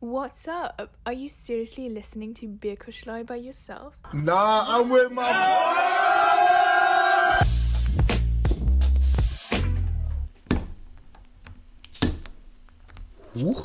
What's 0.00 0.46
up? 0.46 0.90
Are 1.04 1.12
you 1.12 1.28
seriously 1.28 1.88
listening 1.88 2.32
to 2.34 2.46
Beer 2.46 2.76
Kuschlei 2.76 3.26
by 3.26 3.34
yourself? 3.36 3.98
Nah, 4.12 4.64
I'm 4.68 4.88
with 4.90 5.10
my 5.10 5.24
Huch. 13.34 13.62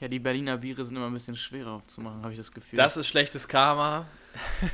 Ja, 0.00 0.08
die 0.08 0.18
Berliner 0.18 0.56
Biere 0.56 0.84
sind 0.84 0.96
immer 0.96 1.06
ein 1.06 1.12
bisschen 1.12 1.36
schwerer 1.36 1.72
aufzumachen, 1.72 2.22
habe 2.22 2.32
ich 2.32 2.38
das 2.38 2.52
Gefühl. 2.52 2.76
Das 2.76 2.96
ist 2.96 3.06
schlechtes 3.08 3.48
Karma. 3.48 4.06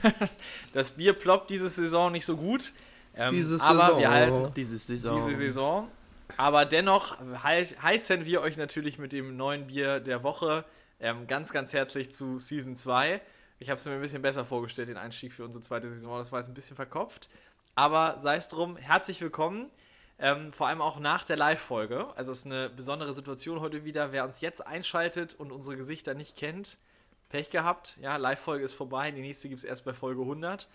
das 0.72 0.90
Bier 0.90 1.14
ploppt 1.14 1.50
diese 1.50 1.68
Saison 1.68 2.12
nicht 2.12 2.26
so 2.26 2.36
gut. 2.36 2.72
Ähm, 3.16 3.32
Diese 3.32 3.60
aber 3.62 3.86
Saison. 3.86 4.00
wir 4.00 4.10
halten 4.10 4.52
diese 4.56 4.76
Saison. 4.76 5.26
diese 5.28 5.38
Saison. 5.38 5.88
Aber 6.36 6.64
dennoch 6.64 7.16
hei- 7.42 7.64
heißen 7.64 8.24
wir 8.24 8.40
euch 8.40 8.56
natürlich 8.56 8.98
mit 8.98 9.12
dem 9.12 9.36
neuen 9.36 9.66
Bier 9.68 10.00
der 10.00 10.22
Woche 10.22 10.64
ähm, 11.00 11.26
ganz, 11.26 11.52
ganz 11.52 11.72
herzlich 11.72 12.12
zu 12.12 12.38
Season 12.38 12.76
2. 12.76 13.20
Ich 13.60 13.70
habe 13.70 13.78
es 13.78 13.84
mir 13.84 13.92
ein 13.92 14.00
bisschen 14.00 14.22
besser 14.22 14.44
vorgestellt, 14.44 14.88
den 14.88 14.96
Einstieg 14.96 15.32
für 15.32 15.44
unsere 15.44 15.62
zweite 15.62 15.88
Saison. 15.88 16.18
Das 16.18 16.32
war 16.32 16.40
jetzt 16.40 16.48
ein 16.48 16.54
bisschen 16.54 16.76
verkopft. 16.76 17.28
Aber 17.76 18.18
sei 18.18 18.36
es 18.36 18.48
drum, 18.48 18.76
herzlich 18.76 19.20
willkommen. 19.20 19.70
Ähm, 20.18 20.52
vor 20.52 20.68
allem 20.68 20.80
auch 20.80 21.00
nach 21.00 21.24
der 21.24 21.36
Live-Folge. 21.36 22.06
Also 22.16 22.32
es 22.32 22.40
ist 22.40 22.46
eine 22.46 22.68
besondere 22.70 23.12
Situation 23.14 23.60
heute 23.60 23.84
wieder. 23.84 24.12
Wer 24.12 24.24
uns 24.24 24.40
jetzt 24.40 24.64
einschaltet 24.64 25.34
und 25.34 25.50
unsere 25.50 25.76
Gesichter 25.76 26.14
nicht 26.14 26.36
kennt, 26.36 26.78
Pech 27.30 27.50
gehabt. 27.50 27.96
Ja, 28.00 28.16
Live-Folge 28.16 28.64
ist 28.64 28.74
vorbei. 28.74 29.10
Die 29.10 29.20
nächste 29.20 29.48
gibt 29.48 29.58
es 29.60 29.64
erst 29.64 29.84
bei 29.84 29.92
Folge 29.92 30.20
100. 30.22 30.68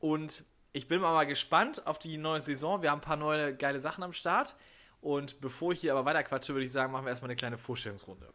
Und 0.00 0.44
ich 0.72 0.86
bin 0.86 1.00
mal 1.00 1.24
gespannt 1.24 1.86
auf 1.86 1.98
die 1.98 2.18
neue 2.18 2.42
Saison. 2.42 2.82
Wir 2.82 2.90
haben 2.90 2.98
ein 2.98 3.02
paar 3.04 3.16
neue 3.16 3.54
geile 3.54 3.80
Sachen 3.80 4.04
am 4.04 4.12
Start. 4.12 4.54
Und 5.04 5.38
bevor 5.42 5.72
ich 5.72 5.80
hier 5.82 5.92
aber 5.92 6.06
weiter 6.06 6.22
quatsche, 6.22 6.54
würde 6.54 6.64
ich 6.64 6.72
sagen, 6.72 6.90
machen 6.90 7.04
wir 7.04 7.10
erstmal 7.10 7.28
eine 7.28 7.36
kleine 7.36 7.58
Vorstellungsrunde. 7.58 8.26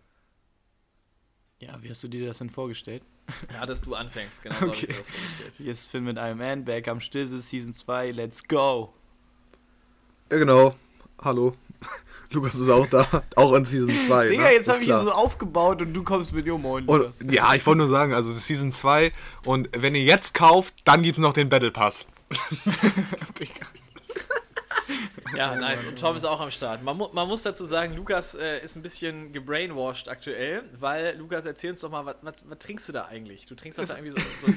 Ja, 1.58 1.76
wie 1.82 1.90
hast 1.90 2.04
du 2.04 2.08
dir 2.08 2.28
das 2.28 2.38
denn 2.38 2.52
vorgestellt? 2.52 3.02
Ja, 3.54 3.66
dass 3.66 3.82
du 3.82 3.96
anfängst. 3.96 4.44
Genau 4.44 4.54
so 4.56 4.62
habe 4.62 4.72
Okay. 4.72 4.86
ich 4.86 4.90
mir 4.90 4.98
das 5.00 5.08
vorgestellt. 5.08 5.54
Hier 5.58 5.72
ist 5.72 5.88
Finn 5.88 6.04
mit 6.04 6.20
einem 6.20 6.38
Man, 6.38 6.66
Back 6.66 6.88
am 6.88 7.02
Stisse, 7.02 7.42
Season 7.42 7.76
2, 7.76 8.12
let's 8.12 8.48
go! 8.48 8.94
Ja, 10.32 10.38
genau. 10.38 10.76
Hallo. 11.20 11.56
Lukas 12.30 12.54
ist 12.54 12.70
auch 12.70 12.86
da. 12.86 13.24
Auch 13.36 13.54
in 13.54 13.66
Season 13.66 13.98
2. 14.08 14.28
Digga, 14.28 14.44
ne? 14.44 14.52
jetzt 14.54 14.70
habe 14.70 14.80
ich 14.80 14.86
hier 14.86 15.00
so 15.00 15.12
aufgebaut 15.12 15.82
und 15.82 15.92
du 15.94 16.04
kommst 16.04 16.34
mit 16.34 16.46
Jo 16.46 16.60
Moin. 16.60 16.86
Lukas. 16.86 17.20
Und, 17.20 17.32
ja, 17.32 17.52
ich 17.56 17.66
wollte 17.66 17.80
nur 17.80 17.88
sagen, 17.88 18.14
also 18.14 18.32
Season 18.36 18.72
2 18.72 19.12
und 19.44 19.70
wenn 19.76 19.96
ihr 19.96 20.04
jetzt 20.04 20.36
kauft, 20.36 20.88
dann 20.88 21.02
gibt 21.02 21.18
es 21.18 21.22
noch 21.22 21.34
den 21.34 21.50
Battle 21.50 21.72
Pass. 21.72 22.06
Digga. 23.40 23.66
Ja, 25.38 25.56
nice. 25.56 25.86
Und 25.86 26.00
Tom 26.00 26.16
ist 26.18 26.26
auch 26.26 26.40
am 26.42 26.50
Start. 26.52 26.82
Man, 26.84 26.98
mu 26.98 27.08
man 27.14 27.28
muss 27.28 27.44
dazu 27.44 27.66
sagen, 27.66 27.96
Lukas 27.96 28.34
äh, 28.36 28.64
ist 28.64 28.76
ein 28.76 28.82
bisschen 28.82 29.32
gebrainwashed 29.32 30.10
aktuell, 30.10 30.64
weil 30.80 31.16
Lukas, 31.18 31.46
erzähl 31.46 31.72
uns 31.72 31.82
doch 31.82 31.92
mal, 31.92 32.06
was- 32.06 32.16
was 32.22 32.34
was 32.48 32.58
trinkst 32.60 32.90
du 32.90 32.94
da 32.94 33.06
eigentlich? 33.06 33.46
Du 33.46 33.56
trinkst 33.56 33.78
doch 33.80 33.86
da 33.86 33.96
irgendwie 33.98 34.12
so, 34.12 34.18
so, 34.48 34.54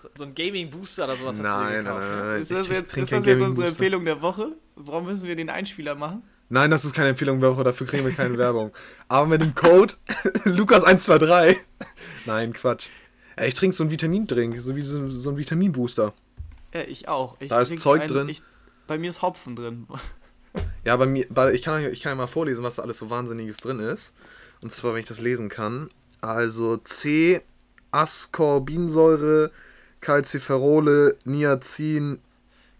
so, 0.00 0.08
so, 0.16 0.24
einen 0.24 0.34
Gaming-Booster 0.34 1.04
oder 1.04 1.16
sowas 1.16 1.38
hast 1.38 1.38
du 1.38 1.42
dir 1.44 1.48
Nein, 1.48 1.72
nein, 1.72 1.84
gekauft, 1.84 2.00
nein, 2.08 2.16
ne? 2.18 2.24
nein. 2.32 2.42
Ist 2.42 2.50
das 2.50 2.68
jetzt, 2.68 2.96
ist 2.96 3.12
das 3.12 3.24
jetzt 3.26 3.40
unsere. 3.40 3.68
Empfehlung 3.68 4.04
der 4.04 4.20
Woche? 4.20 4.56
Warum 4.74 5.06
müssen 5.06 5.26
wir 5.28 5.36
den 5.36 5.48
Einspieler 5.50 5.94
machen? 5.94 6.22
Nein, 6.48 6.70
das 6.70 6.84
ist 6.84 6.94
keine 6.94 7.10
Empfehlung 7.10 7.40
der 7.40 7.52
Woche, 7.54 7.64
dafür 7.64 7.86
kriegen 7.86 8.04
wir 8.04 8.12
keine 8.12 8.36
Werbung. 8.36 8.72
Aber 9.08 9.26
mit 9.26 9.40
dem 9.40 9.54
Code 9.54 9.94
Lukas123. 10.44 11.56
Nein, 12.26 12.52
Quatsch. 12.52 12.88
Ich 13.42 13.54
trinke 13.54 13.74
so 13.74 13.84
einen 13.84 13.90
Vitamindrink, 13.90 14.60
so 14.60 14.76
wie 14.76 14.82
so, 14.82 15.06
so 15.08 15.30
ein 15.30 15.36
Vitaminbooster. 15.38 16.12
Ja, 16.74 16.80
ich 16.82 17.08
auch. 17.08 17.36
Ich 17.40 17.48
Da 17.48 17.60
ist 17.60 17.78
Zeug 17.80 18.06
drin. 18.06 18.28
Ich, 18.28 18.42
bei 18.92 18.98
mir 18.98 19.08
ist 19.08 19.22
Hopfen 19.22 19.56
drin. 19.56 19.86
Ja, 20.84 20.96
bei 20.96 21.06
mir, 21.06 21.24
bei, 21.30 21.52
ich, 21.54 21.62
kann, 21.62 21.80
ich 21.92 22.02
kann 22.02 22.10
ja 22.10 22.16
mal 22.16 22.26
vorlesen, 22.26 22.62
was 22.62 22.74
da 22.74 22.82
alles 22.82 22.98
so 22.98 23.08
Wahnsinniges 23.08 23.58
drin 23.58 23.78
ist. 23.78 24.12
Und 24.60 24.70
zwar, 24.72 24.92
wenn 24.92 25.00
ich 25.00 25.06
das 25.06 25.20
lesen 25.20 25.48
kann. 25.48 25.88
Also 26.20 26.76
C, 26.76 27.40
Ascorbinsäure, 27.92 29.52
Calciferole, 30.00 31.16
Niacin, 31.24 32.18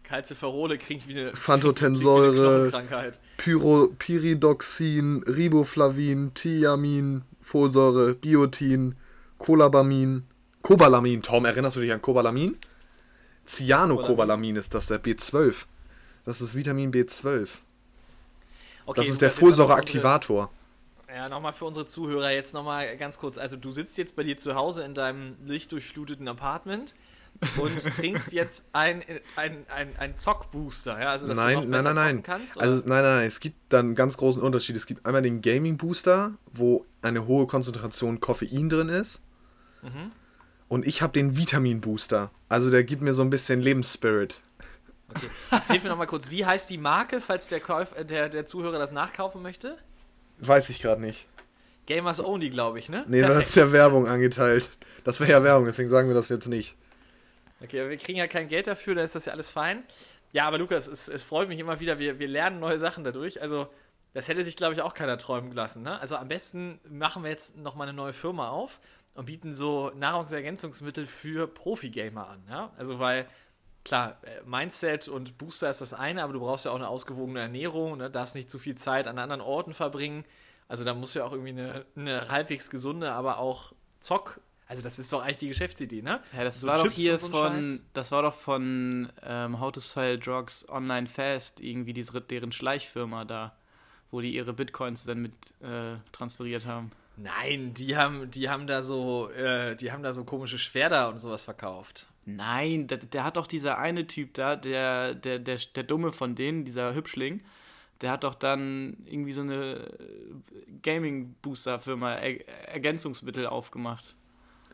Calciferole 0.03 0.77
klingt 0.77 1.09
wie 1.09 1.19
eine, 1.19 1.35
Phantotensäure. 1.35 2.71
Pyro, 3.39 3.89
Pyridoxin, 3.99 5.23
Riboflavin, 5.23 6.35
Thiamin, 6.35 7.23
Folsäure, 7.41 8.15
Biotin, 8.15 8.97
Colabamin, 9.39 10.25
Cobalamin. 10.61 11.23
Tom, 11.23 11.47
erinnerst 11.47 11.77
du 11.77 11.81
dich 11.81 11.93
an 11.93 12.03
Cobalamin? 12.03 12.59
Cyanocobalamin 13.47 14.57
ist 14.57 14.75
das, 14.75 14.89
der 14.89 15.03
B12. 15.03 15.65
Das 16.25 16.41
ist 16.41 16.55
Vitamin 16.55 16.93
B12. 16.93 17.49
Okay, 18.87 19.01
Das 19.01 19.09
ist 19.09 19.23
der 19.23 19.31
Folsäureaktivator. 19.31 20.51
Ja, 21.15 21.29
nochmal 21.29 21.53
für 21.53 21.67
unsere 21.67 21.87
Zuhörer 21.87 22.31
jetzt 22.31 22.55
nochmal 22.55 22.97
ganz 22.97 23.19
kurz. 23.19 23.37
Also 23.37 23.57
du 23.57 23.71
sitzt 23.71 23.99
jetzt 23.99 24.17
bei 24.17 24.23
dir 24.23 24.39
zu 24.39 24.55
Hause 24.55 24.85
in 24.85 24.95
deinem 24.95 25.37
lichtdurchfluteten 25.45 26.27
Apartment 26.27 26.95
und 27.59 27.83
trinkst 27.97 28.33
jetzt 28.33 28.65
ein, 28.73 29.05
ein, 29.37 29.67
ein, 29.69 29.97
ein 29.99 30.17
Zockbooster, 30.17 30.99
ja? 30.99 31.11
Also 31.11 31.27
dass 31.27 31.37
du 31.37 31.43
noch 31.43 31.51
Nein, 31.51 31.71
nein, 31.71 31.85
nein, 31.85 31.95
nein. 31.95 32.23
kannst, 32.23 32.57
oder? 32.57 32.65
Also 32.65 32.77
nein, 32.89 33.03
nein, 33.03 33.17
nein. 33.17 33.27
Es 33.27 33.41
gibt 33.41 33.57
dann 33.69 33.87
einen 33.87 33.95
ganz 33.95 34.17
großen 34.17 34.43
Unterschied. 34.43 34.77
Es 34.77 34.87
gibt 34.87 35.05
einmal 35.05 35.23
den 35.23 35.43
Gaming 35.43 35.77
Booster, 35.77 36.33
wo 36.53 36.87
eine 37.03 37.27
hohe 37.27 37.47
Konzentration 37.47 38.21
Koffein 38.21 38.71
drin 38.71 38.89
ist. 38.89 39.21
Mhm. 39.83 40.13
Und 40.69 40.87
ich 40.87 41.03
habe 41.03 41.13
den 41.13 41.37
Vitamin 41.37 41.83
Booster. 41.83 42.31
Also 42.49 42.71
der 42.71 42.85
gibt 42.85 43.03
mir 43.03 43.13
so 43.13 43.23
ein 43.23 43.29
bisschen 43.29 43.61
Lebensspirit. 43.61 44.41
Okay. 45.17 45.29
Jetzt 45.53 45.71
hilf 45.71 45.83
mir 45.83 45.91
nochmal 45.91 46.07
kurz, 46.07 46.31
wie 46.31 46.45
heißt 46.45 46.69
die 46.71 46.79
Marke, 46.79 47.21
falls 47.21 47.49
der, 47.49 47.61
Käuf, 47.61 47.97
äh, 47.97 48.05
der, 48.05 48.29
der 48.29 48.47
Zuhörer 48.47 48.79
das 48.79 48.93
nachkaufen 48.93 49.43
möchte? 49.43 49.79
Weiß 50.39 50.71
ich 50.71 50.81
gerade 50.81 51.01
nicht. 51.01 51.29
Gamers 51.87 52.25
Only, 52.25 52.51
glaube 52.51 52.79
ich, 52.79 52.89
ne? 52.89 53.05
Nee, 53.09 53.23
das 53.23 53.49
ist 53.49 53.57
ja 53.57 53.73
Werbung 53.73 54.07
angeteilt. 54.07 54.69
Das 55.05 55.19
wäre 55.21 55.31
ja 55.33 55.43
Werbung, 55.43 55.67
deswegen 55.67 55.91
sagen 55.91 56.09
wir 56.09 56.15
das 56.15 56.29
jetzt 56.29 56.47
nicht. 56.47 56.77
Okay, 57.63 57.81
aber 57.81 57.91
wir 57.91 57.97
kriegen 57.97 58.19
ja 58.19 58.27
kein 58.27 58.49
Geld 58.49 58.67
dafür, 58.67 58.95
dann 58.95 59.05
ist 59.05 59.15
das 59.15 59.27
ja 59.27 59.33
alles 59.33 59.51
fein. 59.51 59.85
Ja, 60.33 60.47
aber 60.47 60.59
Lukas, 60.59 60.87
es, 60.87 61.09
es 61.09 61.23
freut 61.23 61.49
mich 61.49 61.59
immer 61.59 61.81
wieder, 61.81 61.99
wir, 61.99 62.19
wir 62.19 62.29
lernen 62.29 62.59
neue 62.59 62.79
Sachen 62.79 63.05
dadurch. 63.05 63.43
Also, 63.43 63.69
das 64.15 64.29
hätte 64.29 64.45
sich, 64.45 64.57
glaube 64.57 64.75
ich, 64.75 64.83
auch 64.83 64.95
keiner 64.95 65.19
träumen 65.19 65.51
gelassen. 65.51 65.83
Ne? 65.83 65.99
Also, 66.01 66.17
am 66.17 66.29
besten 66.29 66.81
machen 66.89 67.23
wir 67.23 67.31
jetzt 67.31 67.57
nochmal 67.57 67.89
eine 67.89 67.97
neue 67.97 68.13
Firma 68.13 68.49
auf 68.49 68.81
und 69.15 69.27
bieten 69.27 69.55
so 69.55 69.91
Nahrungsergänzungsmittel 69.95 71.07
für 71.07 71.47
Profi-Gamer 71.47 72.29
an. 72.29 72.43
Ja? 72.49 72.73
Also, 72.79 72.99
weil, 72.99 73.27
klar, 73.85 74.19
äh, 74.23 74.41
Mindset 74.45 75.09
und 75.09 75.39
Booster 75.39 75.71
ist 75.71 75.81
das 75.81 75.95
eine, 75.95 76.23
aber 76.23 76.33
du 76.33 76.41
brauchst 76.41 76.65
ja 76.65 76.71
auch 76.71 76.77
eine 76.77 76.89
ausgewogene 76.89 77.41
Ernährung, 77.41 77.99
ne? 77.99 78.11
darfst 78.11 78.35
nicht 78.35 78.51
zu 78.51 78.59
viel 78.59 78.77
Zeit 78.77 79.07
an 79.09 79.19
anderen 79.19 79.41
Orten 79.41 79.75
verbringen. 79.75 80.25
Also, 80.69 80.85
da 80.85 80.95
musst 80.95 81.15
du 81.15 81.19
ja 81.21 81.27
auch 81.27 81.33
irgendwie 81.33 81.51
eine, 81.51 81.85
eine 81.97 82.29
halbwegs 82.29 82.71
gesunde, 82.71 83.13
aber 83.13 83.39
auch 83.39 83.73
Zock. 84.01 84.41
Also, 84.67 84.83
das 84.83 84.99
ist 84.99 85.13
doch 85.13 85.23
eigentlich 85.23 85.39
die 85.39 85.49
Geschäftsidee, 85.49 86.01
ne? 86.01 86.23
Ja, 86.35 86.45
das 86.45 86.61
So 86.61 86.67
war 86.67 86.77
doch 86.77 86.85
Chips 86.85 86.97
hier 86.97 87.15
und 87.15 87.21
so 87.21 87.29
von, 87.29 87.63
Scheiß. 87.63 87.81
das 87.93 88.11
war 88.13 88.23
doch 88.23 88.35
von 88.35 89.13
ähm, 89.23 89.61
How 89.61 89.73
to 89.73 89.81
Sell 89.81 90.19
Drugs 90.19 90.67
Online 90.69 91.07
Fast, 91.07 91.61
irgendwie 91.61 91.93
diese, 91.93 92.19
deren 92.23 92.53
Schleichfirma 92.53 93.27
da, 93.27 93.55
wo 94.11 94.21
die 94.21 94.35
ihre 94.35 94.55
Bitcoins 94.55 95.05
dann 95.05 95.21
mit 95.21 95.33
äh, 95.61 95.97
transferiert 96.13 96.65
haben. 96.65 96.91
Nein, 97.17 97.75
die 97.75 97.97
haben, 97.97 98.31
die 98.31 98.49
haben 98.49 98.67
da 98.67 98.81
so, 98.81 99.29
äh, 99.31 99.77
die 99.77 99.93
haben 99.93 100.03
da 100.03 100.15
so 100.15 100.25
komische 100.25 100.59
Schwerter 100.59 101.11
und 101.11 101.19
sowas 101.19 101.45
verkauft. 101.45 102.07
Nein, 102.25 102.87
der, 102.87 102.99
der 102.99 103.25
hat 103.25 103.37
doch 103.37 103.47
dieser 103.47 103.79
eine 103.79 104.07
Typ 104.07 104.35
da, 104.35 104.55
der, 104.57 105.15
der, 105.15 105.39
der, 105.39 105.59
der 105.75 105.83
Dumme 105.83 106.13
von 106.13 106.35
denen, 106.35 106.65
dieser 106.65 106.95
Hübschling, 106.95 107.43
der 108.01 108.11
hat 108.13 108.25
doch 108.25 108.35
dann 108.35 108.97
irgendwie 109.07 109.33
so 109.33 109.41
eine 109.41 109.89
Gaming-Booster-Firma, 110.83 112.15
er 112.15 112.69
Ergänzungsmittel 112.73 113.47
aufgemacht. 113.47 114.15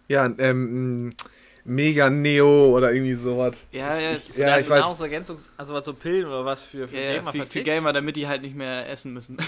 Ja, 0.08 0.26
ähm, 0.38 1.12
Mega 1.64 2.08
Neo 2.08 2.74
oder 2.76 2.92
irgendwie 2.92 3.14
sowas. 3.14 3.56
Ja, 3.72 3.98
ja, 3.98 4.12
Ich- 4.12 4.36
ja, 4.36 4.54
also 4.54 4.60
ich 4.60 4.70
weiß. 4.70 4.84
Nahrungsergänzungs-, 4.84 5.44
also 5.56 5.74
was 5.74 5.84
so 5.84 5.92
Pillen 5.94 6.26
oder 6.26 6.44
was 6.44 6.62
für, 6.62 6.88
für 6.88 6.96
ja, 6.98 7.16
Gamer 7.16 7.32
für, 7.32 7.46
für? 7.46 7.62
Gamer, 7.62 7.92
damit 7.92 8.16
die 8.16 8.26
halt 8.26 8.42
nicht 8.42 8.56
mehr 8.56 8.88
essen 8.88 9.12
müssen. 9.12 9.36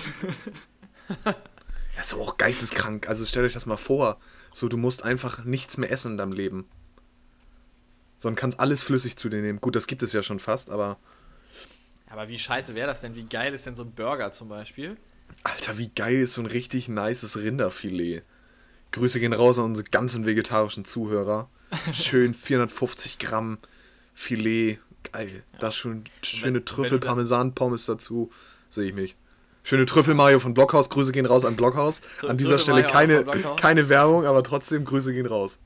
Das 1.96 2.06
ist 2.06 2.14
aber 2.14 2.22
auch 2.22 2.38
geisteskrank. 2.38 3.08
Also 3.08 3.26
stellt 3.26 3.44
euch 3.44 3.52
das 3.52 3.66
mal 3.66 3.76
vor. 3.76 4.18
So, 4.54 4.68
du 4.68 4.78
musst 4.78 5.02
einfach 5.02 5.44
nichts 5.44 5.76
mehr 5.76 5.90
essen 5.90 6.12
in 6.12 6.18
deinem 6.18 6.32
Leben. 6.32 6.66
Sondern 8.20 8.36
kannst 8.36 8.60
alles 8.60 8.80
flüssig 8.82 9.16
zu 9.16 9.28
dir 9.28 9.40
nehmen. 9.40 9.60
Gut, 9.60 9.74
das 9.74 9.86
gibt 9.86 10.02
es 10.02 10.12
ja 10.12 10.22
schon 10.22 10.38
fast, 10.38 10.70
aber. 10.70 10.98
Aber 12.08 12.28
wie 12.28 12.38
scheiße 12.38 12.74
wäre 12.74 12.86
das 12.86 13.00
denn? 13.00 13.14
Wie 13.14 13.24
geil 13.24 13.52
ist 13.54 13.66
denn 13.66 13.74
so 13.74 13.82
ein 13.82 13.92
Burger 13.92 14.30
zum 14.30 14.48
Beispiel? 14.48 14.96
Alter, 15.42 15.78
wie 15.78 15.88
geil 15.88 16.16
ist 16.16 16.34
so 16.34 16.42
ein 16.42 16.46
richtig 16.46 16.88
nices 16.88 17.36
Rinderfilet. 17.36 18.22
Grüße 18.92 19.20
gehen 19.20 19.32
raus 19.32 19.58
an 19.58 19.66
unsere 19.66 19.88
ganzen 19.88 20.26
vegetarischen 20.26 20.84
Zuhörer. 20.84 21.48
Schön 21.92 22.34
450 22.34 23.18
Gramm 23.18 23.58
Filet. 24.14 24.78
Geil. 25.12 25.42
Das 25.60 25.76
schon 25.76 26.04
schöne 26.22 26.46
wenn 26.46 26.54
du 26.54 26.64
Trüffel-Parmesan-Pommes 26.64 27.86
dazu. 27.86 28.30
Sehe 28.68 28.88
ich 28.88 28.94
mich. 28.94 29.16
Schöne 29.62 29.86
Trüffel-Mayo 29.86 30.40
von 30.40 30.52
Blockhaus. 30.52 30.90
Grüße 30.90 31.12
gehen 31.12 31.26
raus 31.26 31.44
an 31.44 31.56
Blockhaus. 31.56 32.02
An 32.26 32.36
dieser 32.36 32.58
Stelle 32.58 32.82
Trüffel-Mayo 32.82 33.20
auch 33.20 33.32
keine, 33.32 33.56
keine 33.56 33.88
Werbung, 33.88 34.26
aber 34.26 34.42
trotzdem 34.42 34.84
Grüße 34.84 35.12
gehen 35.12 35.26
raus. 35.26 35.58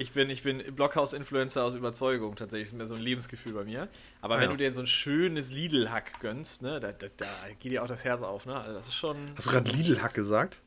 Ich 0.00 0.12
bin, 0.12 0.30
ich 0.30 0.42
bin 0.42 0.74
Blockhaus-Influencer 0.74 1.62
aus 1.62 1.74
Überzeugung 1.74 2.34
tatsächlich. 2.34 2.70
Das 2.70 2.72
ist 2.74 2.78
mir 2.78 2.88
so 2.88 2.94
ein 2.94 3.02
Lebensgefühl 3.02 3.52
bei 3.52 3.64
mir. 3.64 3.86
Aber 4.22 4.36
Ah, 4.36 4.38
wenn 4.38 4.44
ja. 4.44 4.50
du 4.52 4.56
dir 4.56 4.72
so 4.72 4.80
ein 4.80 4.86
schönes 4.86 5.52
Lidl-Hack 5.52 6.20
gönnst, 6.20 6.62
ne, 6.62 6.80
da, 6.80 6.92
da, 6.92 7.08
da 7.18 7.26
geht 7.58 7.70
dir 7.72 7.82
auch 7.82 7.86
das 7.86 8.02
Herz 8.02 8.22
auf, 8.22 8.46
ne? 8.46 8.56
Also 8.56 8.72
das 8.72 8.88
ist 8.88 8.94
schon. 8.94 9.16
Hast 9.36 9.46
du 9.46 9.50
gerade 9.50 9.70
Lidl-Hack 9.70 10.14
gesagt? 10.14 10.58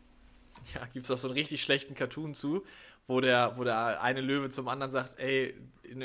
Ja, 0.75 0.85
gibt 0.93 1.05
es 1.05 1.11
auch 1.11 1.17
so 1.17 1.27
einen 1.29 1.35
richtig 1.35 1.63
schlechten 1.63 1.95
Cartoon 1.95 2.35
zu, 2.35 2.63
wo 3.07 3.21
der, 3.21 3.53
wo 3.57 3.63
der 3.63 4.01
eine 4.03 4.21
Löwe 4.21 4.49
zum 4.49 4.67
anderen 4.67 4.91
sagt, 4.91 5.17
ey, 5.19 5.55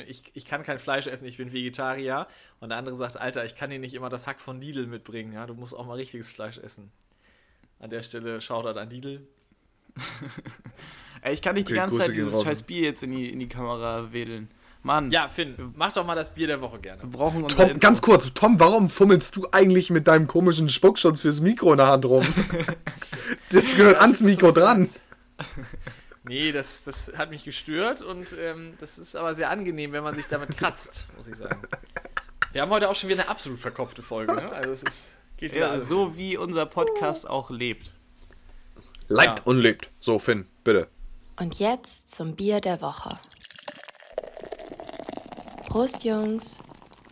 ich, 0.06 0.22
ich 0.32 0.46
kann 0.46 0.62
kein 0.62 0.78
Fleisch 0.78 1.06
essen, 1.06 1.26
ich 1.26 1.36
bin 1.36 1.52
Vegetarier. 1.52 2.26
Und 2.60 2.70
der 2.70 2.78
andere 2.78 2.96
sagt, 2.96 3.18
Alter, 3.18 3.44
ich 3.44 3.56
kann 3.56 3.68
dir 3.68 3.78
nicht 3.78 3.92
immer 3.94 4.08
das 4.08 4.26
Hack 4.26 4.40
von 4.40 4.58
Lidl 4.60 4.86
mitbringen, 4.86 5.34
ja, 5.34 5.46
du 5.46 5.52
musst 5.52 5.74
auch 5.74 5.86
mal 5.86 5.94
richtiges 5.94 6.30
Fleisch 6.30 6.56
essen. 6.56 6.90
An 7.78 7.90
der 7.90 8.02
Stelle 8.02 8.40
schaut 8.40 8.64
er 8.64 8.76
an 8.76 8.88
Lidl. 8.90 9.20
Ey, 11.22 11.34
ich 11.34 11.42
kann 11.42 11.54
nicht 11.54 11.68
die 11.68 11.72
Okay, 11.72 11.80
ganze 11.80 11.96
Grüße 11.96 12.06
Zeit 12.08 12.16
dieses 12.16 12.34
raus. 12.34 12.44
scheiß 12.44 12.62
Bier 12.62 12.82
jetzt 12.82 13.02
in 13.02 13.10
die, 13.10 13.30
in 13.30 13.40
die 13.40 13.48
Kamera 13.48 14.12
wedeln. 14.12 14.48
Mann, 14.84 15.10
Ja, 15.10 15.28
Finn, 15.28 15.56
mach 15.76 15.92
doch 15.92 16.06
mal 16.06 16.14
das 16.14 16.32
Bier 16.32 16.46
der 16.46 16.60
Woche 16.60 16.78
gerne. 16.78 17.02
wir 17.02 17.10
brauchen 17.10 17.42
unser 17.42 17.56
Tom, 17.56 17.64
Intro. 17.66 17.80
ganz 17.80 18.00
kurz, 18.00 18.32
Tom, 18.32 18.60
warum 18.60 18.88
fummelst 18.88 19.34
du 19.34 19.48
eigentlich 19.50 19.90
mit 19.90 20.06
deinem 20.06 20.28
komischen 20.28 20.68
Spuckschutz 20.68 21.20
fürs 21.20 21.40
Mikro 21.40 21.72
in 21.72 21.78
der 21.78 21.88
Hand 21.88 22.04
rum? 22.04 22.24
das 23.50 23.74
gehört 23.74 23.98
ans 24.00 24.20
Mikro 24.20 24.52
dran. 24.52 24.88
Nee, 26.24 26.52
das, 26.52 26.84
das 26.84 27.12
hat 27.16 27.30
mich 27.30 27.44
gestört 27.44 28.02
und 28.02 28.28
ähm, 28.38 28.74
das 28.78 28.98
ist 28.98 29.16
aber 29.16 29.34
sehr 29.34 29.50
angenehm, 29.50 29.92
wenn 29.92 30.04
man 30.04 30.14
sich 30.14 30.26
damit 30.28 30.56
kratzt, 30.56 31.06
muss 31.16 31.26
ich 31.26 31.36
sagen. 31.36 31.60
Wir 32.52 32.62
haben 32.62 32.70
heute 32.70 32.88
auch 32.88 32.94
schon 32.94 33.08
wieder 33.10 33.22
eine 33.22 33.30
absolut 33.30 33.58
verkopfte 33.58 34.02
Folge, 34.02 34.34
ne? 34.34 34.50
Also 34.52 34.70
es 34.72 34.82
ist, 34.82 35.02
geht 35.38 35.52
wieder 35.54 35.74
Ja, 35.74 35.78
so 35.78 36.16
wie 36.16 36.36
unser 36.36 36.66
Podcast 36.66 37.28
auch 37.28 37.50
lebt. 37.50 37.90
Lebt 39.08 39.38
Ja. 39.38 39.42
und 39.44 39.58
lebt. 39.58 39.90
So, 40.00 40.18
Finn, 40.18 40.46
bitte. 40.64 40.88
Und 41.40 41.58
jetzt 41.58 42.10
zum 42.10 42.34
Bier 42.34 42.60
der 42.60 42.80
Woche. 42.80 43.10
Prost, 45.66 46.04
Jungs. 46.04 46.60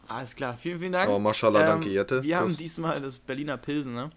Alles 0.09 0.35
klar, 0.35 0.57
vielen, 0.59 0.79
vielen 0.79 0.93
Dank. 0.93 1.11
Oh, 1.11 1.19
mashallah, 1.19 1.67
danke, 1.67 1.89
Jette. 1.89 2.23
Wir 2.23 2.37
haben 2.39 2.49
Prost. 2.49 2.61
diesmal 2.61 3.01
das 3.01 3.19
Berliner 3.19 3.57
Pilsen 3.57 3.95
ne? 3.95 4.11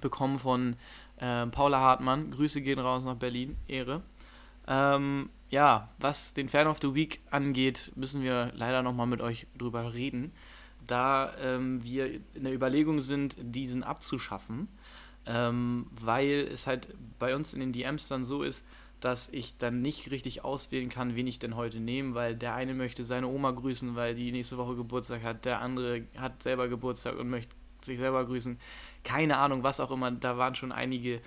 bekommen 0.00 0.38
von 0.38 0.76
ähm, 1.20 1.50
Paula 1.50 1.80
Hartmann. 1.80 2.30
Grüße 2.30 2.60
gehen 2.62 2.78
raus 2.78 3.04
nach 3.04 3.16
Berlin, 3.16 3.56
Ehre. 3.66 4.02
Ähm, 4.68 5.30
ja, 5.48 5.88
was 5.98 6.34
den 6.34 6.48
Fan 6.48 6.66
of 6.66 6.78
the 6.82 6.94
Week 6.94 7.20
angeht, 7.30 7.92
müssen 7.94 8.22
wir 8.22 8.52
leider 8.54 8.82
nochmal 8.82 9.06
mit 9.06 9.20
euch 9.20 9.46
drüber 9.56 9.94
reden, 9.94 10.32
da 10.86 11.32
ähm, 11.42 11.82
wir 11.82 12.12
in 12.34 12.44
der 12.44 12.52
Überlegung 12.52 13.00
sind, 13.00 13.36
diesen 13.38 13.82
abzuschaffen, 13.84 14.68
ähm, 15.26 15.86
weil 15.90 16.48
es 16.52 16.66
halt 16.66 16.88
bei 17.18 17.34
uns 17.34 17.54
in 17.54 17.60
den 17.60 17.72
DMs 17.72 18.08
dann 18.08 18.24
so 18.24 18.42
ist, 18.42 18.64
dass 19.00 19.28
ich 19.28 19.58
dann 19.58 19.82
nicht 19.82 20.10
richtig 20.10 20.44
auswählen 20.44 20.88
kann, 20.88 21.16
wen 21.16 21.26
ich 21.26 21.38
denn 21.38 21.56
heute 21.56 21.80
nehme, 21.80 22.14
weil 22.14 22.34
der 22.34 22.54
eine 22.54 22.74
möchte 22.74 23.04
seine 23.04 23.28
Oma 23.28 23.50
grüßen, 23.50 23.94
weil 23.94 24.14
die 24.14 24.32
nächste 24.32 24.56
Woche 24.56 24.74
Geburtstag 24.74 25.22
hat, 25.22 25.44
der 25.44 25.60
andere 25.60 26.04
hat 26.16 26.42
selber 26.42 26.68
Geburtstag 26.68 27.18
und 27.18 27.28
möchte 27.28 27.54
sich 27.82 27.98
selber 27.98 28.24
grüßen. 28.24 28.58
Keine 29.04 29.36
Ahnung, 29.36 29.62
was 29.62 29.80
auch 29.80 29.90
immer. 29.90 30.10
Da 30.10 30.38
waren 30.38 30.54
schon 30.54 30.72
einige, 30.72 31.20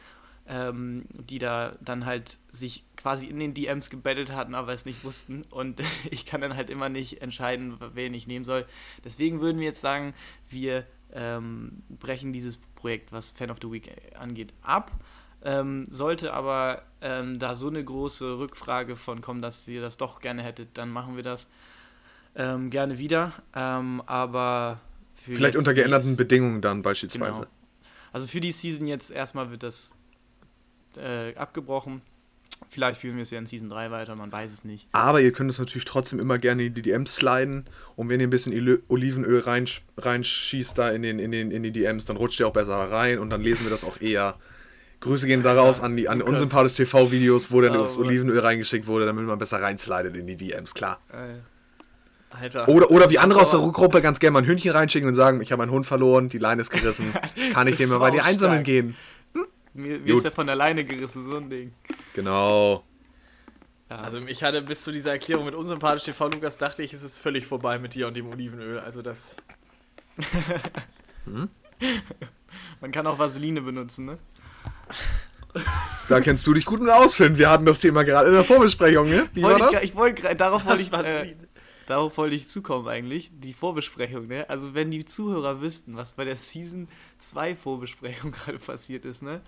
ähm, 0.47 1.05
die 1.13 1.39
da 1.39 1.73
dann 1.79 2.05
halt 2.05 2.39
sich 2.51 2.83
quasi 2.97 3.27
in 3.27 3.39
den 3.39 3.53
DMs 3.53 3.89
gebettelt 3.89 4.31
hatten, 4.31 4.55
aber 4.55 4.73
es 4.73 4.85
nicht 4.85 5.03
wussten. 5.03 5.43
Und 5.51 5.81
ich 6.11 6.25
kann 6.25 6.41
dann 6.41 6.55
halt 6.55 6.69
immer 6.69 6.89
nicht 6.89 7.21
entscheiden, 7.21 7.77
wen 7.93 8.13
ich 8.13 8.27
nehmen 8.27 8.45
soll. 8.45 8.65
Deswegen 9.03 9.41
würden 9.41 9.59
wir 9.59 9.67
jetzt 9.67 9.81
sagen, 9.81 10.13
wir 10.49 10.85
ähm, 11.13 11.83
brechen 11.89 12.33
dieses 12.33 12.57
Projekt, 12.75 13.11
was 13.11 13.31
Fan 13.31 13.51
of 13.51 13.57
the 13.61 13.71
Week 13.71 13.91
angeht, 14.17 14.53
ab. 14.61 14.91
Ähm, 15.41 15.88
sollte 15.89 16.33
aber 16.33 16.83
ähm, 17.01 17.39
da 17.39 17.56
so 17.56 17.67
eine 17.67 17.83
große 17.83 18.39
Rückfrage 18.39 18.95
von 18.95 19.21
kommen, 19.21 19.41
dass 19.41 19.67
ihr 19.67 19.81
das 19.81 19.97
doch 19.97 20.19
gerne 20.19 20.44
hättet, 20.44 20.77
dann 20.77 20.89
machen 20.89 21.15
wir 21.15 21.23
das 21.23 21.47
ähm, 22.35 22.69
gerne 22.69 23.00
wieder. 23.00 23.31
Ähm, 23.56 24.01
aber 24.06 24.81
für 25.15 25.35
Vielleicht 25.35 25.56
unter 25.56 25.73
geänderten 25.73 26.17
Bedingungen 26.17 26.61
dann 26.61 26.81
beispielsweise. 26.81 27.41
Genau. 27.41 27.51
Also 28.11 28.27
für 28.27 28.41
die 28.41 28.51
Season 28.51 28.88
jetzt 28.88 29.11
erstmal 29.11 29.51
wird 29.51 29.63
das 29.63 29.94
äh, 30.97 31.35
abgebrochen. 31.35 32.01
Vielleicht 32.71 33.01
führen 33.01 33.16
wir 33.16 33.24
es 33.24 33.31
ja 33.31 33.39
in 33.39 33.48
Season 33.48 33.68
3 33.68 33.89
weiter, 33.89 34.16
man 34.16 34.31
weiß 34.31 34.54
es 34.54 34.63
nicht. 34.63 34.88
Aber 34.92 35.19
ihr 35.21 35.31
könnt 35.31 35.50
es 35.50 35.57
natürlich 35.57 35.86
trotzdem 35.86 36.19
immer 36.19 36.38
gerne 36.38 36.63
in 36.66 36.74
die 36.75 36.83
DMs 36.83 37.16
sliden. 37.16 37.66
Und 37.95 38.10
wenn 38.10 38.19
ihr 38.19 38.27
ein 38.27 38.30
bisschen 38.30 38.54
Öl- 38.54 38.81
Olivenöl 38.88 39.42
reinsch- 39.42 39.81
reinschießt 39.98 40.77
da 40.77 40.92
in, 40.92 41.01
den, 41.01 41.18
in, 41.18 41.31
den, 41.31 41.50
in 41.50 41.63
die 41.63 41.71
DMs, 41.71 42.06
dann 42.06 42.18
rutscht 42.18 42.39
ihr 42.39 42.48
auch 42.48 42.54
besser 42.54 42.75
rein 42.75 43.18
und 43.18 43.31
dann 43.31 43.42
lesen 43.42 43.63
wir 43.66 43.71
das 43.71 43.83
auch 43.83 44.00
eher. 44.01 44.36
Grüße 45.00 45.25
gehen 45.27 45.42
daraus 45.44 45.81
an 45.81 45.95
die 45.98 46.10
an 46.10 46.19
Lukas. 46.19 46.33
unsympathisches 46.33 46.77
TV-Videos, 46.77 47.51
wo 47.51 47.60
dann 47.62 47.75
Oh, 47.75 47.83
das 47.86 47.95
Mann. 47.98 48.06
Olivenöl 48.06 48.39
reingeschickt 48.39 48.86
wurde, 48.86 49.06
damit 49.07 49.25
man 49.25 49.39
besser 49.39 49.62
reinslidet 49.62 50.16
in 50.16 50.27
die 50.27 50.36
DMs, 50.36 50.74
klar. 50.74 51.00
Alter. 52.30 52.68
Oder, 52.68 52.92
oder 52.92 53.10
wie 53.10 53.18
andere 53.18 53.42
aus 53.42 53.50
der 53.51 53.60
aber- 53.60 53.71
Gruppe 53.71 54.01
ganz 54.01 54.19
gerne 54.19 54.33
mal 54.33 54.39
ein 54.44 54.45
Hündchen 54.45 54.71
reinschicken 54.71 55.10
und 55.10 55.16
sagen, 55.16 55.42
ich 55.42 55.51
habe 55.51 55.62
meinen 55.62 55.71
Hund 55.71 55.88
verloren, 55.88 56.30
die 56.30 56.38
Leine 56.38 56.62
ist 56.62 56.69
gerissen. 56.69 57.12
Kann 57.54 57.68
ich 57.68 57.77
den 57.77 57.89
mal 57.89 57.98
bei 57.98 58.12
dir 58.12 58.24
einsammeln 58.24 58.63
gehen? 58.63 58.95
Mir, 59.74 60.00
mir 60.00 60.16
ist 60.16 60.25
er 60.25 60.31
von 60.31 60.48
der 60.48 60.56
Leine 60.56 60.83
gerissen, 60.83 61.30
so 61.30 61.38
ein 61.38 61.50
Ding. 61.50 61.74
Genau. 62.13 62.83
Also 63.89 64.19
ich 64.27 64.44
hatte 64.44 64.62
bis 64.62 64.83
zu 64.83 64.92
dieser 64.92 65.12
Erklärung 65.12 65.45
mit 65.45 65.56
unsympathisch 65.56 66.04
TV 66.04 66.27
Lukas 66.27 66.57
dachte 66.57 66.83
ich, 66.83 66.94
es 66.94 67.01
ist 67.01 67.18
völlig 67.18 67.48
vorbei 67.48 67.80
mit 67.80 67.95
dir 67.95 68.07
und 68.07 68.13
dem 68.16 68.27
Olivenöl. 68.27 68.80
Also 68.80 69.01
das. 69.01 69.36
Man 72.81 72.92
kann 72.92 73.07
auch 73.07 73.18
Vaseline 73.18 73.62
benutzen, 73.62 74.06
ne? 74.06 74.18
Da 76.07 76.21
kennst 76.21 76.45
du 76.45 76.54
dich 76.54 76.66
gut 76.66 76.81
mit 76.81 76.92
aus, 76.92 77.16
Finn. 77.16 77.38
Wir 77.39 77.50
hatten 77.50 77.66
das 77.66 77.80
Thema 77.80 78.04
gerade 78.04 78.27
in 78.27 78.36
der 78.36 78.44
Vorbesprechung, 78.44 79.10
ne? 79.10 79.27
Wie 79.33 79.42
war 79.42 79.51
Wollte 79.51 79.66
ich, 79.66 79.71
das? 79.71 79.81
ich 79.83 79.95
wollte 79.95 80.36
darauf 80.36 80.66
wollte 80.66 80.81
ich, 80.81 80.92
Was 80.92 81.06
äh, 81.06 81.13
Vaseline? 81.13 81.48
Darauf 81.89 82.18
wollte 82.19 82.36
ich 82.36 82.47
zukommen 82.47 82.88
eigentlich, 82.88 83.31
die 83.33 83.53
Vorbesprechung, 83.53 84.27
ne? 84.27 84.47
Also 84.47 84.75
wenn 84.75 84.91
die 84.91 85.06
Zuhörer 85.06 85.59
wüssten, 85.59 85.95
was 85.95 86.13
bei 86.13 86.24
der 86.24 86.36
Season 86.36 86.88
2 87.18 87.56
Vorbesprechung 87.56 88.31
gerade 88.31 88.59
passiert 88.59 89.06
ist, 89.06 89.24
ne? 89.24 89.41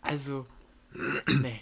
Also, 0.00 0.46
nee. 1.28 1.60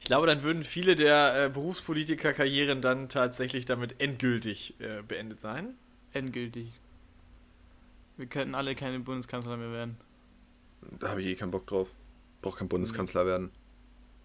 Ich 0.00 0.06
glaube, 0.06 0.26
dann 0.26 0.42
würden 0.42 0.64
viele 0.64 0.96
der 0.96 1.44
äh, 1.44 1.48
Berufspolitiker-Karrieren 1.50 2.82
dann 2.82 3.08
tatsächlich 3.08 3.64
damit 3.64 4.00
endgültig 4.00 4.74
äh, 4.80 5.02
beendet 5.02 5.40
sein. 5.40 5.76
Endgültig. 6.12 6.66
Wir 8.16 8.26
könnten 8.26 8.56
alle 8.56 8.74
keine 8.74 8.98
Bundeskanzler 8.98 9.56
mehr 9.56 9.70
werden. 9.70 9.96
Da 10.98 11.10
habe 11.10 11.22
ich 11.22 11.28
eh 11.28 11.34
keinen 11.36 11.52
Bock 11.52 11.68
drauf. 11.68 11.88
Brauch 12.42 12.56
kein 12.56 12.68
Bundeskanzler 12.68 13.24
werden. 13.24 13.52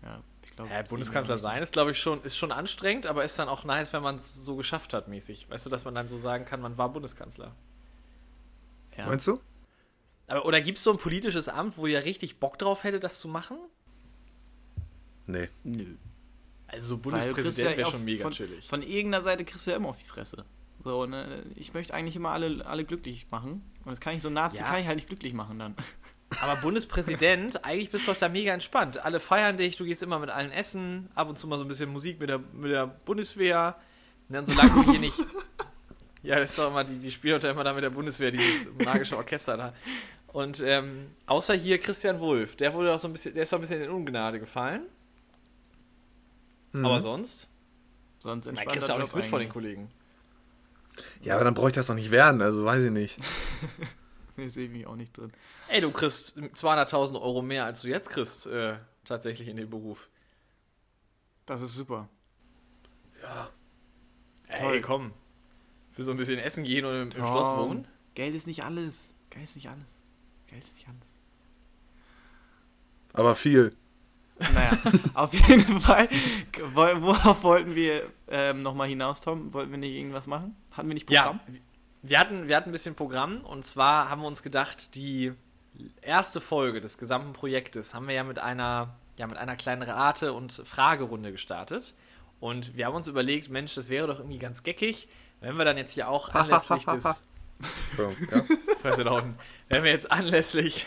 Ja, 0.01 0.19
glaube. 0.57 0.71
Ja, 0.71 0.81
Bundeskanzler 0.81 1.37
sein 1.37 1.63
ist, 1.63 1.71
glaube 1.71 1.91
ich, 1.91 1.99
schon, 1.99 2.21
ist 2.23 2.37
schon 2.37 2.51
anstrengend, 2.51 3.07
aber 3.07 3.23
ist 3.23 3.39
dann 3.39 3.47
auch 3.47 3.63
nice, 3.63 3.93
wenn 3.93 4.03
man 4.03 4.17
es 4.17 4.35
so 4.35 4.55
geschafft 4.57 4.93
hat, 4.93 5.07
mäßig. 5.07 5.49
Weißt 5.49 5.65
du, 5.65 5.69
dass 5.69 5.85
man 5.85 5.95
dann 5.95 6.07
so 6.07 6.17
sagen 6.17 6.45
kann, 6.45 6.59
man 6.59 6.77
war 6.77 6.89
Bundeskanzler. 6.89 7.55
Ja. 8.97 9.07
Meinst 9.07 9.25
du? 9.27 9.39
Aber, 10.27 10.45
oder 10.45 10.59
gibt 10.59 10.77
es 10.77 10.83
so 10.83 10.91
ein 10.91 10.97
politisches 10.97 11.47
Amt, 11.47 11.77
wo 11.77 11.87
ihr 11.87 12.03
richtig 12.03 12.39
Bock 12.39 12.59
drauf 12.59 12.83
hätte, 12.83 12.99
das 12.99 13.19
zu 13.19 13.27
machen? 13.27 13.57
Nee. 15.25 15.49
Nö. 15.63 15.95
Also 16.67 16.89
so 16.89 16.97
Bundespräsident 16.97 17.71
ja 17.71 17.77
wäre 17.77 17.89
schon 17.89 18.03
mega 18.03 18.23
von, 18.23 18.31
chillig. 18.31 18.67
Von 18.67 18.81
irgendeiner 18.81 19.23
Seite 19.23 19.45
kriegst 19.45 19.65
du 19.67 19.71
ja 19.71 19.77
immer 19.77 19.89
auf 19.89 19.97
die 19.97 20.03
Fresse. 20.03 20.43
So, 20.83 21.05
ne? 21.05 21.43
Ich 21.55 21.73
möchte 21.73 21.93
eigentlich 21.93 22.15
immer 22.15 22.31
alle, 22.31 22.65
alle 22.65 22.83
glücklich 22.83 23.27
machen. 23.31 23.63
Und 23.85 23.91
das 23.91 23.99
kann 23.99 24.15
ich 24.15 24.21
so 24.21 24.29
Nazi, 24.29 24.57
Ja. 24.59 24.65
kann 24.65 24.81
ich 24.81 24.87
halt 24.87 24.97
nicht 24.97 25.07
glücklich 25.07 25.33
machen 25.33 25.59
dann. 25.59 25.75
Aber 26.41 26.57
Bundespräsident, 26.57 27.63
eigentlich 27.63 27.89
bist 27.89 28.07
du 28.07 28.11
doch 28.11 28.19
da 28.19 28.29
mega 28.29 28.53
entspannt. 28.53 29.03
Alle 29.03 29.19
feiern 29.19 29.57
dich, 29.57 29.77
du 29.77 29.85
gehst 29.85 30.03
immer 30.03 30.19
mit 30.19 30.29
allen 30.29 30.51
essen, 30.51 31.09
ab 31.15 31.29
und 31.29 31.37
zu 31.37 31.47
mal 31.47 31.57
so 31.57 31.63
ein 31.63 31.67
bisschen 31.67 31.89
Musik 31.89 32.19
mit 32.19 32.29
der, 32.29 32.39
mit 32.53 32.71
der 32.71 32.87
Bundeswehr. 32.87 33.75
Und 34.27 34.35
dann 34.35 34.45
solange 34.45 34.71
du 34.71 34.91
hier 34.91 34.99
nicht. 34.99 35.19
Ja, 36.23 36.39
das 36.39 36.49
ist 36.49 36.59
doch 36.59 36.69
immer, 36.69 36.83
die, 36.83 36.97
die 36.97 37.11
spielen 37.11 37.35
doch 37.35 37.41
da 37.41 37.51
immer 37.51 37.63
da 37.63 37.73
mit 37.73 37.83
der 37.83 37.89
Bundeswehr, 37.89 38.31
dieses 38.31 38.67
magische 38.83 39.15
Orchester 39.15 39.55
da. 39.55 39.73
Und 40.27 40.61
ähm, 40.61 41.07
außer 41.25 41.53
hier 41.53 41.77
Christian 41.77 42.19
Wulff, 42.19 42.57
der 42.57 42.73
wurde 42.73 42.89
doch 42.89 42.99
so 42.99 43.07
ein 43.07 43.13
bisschen, 43.13 43.33
der 43.33 43.43
ist 43.43 43.53
doch 43.53 43.59
ein 43.59 43.61
bisschen 43.61 43.81
in 43.81 43.89
Ungnade 43.89 44.39
gefallen. 44.39 44.81
Aber 46.73 46.99
sonst, 46.99 47.47
Sonst 48.19 48.45
man 48.45 48.55
entspannt 48.55 48.73
kriegst 48.73 48.89
ja 48.89 48.95
auch 48.95 48.99
nichts 48.99 49.15
mit 49.15 49.25
von 49.25 49.39
den 49.39 49.49
Kollegen. 49.49 49.89
Ja, 51.21 51.35
aber 51.35 51.45
dann 51.45 51.53
bräuchte 51.53 51.79
ich 51.79 51.81
das 51.81 51.87
doch 51.87 51.95
nicht 51.95 52.11
werden, 52.11 52.41
also 52.41 52.65
weiß 52.65 52.83
ich 52.83 52.91
nicht. 52.91 53.17
Nee, 54.39 54.49
sehe 54.49 54.65
ich 54.65 54.71
mich 54.71 54.85
auch 54.85 54.95
nicht 54.95 55.17
drin. 55.17 55.31
Ey, 55.67 55.81
du 55.81 55.91
kriegst 55.91 56.37
200.000 56.37 57.19
Euro 57.19 57.41
mehr, 57.41 57.65
als 57.65 57.81
du 57.81 57.87
jetzt 57.87 58.09
kriegst, 58.09 58.45
äh, 58.45 58.75
tatsächlich 59.03 59.47
in 59.47 59.57
dem 59.57 59.69
Beruf. 59.69 60.07
Das 61.47 61.61
ist 61.61 61.73
super. 61.75 62.07
Ey, 64.47 64.59
Toll. 64.59 64.81
komm. 64.81 65.13
Für 65.93 66.03
so 66.03 66.11
ein 66.11 66.17
bisschen 66.17 66.39
Essen 66.39 66.63
gehen 66.63 66.85
und 66.85 66.93
im, 66.93 67.03
im 67.03 67.11
Schloss 67.11 67.49
wohnen. 67.49 67.87
Geld 68.13 68.35
ist 68.35 68.45
nicht 68.47 68.63
alles. 68.63 69.09
Geld 69.31 69.45
ist 69.45 69.55
nicht 69.55 69.69
alles. 69.69 69.85
Geld 70.47 70.63
ist 70.63 70.75
nicht 70.75 70.87
alles. 70.87 71.01
Aber 73.13 73.35
viel. 73.35 73.75
Naja, 74.39 74.77
auf 75.15 75.33
jeden 75.33 75.79
Fall. 75.79 76.07
Worauf 76.73 77.41
wollten 77.41 77.73
wir 77.73 78.03
ähm, 78.27 78.61
nochmal 78.61 78.87
hinaus, 78.87 79.19
Tom? 79.19 79.51
Wollten 79.53 79.71
wir 79.71 79.79
nicht 79.79 79.95
irgendwas 79.95 80.27
machen? 80.27 80.55
Hatten 80.71 80.87
wir 80.87 80.93
nicht 80.93 81.07
Programm? 81.07 81.39
Ja, 81.47 81.53
wir 82.01 82.19
hatten, 82.19 82.47
wir 82.47 82.55
hatten 82.55 82.69
ein 82.69 82.73
bisschen 82.73 82.95
Programm 82.95 83.41
und 83.41 83.63
zwar 83.63 84.09
haben 84.09 84.21
wir 84.21 84.27
uns 84.27 84.43
gedacht, 84.43 84.95
die 84.95 85.33
erste 86.01 86.41
Folge 86.41 86.81
des 86.81 86.97
gesamten 86.97 87.33
Projektes 87.33 87.93
haben 87.93 88.07
wir 88.07 88.15
ja 88.15 88.23
mit 88.23 88.39
einer, 88.39 88.95
ja, 89.17 89.27
mit 89.27 89.37
einer 89.37 89.55
kleinen 89.55 89.83
Rate- 89.83 90.33
und 90.33 90.51
Fragerunde 90.65 91.31
gestartet. 91.31 91.93
Und 92.39 92.75
wir 92.75 92.85
haben 92.85 92.95
uns 92.95 93.07
überlegt, 93.07 93.49
Mensch, 93.49 93.73
das 93.75 93.89
wäre 93.89 94.07
doch 94.07 94.19
irgendwie 94.19 94.39
ganz 94.39 94.63
geckig, 94.63 95.07
wenn 95.41 95.55
wir 95.55 95.65
dann 95.65 95.77
jetzt 95.77 95.93
hier 95.93 96.09
auch 96.09 96.29
anlässlich 96.33 96.85
des. 96.85 97.03
Ja? 97.03 97.23
Wenn 99.69 99.83
wir 99.83 99.91
jetzt 99.91 100.11
anlässlich 100.11 100.85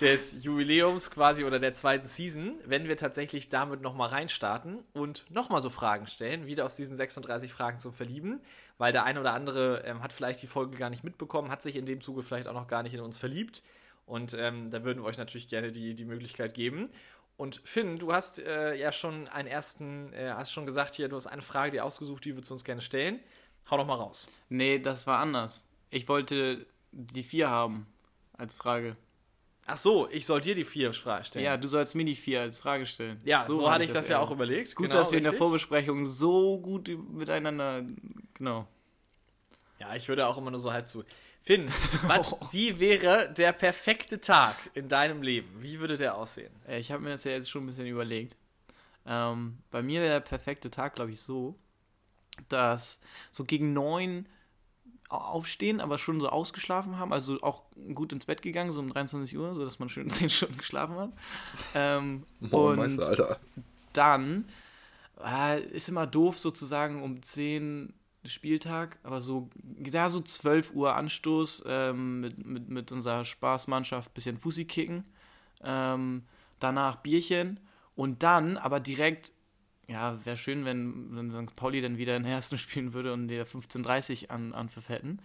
des 0.00 0.44
Jubiläums 0.44 1.10
quasi 1.10 1.44
oder 1.44 1.58
der 1.58 1.74
zweiten 1.74 2.06
Season, 2.06 2.54
wenn 2.64 2.86
wir 2.88 2.96
tatsächlich 2.96 3.48
damit 3.48 3.82
nochmal 3.82 4.10
reinstarten 4.10 4.78
und 4.92 5.28
nochmal 5.30 5.60
so 5.60 5.70
Fragen 5.70 6.06
stellen, 6.06 6.46
wieder 6.46 6.64
aus 6.64 6.76
diesen 6.76 6.96
36 6.96 7.52
Fragen 7.52 7.80
zum 7.80 7.92
Verlieben, 7.92 8.40
weil 8.78 8.92
der 8.92 9.04
eine 9.04 9.20
oder 9.20 9.32
andere 9.32 9.82
ähm, 9.84 10.02
hat 10.02 10.12
vielleicht 10.12 10.42
die 10.42 10.46
Folge 10.46 10.76
gar 10.76 10.90
nicht 10.90 11.04
mitbekommen, 11.04 11.50
hat 11.50 11.62
sich 11.62 11.76
in 11.76 11.86
dem 11.86 12.00
Zuge 12.00 12.22
vielleicht 12.22 12.48
auch 12.48 12.54
noch 12.54 12.68
gar 12.68 12.82
nicht 12.82 12.94
in 12.94 13.00
uns 13.00 13.18
verliebt 13.18 13.62
und 14.06 14.34
ähm, 14.34 14.70
da 14.70 14.84
würden 14.84 15.02
wir 15.02 15.06
euch 15.06 15.18
natürlich 15.18 15.48
gerne 15.48 15.72
die, 15.72 15.94
die 15.94 16.04
Möglichkeit 16.04 16.54
geben. 16.54 16.90
Und 17.36 17.60
Finn, 17.64 17.98
du 17.98 18.12
hast 18.12 18.38
äh, 18.38 18.74
ja 18.74 18.92
schon 18.92 19.28
einen 19.28 19.48
ersten, 19.48 20.12
äh, 20.12 20.32
hast 20.34 20.52
schon 20.52 20.66
gesagt 20.66 20.94
hier, 20.94 21.08
du 21.08 21.16
hast 21.16 21.26
eine 21.26 21.42
Frage 21.42 21.72
dir 21.72 21.84
ausgesucht, 21.84 22.24
die 22.24 22.34
würdest 22.34 22.50
du 22.50 22.54
uns 22.54 22.64
gerne 22.64 22.80
stellen. 22.80 23.18
Hau 23.70 23.76
doch 23.76 23.86
mal 23.86 23.94
raus. 23.94 24.28
Nee, 24.48 24.78
das 24.78 25.06
war 25.06 25.18
anders. 25.18 25.64
Ich 25.90 26.08
wollte 26.08 26.66
die 26.92 27.22
vier 27.22 27.50
haben 27.50 27.86
als 28.34 28.54
Frage. 28.54 28.96
Ach 29.66 29.76
so, 29.78 30.08
ich 30.10 30.26
soll 30.26 30.40
dir 30.42 30.54
die 30.54 30.64
vier 30.64 30.92
Fragen 30.92 31.24
stellen. 31.24 31.44
Ja, 31.44 31.56
du 31.56 31.68
sollst 31.68 31.94
mir 31.94 32.04
die 32.04 32.14
vier 32.16 32.42
als 32.42 32.60
Frage 32.60 32.84
stellen. 32.84 33.18
Ja, 33.24 33.42
so, 33.44 33.70
hatte 33.70 33.84
ich 33.84 33.92
das 33.92 34.08
ja 34.08 34.16
eher. 34.16 34.22
auch 34.22 34.30
überlegt. 34.30 34.74
Gut, 34.74 34.86
Genau, 34.86 34.98
dass 34.98 35.10
wir 35.10 35.18
in 35.18 35.24
der 35.24 35.32
richtig. 35.32 35.38
Vorbesprechung 35.42 36.04
so 36.06 36.58
gut 36.58 36.88
miteinander. 37.12 37.82
Genau. 38.34 38.66
Ja, 39.80 39.94
ich 39.94 40.06
würde 40.08 40.26
auch 40.26 40.36
immer 40.36 40.50
nur 40.50 40.60
so 40.60 40.72
halb 40.72 40.86
zu. 40.86 41.02
Finn, 41.40 41.68
was, 42.06 42.34
wie 42.52 42.78
wäre 42.78 43.32
der 43.32 43.52
perfekte 43.52 44.20
Tag 44.20 44.56
in 44.74 44.88
deinem 44.88 45.22
Leben? 45.22 45.62
Wie 45.62 45.80
würde 45.80 45.96
der 45.96 46.14
aussehen? 46.16 46.52
Äh, 46.66 46.78
Ich 46.80 46.90
habe 46.92 47.02
mir 47.02 47.10
das 47.10 47.24
ja 47.24 47.32
jetzt 47.32 47.50
schon 47.50 47.64
ein 47.64 47.66
bisschen 47.66 47.86
überlegt. 47.86 48.36
Ähm, 49.06 49.58
bei 49.70 49.82
mir 49.82 50.00
wäre 50.00 50.14
der 50.14 50.20
perfekte 50.20 50.70
Tag, 50.70 50.94
glaube 50.94 51.10
ich, 51.10 51.20
so, 51.20 51.54
dass 52.48 52.98
so 53.30 53.44
gegen 53.44 53.72
neun 53.72 54.26
aufstehen, 55.18 55.80
aber 55.80 55.98
schon 55.98 56.20
so 56.20 56.28
ausgeschlafen 56.28 56.98
haben, 56.98 57.12
also 57.12 57.40
auch 57.42 57.62
gut 57.94 58.12
ins 58.12 58.26
Bett 58.26 58.42
gegangen, 58.42 58.72
so 58.72 58.80
um 58.80 58.90
23 58.90 59.36
Uhr, 59.36 59.54
sodass 59.54 59.78
man 59.78 59.88
schön 59.88 60.10
10 60.10 60.30
Stunden 60.30 60.58
geschlafen 60.58 60.96
hat. 60.96 61.12
Ähm, 61.74 62.24
Moin, 62.40 62.78
und 62.78 63.02
Alter. 63.02 63.38
dann 63.92 64.46
äh, 65.24 65.62
ist 65.62 65.88
immer 65.88 66.06
doof 66.06 66.38
sozusagen 66.38 67.02
um 67.02 67.22
10 67.22 67.92
Spieltag, 68.26 68.98
aber 69.02 69.20
so, 69.20 69.50
ja, 69.84 70.08
so 70.08 70.20
12 70.20 70.72
Uhr 70.74 70.94
Anstoß 70.94 71.64
ähm, 71.66 72.20
mit, 72.20 72.46
mit, 72.46 72.68
mit 72.68 72.92
unserer 72.92 73.24
Spaßmannschaft 73.24 74.14
bisschen 74.14 74.38
Fussi 74.38 74.64
kicken. 74.64 75.04
Ähm, 75.62 76.22
danach 76.58 76.96
Bierchen 76.96 77.60
und 77.94 78.22
dann 78.22 78.56
aber 78.56 78.80
direkt, 78.80 79.32
ja, 79.88 80.24
wäre 80.24 80.36
schön, 80.36 80.64
wenn, 80.64 81.14
wenn 81.14 81.46
St. 81.46 81.56
Pauli 81.56 81.80
dann 81.80 81.98
wieder 81.98 82.16
in 82.16 82.22
der 82.22 82.32
ersten 82.32 82.58
spielen 82.58 82.92
würde 82.92 83.12
und 83.12 83.28
der 83.28 83.46
15.30 83.46 84.30
an, 84.30 84.52
Anpfiff 84.52 84.88
hätten. 84.88 85.20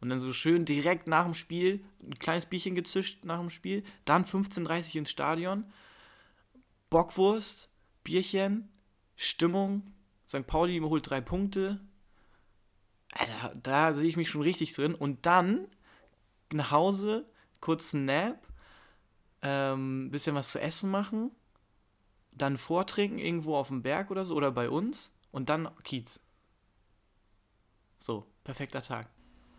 Und 0.00 0.08
dann 0.08 0.20
so 0.20 0.32
schön 0.32 0.64
direkt 0.64 1.06
nach 1.06 1.24
dem 1.24 1.34
Spiel, 1.34 1.84
ein 2.02 2.18
kleines 2.18 2.46
Bierchen 2.46 2.74
gezischt 2.74 3.24
nach 3.24 3.38
dem 3.38 3.50
Spiel, 3.50 3.84
dann 4.06 4.24
15.30 4.24 4.96
ins 4.96 5.10
Stadion, 5.10 5.64
Bockwurst, 6.88 7.70
Bierchen, 8.02 8.68
Stimmung, 9.14 9.92
St. 10.26 10.46
Pauli 10.46 10.78
holt 10.78 11.10
drei 11.10 11.20
Punkte. 11.20 11.80
Alter, 13.12 13.54
da 13.62 13.92
sehe 13.92 14.08
ich 14.08 14.16
mich 14.16 14.30
schon 14.30 14.42
richtig 14.42 14.72
drin. 14.72 14.94
Und 14.94 15.26
dann 15.26 15.66
nach 16.52 16.70
Hause, 16.70 17.26
kurzen 17.60 18.06
Nap, 18.06 18.46
ähm, 19.42 20.10
bisschen 20.10 20.34
was 20.34 20.52
zu 20.52 20.60
essen 20.60 20.90
machen, 20.90 21.30
dann 22.42 22.58
vortrinken 22.58 23.18
irgendwo 23.18 23.56
auf 23.56 23.68
dem 23.68 23.82
Berg 23.82 24.10
oder 24.10 24.24
so 24.24 24.34
oder 24.34 24.50
bei 24.50 24.68
uns 24.70 25.12
und 25.30 25.48
dann 25.48 25.68
Kiez. 25.84 26.20
So, 27.98 28.26
perfekter 28.44 28.82
Tag. 28.82 29.08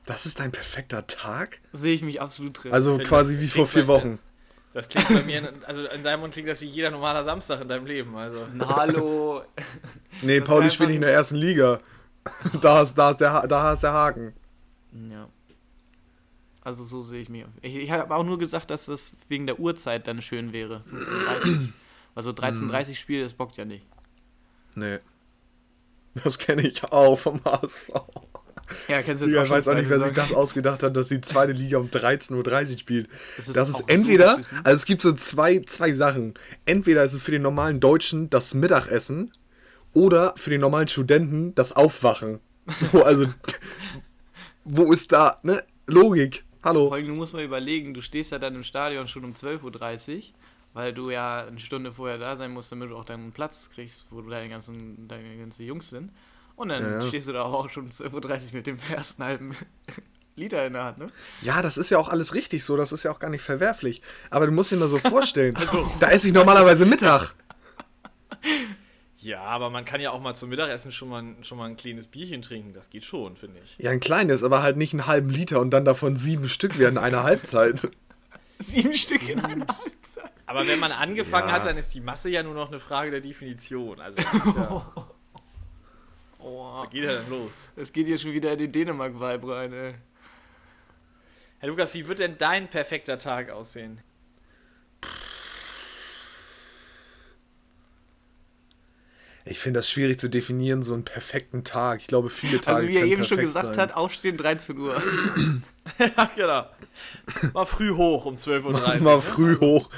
Das 0.06 0.26
ist 0.26 0.40
dein 0.40 0.52
perfekter 0.52 1.06
Tag? 1.08 1.62
Sehe 1.74 1.94
ich 1.94 2.02
mich 2.02 2.22
absolut 2.22 2.64
drin. 2.64 2.74
Also 2.74 2.98
quasi 2.98 3.40
wie 3.40 3.48
vor 3.48 3.68
vier 3.68 3.84
bei- 3.84 3.88
Wochen. 3.94 4.20
Das 4.74 4.88
klingt 4.88 5.10
bei 5.10 5.22
mir, 5.24 5.40
in- 5.50 5.66
also 5.66 5.84
in 5.86 6.02
deinem 6.02 6.22
Mund 6.22 6.34
klingt 6.34 6.48
das 6.48 6.62
wie 6.62 6.66
jeder 6.66 6.92
normaler 6.92 7.24
Samstag 7.26 7.60
in 7.62 7.68
deinem 7.68 7.86
Leben. 7.86 8.16
Also. 8.16 8.48
Na, 8.54 8.76
Hallo. 8.78 9.44
Nee, 10.22 10.40
Das 10.40 10.48
Pauli 10.48 10.72
spielt 10.72 10.90
nicht 10.90 10.96
in 10.96 11.02
der 11.02 11.14
ersten 11.14 11.36
Liga. 11.36 11.80
Da 12.62 12.82
ist, 12.84 12.96
da 12.96 13.12
ist, 13.12 13.18
der, 13.20 13.48
da 13.48 13.74
ist 13.74 13.82
der 13.84 13.94
Haken. 13.94 14.34
Ja. 15.10 15.28
Also 16.64 16.84
so 16.84 17.02
sehe 17.02 17.20
ich 17.22 17.30
mich. 17.30 17.46
Ich, 17.62 17.76
ich 17.76 17.92
habe 17.92 18.14
auch 18.16 18.24
nur 18.24 18.38
gesagt, 18.38 18.70
dass 18.70 18.86
das 18.86 19.16
wegen 19.28 19.48
der 19.48 19.60
Uhrzeit 19.60 20.06
dann 20.08 20.22
schön 20.22 20.54
wäre. 20.54 20.84
15.30 20.92 21.70
Also 22.15 22.32
13.30 22.32 22.96
Spiel, 22.96 23.24
das 23.24 23.34
bockt 23.34 23.58
ja 23.58 23.65
nicht. 23.65 23.86
Nee. 24.75 25.00
Das 26.24 26.38
kenne 26.38 26.68
ich 26.68 26.84
auch 26.91 27.18
vom 27.18 27.44
HSV. 27.44 27.89
Ja, 28.88 29.01
kennst 29.01 29.22
du 29.22 29.27
Digga, 29.27 29.39
jetzt 29.39 29.46
ich 29.48 29.51
weiß 29.51 29.68
auch 29.68 29.75
nicht, 29.75 29.89
wer 29.89 30.00
sich 30.00 30.13
das 30.13 30.34
ausgedacht 30.34 30.84
hat, 30.84 30.96
dass 30.96 31.10
die 31.10 31.22
zweite 31.22 31.51
Liga 31.51 31.77
um 31.77 31.88
13.30 31.88 32.72
Uhr 32.72 32.80
spielt. 32.80 33.10
Das 33.38 33.48
Das 33.48 33.70
ist 33.70 33.75
ist, 33.75 33.75
auch 33.75 33.80
so 33.80 33.94
entweder, 33.94 34.36
also 34.36 34.75
es 34.75 34.86
gibt 34.86 35.01
so 35.01 35.13
zwei, 35.13 35.60
zwei 35.60 35.94
Sachen. 35.94 36.34
Entweder 36.65 37.03
ist 37.03 37.13
es 37.13 37.22
für 37.22 37.32
den 37.32 37.41
normalen 37.41 37.80
Deutschen 37.80 38.30
das 38.30 38.53
Mittagessen 38.53 39.32
oder 39.94 40.34
für 40.38 40.50
den 40.50 40.62
normalen 40.62 40.88
Studenten 40.88 41.53
das 41.56 41.74
Aufwachen. 41.74 42.39
So, 42.91 43.03
also, 43.03 43.25
wo 44.63 44.91
ist 44.91 45.12
da, 45.12 45.39
ne? 45.44 45.63
Logik. 45.88 46.46
Hallo. 46.63 46.88
Vor 46.88 46.96
allem, 46.96 47.08
du 47.08 47.13
musst 47.13 47.34
mal 47.34 47.44
überlegen, 47.44 47.94
du 47.94 48.01
stehst 48.01 48.32
ja 48.32 48.39
dann 48.39 48.56
im 48.56 48.63
Stadion 48.63 49.08
schon 49.08 49.25
um 49.25 49.32
12.30 49.32 49.63
Uhr, 49.63 50.22
weil 50.74 50.94
du 50.94 51.10
ja 51.10 51.46
eine 51.46 51.60
Stunde 51.60 51.92
vorher 51.92 52.18
da 52.18 52.36
sein 52.36 52.51
musst, 52.51 52.72
damit 52.72 52.90
du 52.90 52.98
auch 52.98 53.06
deinen 53.06 53.32
Platz 53.32 53.70
kriegst, 53.74 54.08
wo 54.10 54.22
deine 54.22 54.50
ganzen, 54.50 55.08
deine 55.08 55.38
ganzen 55.38 55.66
Jungs 55.66 55.90
sind. 55.90 56.12
Und 56.56 56.70
dann 56.70 56.84
Ja, 56.84 56.92
ja. 57.00 57.01
stehst 57.01 57.28
du 57.28 57.34
da 57.34 57.44
auch 57.44 57.70
schon 57.70 57.86
um 57.86 57.90
12.30 57.90 58.50
Uhr 58.50 58.56
mit 58.58 58.68
dem 58.68 58.80
ersten 58.90 59.24
halben 59.24 59.56
Liter 60.36 60.66
in 60.66 60.74
der 60.74 60.84
Hand, 60.86 60.98
ne? 60.98 61.12
Ja, 61.42 61.62
das 61.62 61.78
ist 61.78 61.90
ja 61.90 61.98
auch 61.98 62.08
alles 62.10 62.34
richtig 62.34 62.63
so, 62.63 62.78
das 62.78 62.92
ist 62.92 63.04
ja 63.04 63.12
auch 63.12 63.20
gar 63.20 63.30
nicht 63.30 63.42
verwerflich. 63.42 64.01
Aber 64.30 64.46
du 64.46 64.51
musst 64.51 64.72
dir 64.72 64.78
mal 64.78 64.88
so 64.90 64.98
vorstellen, 64.98 65.56
da 66.00 66.10
esse 66.10 66.28
ich 66.28 66.34
normalerweise 66.34 66.86
Mittag. 66.86 67.34
Ja, 69.18 69.42
aber 69.44 69.70
man 69.70 69.86
kann 69.86 70.01
ja 70.01 70.10
auch 70.12 70.20
mal 70.20 70.34
zum 70.34 70.50
Mittagessen 70.50 70.92
schon 70.92 71.10
mal, 71.10 71.24
schon 71.44 71.58
mal 71.60 71.66
ein 71.70 71.75
kleines 71.78 72.08
Bierchen 72.08 72.42
trinken. 72.42 72.74
Das 72.74 72.90
geht 72.90 73.04
schon, 73.04 73.36
finde 73.36 73.60
ich. 73.63 73.75
Ja, 73.78 73.92
ein 73.92 74.00
kleines, 74.00 74.42
aber 74.44 74.63
halt 74.63 74.78
nicht 74.78 74.94
einen 74.94 75.06
halben 75.06 75.30
Liter 75.30 75.60
und 75.60 75.70
dann 75.72 75.86
davon 75.86 76.18
sieben 76.18 76.50
Stück 76.50 76.80
während 76.80 76.98
einer 76.98 77.22
Halbzeit. 77.24 77.88
Sieben 78.62 78.94
Stück 78.94 79.27
in 79.27 79.39
einer 79.39 79.68
Halbzeit. 79.68 80.32
Aber 80.46 80.65
wenn 80.68 80.80
man 80.80 80.91
angefangen 80.91 81.50
Ja. 81.50 81.56
hat, 81.56 81.65
dann 81.65 81.77
ist 81.77 81.94
die 81.94 82.01
Masse 82.01 82.30
ja 82.30 82.44
nur 82.44 82.53
noch 82.53 82.70
eine 82.70 82.80
Frage 82.80 83.12
der 83.12 83.22
Definition. 83.22 84.00
Also 84.00 84.18
das 84.18 84.34
ist 84.34 84.56
ja, 84.56 84.94
Oh, 86.39 86.82
da 86.84 86.89
geht 86.89 87.03
ja 87.03 87.13
dann 87.15 87.30
los. 87.30 87.51
es 87.75 87.91
geht 87.94 88.08
hier 88.08 88.18
schon 88.18 88.34
wieder 88.34 88.51
in 88.53 88.60
den 88.60 88.72
Dänemark-Vibe 88.72 89.56
rein, 89.56 89.74
ey. 89.74 89.94
Herr 91.60 91.70
Lukas, 91.70 91.94
wie 91.94 92.08
wird 92.08 92.20
denn 92.20 92.38
dein 92.38 92.70
perfekter 92.70 93.18
Tag 93.20 93.50
aussehen? 93.51 94.01
Ich 99.44 99.58
finde 99.60 99.80
das 99.80 99.89
schwierig 99.89 100.20
zu 100.20 100.30
definieren, 100.30 100.84
so 100.84 100.94
einen 100.94 101.03
perfekten 101.03 101.63
Tag. 101.63 102.01
Ich 102.01 102.08
glaube, 102.08 102.30
viele 102.30 102.62
Tage 102.62 102.77
Also 102.77 102.88
wie 102.88 102.98
er 102.98 103.06
eben 103.06 103.25
schon 103.25 103.39
gesagt 103.39 103.74
sein. 103.75 103.77
hat, 103.77 103.94
aufstehen 103.96 104.38
13 104.38 104.77
Uhr. 104.77 105.01
ja, 106.00 106.32
genau. 106.36 106.66
Mal 107.54 107.66
früh 107.66 107.96
hoch 107.96 108.26
um 108.26 108.36
12.30 108.36 108.66
Uhr. 108.66 108.72
Mal 109.02 109.16
ne? 109.16 109.22
früh 109.22 109.58
hoch. 109.60 109.90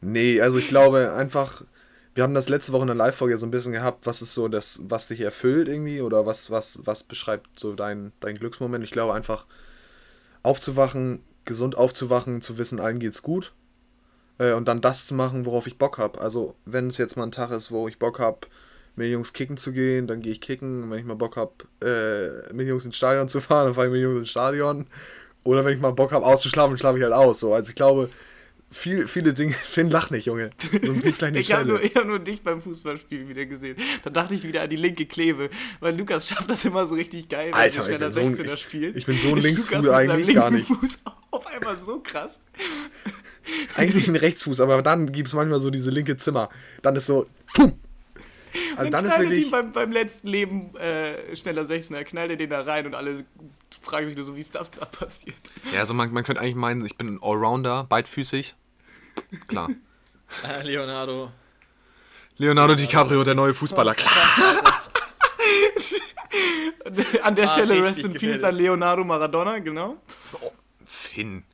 Nee, 0.00 0.40
also 0.40 0.58
ich 0.58 0.68
glaube 0.68 1.12
einfach, 1.12 1.62
wir 2.14 2.22
haben 2.22 2.34
das 2.34 2.48
letzte 2.48 2.72
Woche 2.72 2.82
in 2.82 2.88
der 2.88 2.96
Live-Folge 2.96 3.38
so 3.38 3.46
ein 3.46 3.50
bisschen 3.50 3.72
gehabt, 3.72 4.06
was 4.06 4.22
ist 4.22 4.34
so 4.34 4.48
das, 4.48 4.80
was 4.82 5.08
dich 5.08 5.20
erfüllt 5.20 5.68
irgendwie 5.68 6.00
oder 6.00 6.26
was, 6.26 6.50
was, 6.50 6.80
was 6.84 7.04
beschreibt 7.04 7.58
so 7.58 7.74
dein, 7.74 8.12
dein 8.20 8.36
Glücksmoment. 8.36 8.84
Ich 8.84 8.90
glaube 8.90 9.14
einfach, 9.14 9.46
aufzuwachen, 10.42 11.22
gesund 11.44 11.76
aufzuwachen, 11.76 12.40
zu 12.40 12.58
wissen, 12.58 12.80
allen 12.80 12.98
geht's 12.98 13.22
gut. 13.22 13.52
Äh, 14.38 14.52
und 14.52 14.66
dann 14.68 14.80
das 14.80 15.06
zu 15.06 15.14
machen, 15.14 15.44
worauf 15.44 15.66
ich 15.66 15.78
Bock 15.78 15.98
habe. 15.98 16.20
Also, 16.20 16.54
wenn 16.64 16.88
es 16.88 16.98
jetzt 16.98 17.16
mal 17.16 17.24
ein 17.24 17.32
Tag 17.32 17.50
ist, 17.50 17.70
wo 17.70 17.88
ich 17.88 17.98
Bock 17.98 18.18
habe, 18.18 18.46
mit 18.96 19.04
den 19.06 19.12
Jungs 19.12 19.32
kicken 19.32 19.56
zu 19.56 19.72
gehen, 19.72 20.06
dann 20.06 20.20
gehe 20.22 20.32
ich 20.32 20.40
kicken. 20.40 20.82
Und 20.84 20.90
wenn 20.90 20.98
ich 20.98 21.04
mal 21.04 21.14
Bock 21.14 21.36
habe, 21.36 21.52
äh, 21.82 22.52
mit 22.52 22.62
den 22.62 22.68
Jungs 22.68 22.84
ins 22.84 22.96
Stadion 22.96 23.28
zu 23.28 23.40
fahren, 23.40 23.66
dann 23.66 23.74
fahre 23.74 23.86
ich 23.86 23.92
mit 23.92 24.00
den 24.00 24.08
Jungs 24.10 24.20
ins 24.20 24.30
Stadion. 24.30 24.86
Oder 25.44 25.64
wenn 25.64 25.74
ich 25.74 25.80
mal 25.80 25.92
Bock 25.92 26.12
habe, 26.12 26.24
auszuschlafen, 26.26 26.72
dann 26.72 26.78
schlafe 26.78 26.98
ich 26.98 27.04
halt 27.04 27.12
aus. 27.12 27.38
So. 27.40 27.54
Also 27.54 27.68
ich 27.70 27.76
glaube, 27.76 28.08
viel, 28.70 29.06
viele 29.06 29.32
Dinge. 29.32 29.52
Finn, 29.64 29.90
lach 29.90 30.10
nicht, 30.10 30.24
Junge. 30.26 30.50
Sonst 30.82 31.02
gibt's 31.04 31.18
gleich 31.18 31.28
eine 31.28 31.38
Ich 31.40 31.52
habe 31.52 31.66
nur, 31.68 31.82
ich 31.82 31.94
hab 31.94 32.04
nur 32.06 32.18
dich 32.18 32.42
beim 32.42 32.60
Fußballspiel 32.62 33.28
wieder 33.28 33.46
gesehen. 33.46 33.76
Da 34.02 34.10
dachte 34.10 34.34
ich 34.34 34.42
wieder 34.44 34.62
an 34.62 34.70
die 34.70 34.76
linke 34.76 35.06
Klebe. 35.06 35.50
Weil 35.80 35.96
Lukas 35.96 36.26
schafft 36.26 36.50
das 36.50 36.64
immer 36.64 36.86
so 36.86 36.94
richtig 36.96 37.28
geil, 37.28 37.48
wenn 37.48 37.54
Alter, 37.54 37.88
er 37.88 38.08
ich 38.08 38.14
so 38.14 38.20
ein- 38.22 38.34
16er 38.34 38.54
ich- 38.54 38.60
spielt. 38.60 38.96
ich 38.96 39.06
bin 39.06 39.18
so 39.18 39.28
ein 39.28 39.36
Linksfuß 39.36 39.88
eigentlich 39.88 40.34
gar 40.34 40.50
nicht. 40.50 40.66
Fuß 40.66 40.98
auf 41.30 41.46
einmal 41.46 41.76
so 41.78 42.00
krass. 42.00 42.40
Eigentlich 43.76 44.08
ein 44.08 44.16
Rechtsfuß, 44.16 44.60
aber 44.60 44.82
dann 44.82 45.12
gibt 45.12 45.28
es 45.28 45.34
manchmal 45.34 45.60
so 45.60 45.70
diese 45.70 45.90
linke 45.90 46.16
Zimmer. 46.16 46.48
Dann 46.82 46.96
ist 46.96 47.06
so. 47.06 47.26
Puh. 47.54 47.72
Also 48.76 48.90
Dann, 48.90 49.04
ist 49.04 49.18
wirklich. 49.18 49.44
ihn 49.46 49.50
beim, 49.50 49.72
beim 49.72 49.92
letzten 49.92 50.28
Leben 50.28 50.74
äh, 50.76 51.34
schneller 51.36 51.62
16er, 51.62 52.04
knallt 52.04 52.30
er 52.30 52.36
den 52.36 52.50
da 52.50 52.62
rein 52.62 52.86
und 52.86 52.94
alle 52.94 53.24
fragen 53.82 54.06
sich 54.06 54.16
nur 54.16 54.24
so, 54.24 54.34
wie 54.36 54.40
ist 54.40 54.54
das 54.54 54.70
gerade 54.72 54.90
passiert? 54.96 55.36
Ja, 55.72 55.80
also 55.80 55.94
man, 55.94 56.12
man 56.12 56.24
könnte 56.24 56.40
eigentlich 56.40 56.54
meinen, 56.56 56.84
ich 56.84 56.96
bin 56.96 57.14
ein 57.14 57.18
Allrounder, 57.22 57.84
beidfüßig. 57.84 58.54
Klar. 59.48 59.70
Äh, 60.42 60.64
Leonardo. 60.64 61.30
Leonardo 62.36 62.74
DiCaprio, 62.74 63.22
der 63.22 63.36
neue 63.36 63.54
Fußballer. 63.54 63.94
Klar. 63.94 64.12
An 67.22 67.36
der 67.36 67.44
Ah, 67.44 67.48
Stelle 67.48 67.80
Rest 67.82 68.00
in 68.00 68.12
Peace 68.12 68.42
an 68.42 68.56
Leonardo 68.56 69.04
Maradona, 69.04 69.60
genau. 69.60 69.98
Finn. 70.84 71.44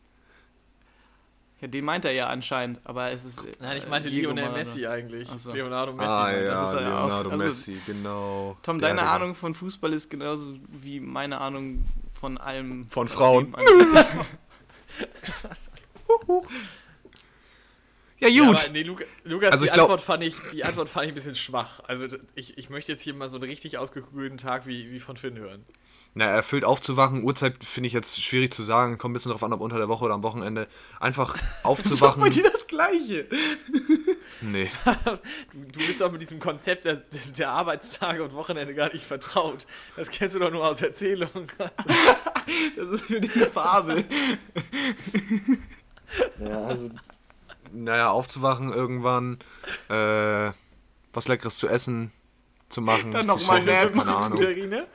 Ja, 1.63 1.69
den 1.69 1.85
meint 1.85 2.05
er 2.05 2.11
ja 2.11 2.27
anscheinend, 2.27 2.81
aber 2.83 3.13
es 3.13 3.25
ist. 3.25 3.41
Nein, 3.61 3.77
ich 3.79 3.85
äh, 3.87 3.89
meinte 3.89 4.11
Diego 4.11 4.27
Lionel 4.31 4.43
Maradona. 4.47 4.59
Messi 4.59 4.85
eigentlich. 4.87 5.29
So. 5.37 5.53
Leonardo 5.53 5.93
Messi. 5.93 6.11
Ah 6.11 6.31
ja, 6.33 6.65
ist 6.65 6.73
er 6.75 6.83
ja 6.83 6.99
auch. 6.99 7.07
Leonardo 7.07 7.31
Also- 7.31 7.45
Messi, 7.45 7.81
genau. 7.87 8.57
Tom, 8.63 8.81
deine 8.81 9.01
Digga. 9.01 9.15
Ahnung 9.15 9.35
von 9.37 9.55
Fußball 9.55 9.93
ist 9.93 10.11
genauso 10.11 10.57
wie 10.69 10.99
meine 10.99 11.41
Ahnung 11.41 11.85
von 12.13 12.37
allem. 12.37 12.87
Von 12.91 13.07
Frauen. 13.09 13.55
Ja, 18.23 18.29
Ja, 18.29 18.45
gut. 18.47 18.61
aber 18.65 18.69
nee, 18.73 18.83
Luca, 18.83 19.05
Lukas, 19.25 19.53
Also 19.53 19.65
die, 19.67 19.71
glaub- 19.71 19.85
Antwort 19.91 20.01
fand 20.01 20.23
ich, 20.25 20.35
die 20.53 20.65
Antwort 20.65 20.89
fand 20.89 21.07
ich 21.07 21.13
ein 21.13 21.15
bisschen 21.15 21.35
schwach. 21.35 21.81
Also 21.87 22.07
ich, 22.35 22.57
ich 22.57 22.71
möchte 22.71 22.93
jetzt 22.93 23.03
hier 23.03 23.15
mal 23.15 23.29
so 23.29 23.37
einen 23.37 23.45
richtig 23.49 23.79
ausgekühlten 23.79 24.39
Tag 24.39 24.67
wie, 24.67 24.91
wie 24.91 25.01
von 25.01 25.17
Finn 25.17 25.37
hören. 25.39 25.65
Na, 26.15 26.27
erfüllt 26.27 26.65
aufzuwachen, 26.65 27.25
Uhrzeit 27.25 27.65
finde 27.65 27.87
ich 27.87 27.95
jetzt 27.95 28.23
schwierig 28.23 28.53
zu 28.53 28.63
sagen. 28.63 28.99
Kommt 28.99 29.13
ein 29.13 29.15
bisschen 29.15 29.31
drauf 29.33 29.43
an, 29.43 29.53
ob 29.55 29.61
unter 29.63 29.79
der 29.79 29.89
Woche 29.89 30.05
oder 30.05 30.15
am 30.15 30.23
Wochenende. 30.23 30.69
Einfach 31.01 31.33
Das 31.33 31.41
ist 31.43 31.55
doch 31.65 31.71
aufzuwachen. 31.71 32.21
bei 32.21 32.29
dir 32.29 32.43
das 32.45 32.67
Gleiche. 32.67 33.27
nee. 34.43 34.71
Du, 35.53 35.59
du 35.81 35.87
bist 35.87 36.01
doch 36.03 36.13
mit 36.13 36.21
diesem 36.21 36.39
Konzept 36.39 36.85
der, 36.85 37.03
der 37.39 37.51
Arbeitstage 37.51 38.23
und 38.25 38.35
Wochenende 38.35 38.75
gar 38.75 38.93
nicht 38.93 39.05
vertraut. 39.07 39.67
Das 39.97 40.11
kennst 40.11 40.35
du 40.37 40.39
doch 40.41 40.51
nur 40.51 40.67
aus 40.69 40.81
Erzählungen. 40.83 41.47
Das 42.77 42.89
ist 42.89 43.05
für 43.05 43.21
dich 43.21 43.35
eine 43.37 43.47
Fabel. 43.47 44.05
Ja, 46.41 46.65
also. 46.65 46.91
Naja, 47.73 48.11
aufzuwachen 48.11 48.73
irgendwann, 48.73 49.39
äh, 49.89 50.53
was 51.13 51.29
Leckeres 51.29 51.57
zu 51.57 51.69
essen, 51.69 52.13
zu 52.69 52.81
machen. 52.81 53.13
Dann 53.13 53.23
zu 53.23 53.27
noch 53.29 53.47
mal 53.47 53.61
chillen, 53.61 53.77
nappen. 53.77 53.99
Keine 53.99 54.17
Ahnung. 54.17 54.39
Terrine? 54.39 54.87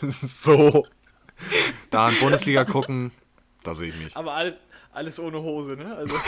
so. 0.00 0.86
Dann 1.90 2.14
Bundesliga 2.20 2.64
gucken, 2.64 3.10
da 3.62 3.74
sehe 3.74 3.88
ich 3.88 3.96
mich. 3.96 4.16
Aber 4.16 4.34
alles, 4.34 4.54
alles 4.92 5.20
ohne 5.20 5.42
Hose, 5.42 5.76
ne? 5.76 5.94
Also, 5.96 6.16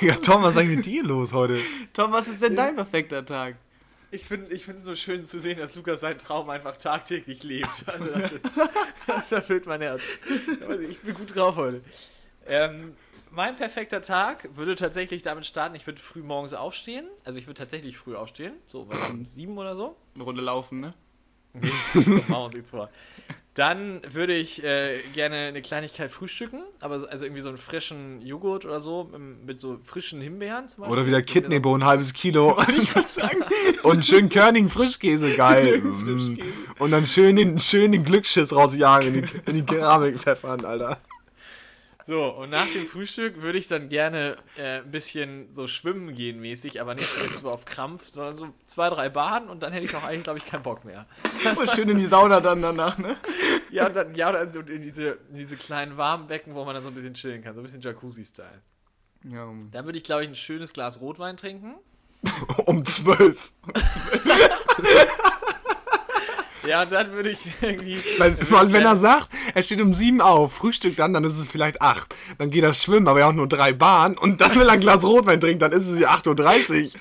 Ja, 0.00 0.16
Tom, 0.16 0.42
was 0.42 0.54
ist 0.54 0.60
eigentlich 0.60 0.76
mit 0.78 0.86
dir 0.86 1.04
los 1.04 1.32
heute? 1.32 1.60
Tom, 1.92 2.12
was 2.12 2.28
ist 2.28 2.42
denn 2.42 2.56
dein 2.56 2.74
perfekter 2.74 3.24
Tag? 3.24 3.56
Ich 4.12 4.24
finde 4.24 4.54
ich 4.54 4.68
es 4.68 4.84
so 4.84 4.94
schön 4.94 5.24
zu 5.24 5.40
sehen, 5.40 5.58
dass 5.58 5.74
Lukas 5.74 6.00
seinen 6.00 6.18
Traum 6.18 6.48
einfach 6.50 6.76
tagtäglich 6.76 7.42
lebt. 7.42 7.68
Also 7.86 8.06
das, 8.06 8.32
ist, 8.32 8.50
das 9.06 9.32
erfüllt 9.32 9.66
mein 9.66 9.80
Herz. 9.80 10.02
Also 10.68 10.80
ich 10.80 11.00
bin 11.00 11.14
gut 11.14 11.34
drauf 11.34 11.56
heute. 11.56 11.82
Ähm, 12.46 12.94
mein 13.30 13.56
perfekter 13.56 14.02
Tag 14.02 14.48
würde 14.56 14.76
tatsächlich 14.76 15.22
damit 15.22 15.46
starten, 15.46 15.74
ich 15.74 15.86
würde 15.86 16.00
früh 16.00 16.22
morgens 16.22 16.54
aufstehen. 16.54 17.06
Also 17.24 17.38
ich 17.38 17.46
würde 17.46 17.58
tatsächlich 17.58 17.96
früh 17.96 18.14
aufstehen. 18.14 18.54
So, 18.68 18.86
um 19.10 19.24
sieben 19.24 19.56
oder 19.56 19.74
so. 19.74 19.96
Eine 20.14 20.24
Runde 20.24 20.42
laufen, 20.42 20.80
ne? 20.80 20.94
Machen 21.54 22.28
wir 22.28 22.38
uns 22.38 22.54
nichts 22.54 22.70
vor. 22.70 22.90
Dann 23.54 24.00
würde 24.08 24.34
ich 24.34 24.64
äh, 24.64 25.02
gerne 25.12 25.36
eine 25.48 25.60
Kleinigkeit 25.60 26.10
frühstücken, 26.10 26.62
aber 26.80 26.98
so, 26.98 27.06
also 27.06 27.26
irgendwie 27.26 27.42
so 27.42 27.50
einen 27.50 27.58
frischen 27.58 28.22
Joghurt 28.22 28.64
oder 28.64 28.80
so 28.80 29.10
mit, 29.12 29.44
mit 29.44 29.58
so 29.58 29.78
frischen 29.84 30.22
Himbeeren 30.22 30.68
zum 30.68 30.82
Beispiel. 30.82 30.98
Oder 30.98 31.06
wieder 31.06 31.20
Kidneybohnen, 31.20 31.82
ein 31.82 31.88
halbes 31.88 32.14
Kilo. 32.14 32.56
Und 33.82 33.92
einen 33.92 34.02
schönen 34.02 34.30
Körnigen 34.30 34.70
Frischkäse, 34.70 35.34
geil. 35.34 35.80
Mm. 35.80 36.38
Und 36.78 36.92
dann 36.92 37.04
schön 37.04 37.36
den, 37.36 37.58
schön 37.58 37.92
den 37.92 38.04
Glücksschiss 38.04 38.54
rausjagen 38.54 39.14
in 39.14 39.22
die, 39.22 39.50
in 39.50 39.54
die 39.56 39.66
Keramik 39.66 40.18
pfeffern, 40.18 40.64
Alter. 40.64 40.98
So, 42.06 42.24
und 42.26 42.50
nach 42.50 42.66
dem 42.72 42.86
Frühstück 42.86 43.42
würde 43.42 43.58
ich 43.58 43.68
dann 43.68 43.88
gerne 43.88 44.36
äh, 44.56 44.78
ein 44.80 44.90
bisschen 44.90 45.54
so 45.54 45.66
schwimmen 45.66 46.14
gehen 46.14 46.40
mäßig, 46.40 46.80
aber 46.80 46.94
nicht 46.94 47.08
jetzt 47.22 47.38
so 47.38 47.50
auf 47.50 47.64
Krampf, 47.64 48.10
sondern 48.10 48.36
so 48.36 48.48
zwei, 48.66 48.90
drei 48.90 49.08
Bahnen 49.08 49.48
und 49.48 49.62
dann 49.62 49.72
hätte 49.72 49.84
ich 49.84 49.94
auch 49.94 50.04
eigentlich, 50.04 50.24
glaube 50.24 50.38
ich, 50.38 50.46
keinen 50.46 50.62
Bock 50.62 50.84
mehr. 50.84 51.06
Und 51.56 51.70
schön 51.70 51.88
in 51.88 51.98
die 51.98 52.06
Sauna 52.06 52.40
dann 52.40 52.62
danach, 52.62 52.98
ne? 52.98 53.16
Ja, 53.70 53.86
und 53.86 53.96
dann, 53.96 54.14
ja, 54.14 54.52
so 54.52 54.60
in 54.60 54.82
diese, 54.82 55.18
in 55.30 55.36
diese 55.38 55.56
kleinen 55.56 55.96
warmen 55.96 56.26
Becken, 56.26 56.54
wo 56.54 56.62
man 56.64 56.74
dann 56.74 56.82
so 56.84 56.90
ein 56.90 56.94
bisschen 56.94 57.14
chillen 57.14 57.42
kann, 57.42 57.54
so 57.54 57.60
ein 57.60 57.62
bisschen 57.62 57.80
Jacuzzi-Style. 57.80 58.60
Ja, 59.24 59.50
Dann 59.70 59.84
würde 59.86 59.96
ich, 59.96 60.04
glaube 60.04 60.24
ich, 60.24 60.28
ein 60.28 60.34
schönes 60.34 60.74
Glas 60.74 61.00
Rotwein 61.00 61.38
trinken. 61.38 61.76
Um 62.66 62.84
zwölf. 62.84 63.52
Ja, 66.66 66.84
dann 66.84 67.12
würde 67.12 67.30
ich 67.30 67.46
irgendwie. 67.60 67.98
Weil, 68.18 68.38
würde 68.38 68.50
weil 68.50 68.66
wenn 68.68 68.74
er 68.76 68.80
gerne- 68.82 68.98
sagt, 68.98 69.28
er 69.54 69.62
steht 69.62 69.80
um 69.80 69.94
sieben 69.94 70.20
auf, 70.20 70.52
Frühstück 70.52 70.96
dann, 70.96 71.12
dann 71.12 71.24
ist 71.24 71.36
es 71.36 71.46
vielleicht 71.46 71.82
acht. 71.82 72.14
Dann 72.38 72.50
geht 72.50 72.62
er 72.64 72.74
schwimmen, 72.74 73.08
aber 73.08 73.20
er 73.20 73.28
hat 73.28 73.34
nur 73.34 73.48
drei 73.48 73.72
Bahnen. 73.72 74.16
Und 74.16 74.40
dann, 74.40 74.52
wenn 74.54 74.62
er 74.62 74.70
ein 74.72 74.80
Glas 74.80 75.04
Rotwein 75.04 75.40
trinkt, 75.40 75.62
dann 75.62 75.72
ist 75.72 75.88
es 75.88 75.98
ja 75.98 76.10
8.30 76.10 76.94
Uhr. 76.94 77.00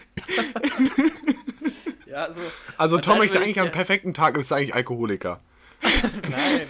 Ja, 2.08 2.28
so. 2.34 2.42
Also 2.78 2.96
Und 2.98 3.06
Tom 3.06 3.20
möchte 3.20 3.40
eigentlich 3.40 3.60
am 3.62 3.72
perfekten 3.72 4.14
Tag, 4.14 4.38
ist 4.38 4.52
eigentlich 4.52 4.76
Alkoholiker. 4.76 5.40
Nein. 5.82 6.68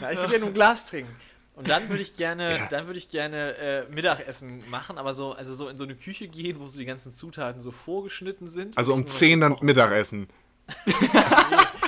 Na, 0.00 0.12
ich 0.12 0.22
will 0.22 0.30
ja 0.32 0.38
nur 0.38 0.48
ein 0.48 0.54
Glas 0.54 0.86
trinken. 0.86 1.14
Und 1.56 1.68
dann 1.70 1.88
würde 1.88 2.02
ich 2.02 2.14
gerne, 2.14 2.58
dann 2.70 2.86
würde 2.86 2.98
ich 2.98 3.08
gerne 3.08 3.56
äh, 3.56 3.84
Mittagessen 3.90 4.62
machen, 4.68 4.98
aber 4.98 5.14
so, 5.14 5.32
also 5.32 5.54
so 5.54 5.68
in 5.68 5.78
so 5.78 5.84
eine 5.84 5.94
Küche 5.94 6.28
gehen, 6.28 6.60
wo 6.60 6.68
so 6.68 6.78
die 6.78 6.84
ganzen 6.84 7.14
Zutaten 7.14 7.62
so 7.62 7.70
vorgeschnitten 7.72 8.48
sind. 8.48 8.76
Also 8.76 8.92
um 8.92 9.00
ich 9.00 9.06
nur 9.06 9.12
was 9.12 9.18
10 9.18 9.40
dann. 9.40 9.56
Mittagessen. 9.62 10.28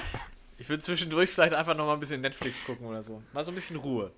Ich 0.69 0.71
würde 0.71 0.83
zwischendurch 0.83 1.31
vielleicht 1.31 1.55
einfach 1.55 1.75
noch 1.75 1.87
mal 1.87 1.95
ein 1.95 2.01
bisschen 2.01 2.21
Netflix 2.21 2.63
gucken 2.63 2.87
oder 2.87 3.03
so. 3.03 3.23
Mal 3.33 3.43
so 3.43 3.51
ein 3.51 3.55
bisschen 3.55 3.77
Ruhe. 3.77 4.13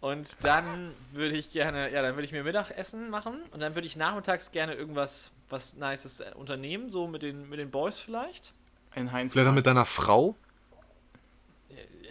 Und 0.00 0.36
dann 0.40 0.92
würde 1.12 1.36
ich 1.36 1.52
gerne, 1.52 1.92
ja, 1.92 2.02
dann 2.02 2.16
würde 2.16 2.24
ich 2.24 2.32
mir 2.32 2.42
Mittagessen 2.42 3.08
machen 3.08 3.40
und 3.52 3.60
dann 3.60 3.76
würde 3.76 3.86
ich 3.86 3.94
nachmittags 3.94 4.50
gerne 4.50 4.74
irgendwas 4.74 5.30
was 5.48 5.74
Nices 5.74 6.24
unternehmen, 6.34 6.90
so 6.90 7.06
mit 7.06 7.22
den, 7.22 7.48
mit 7.48 7.60
den 7.60 7.70
Boys 7.70 8.00
vielleicht. 8.00 8.52
Ein 8.96 9.12
Heinz. 9.12 9.34
Vielleicht 9.34 9.46
dann 9.46 9.54
mit 9.54 9.64
deiner 9.64 9.86
Frau? 9.86 10.34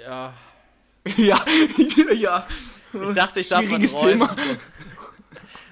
Ja. 0.01 0.33
ja, 1.17 1.43
ja. 2.13 2.47
Ich 2.93 3.11
dachte, 3.11 3.41
ich 3.41 3.49
darf 3.49 3.65
mal. 3.65 3.79
Thema. 3.79 4.33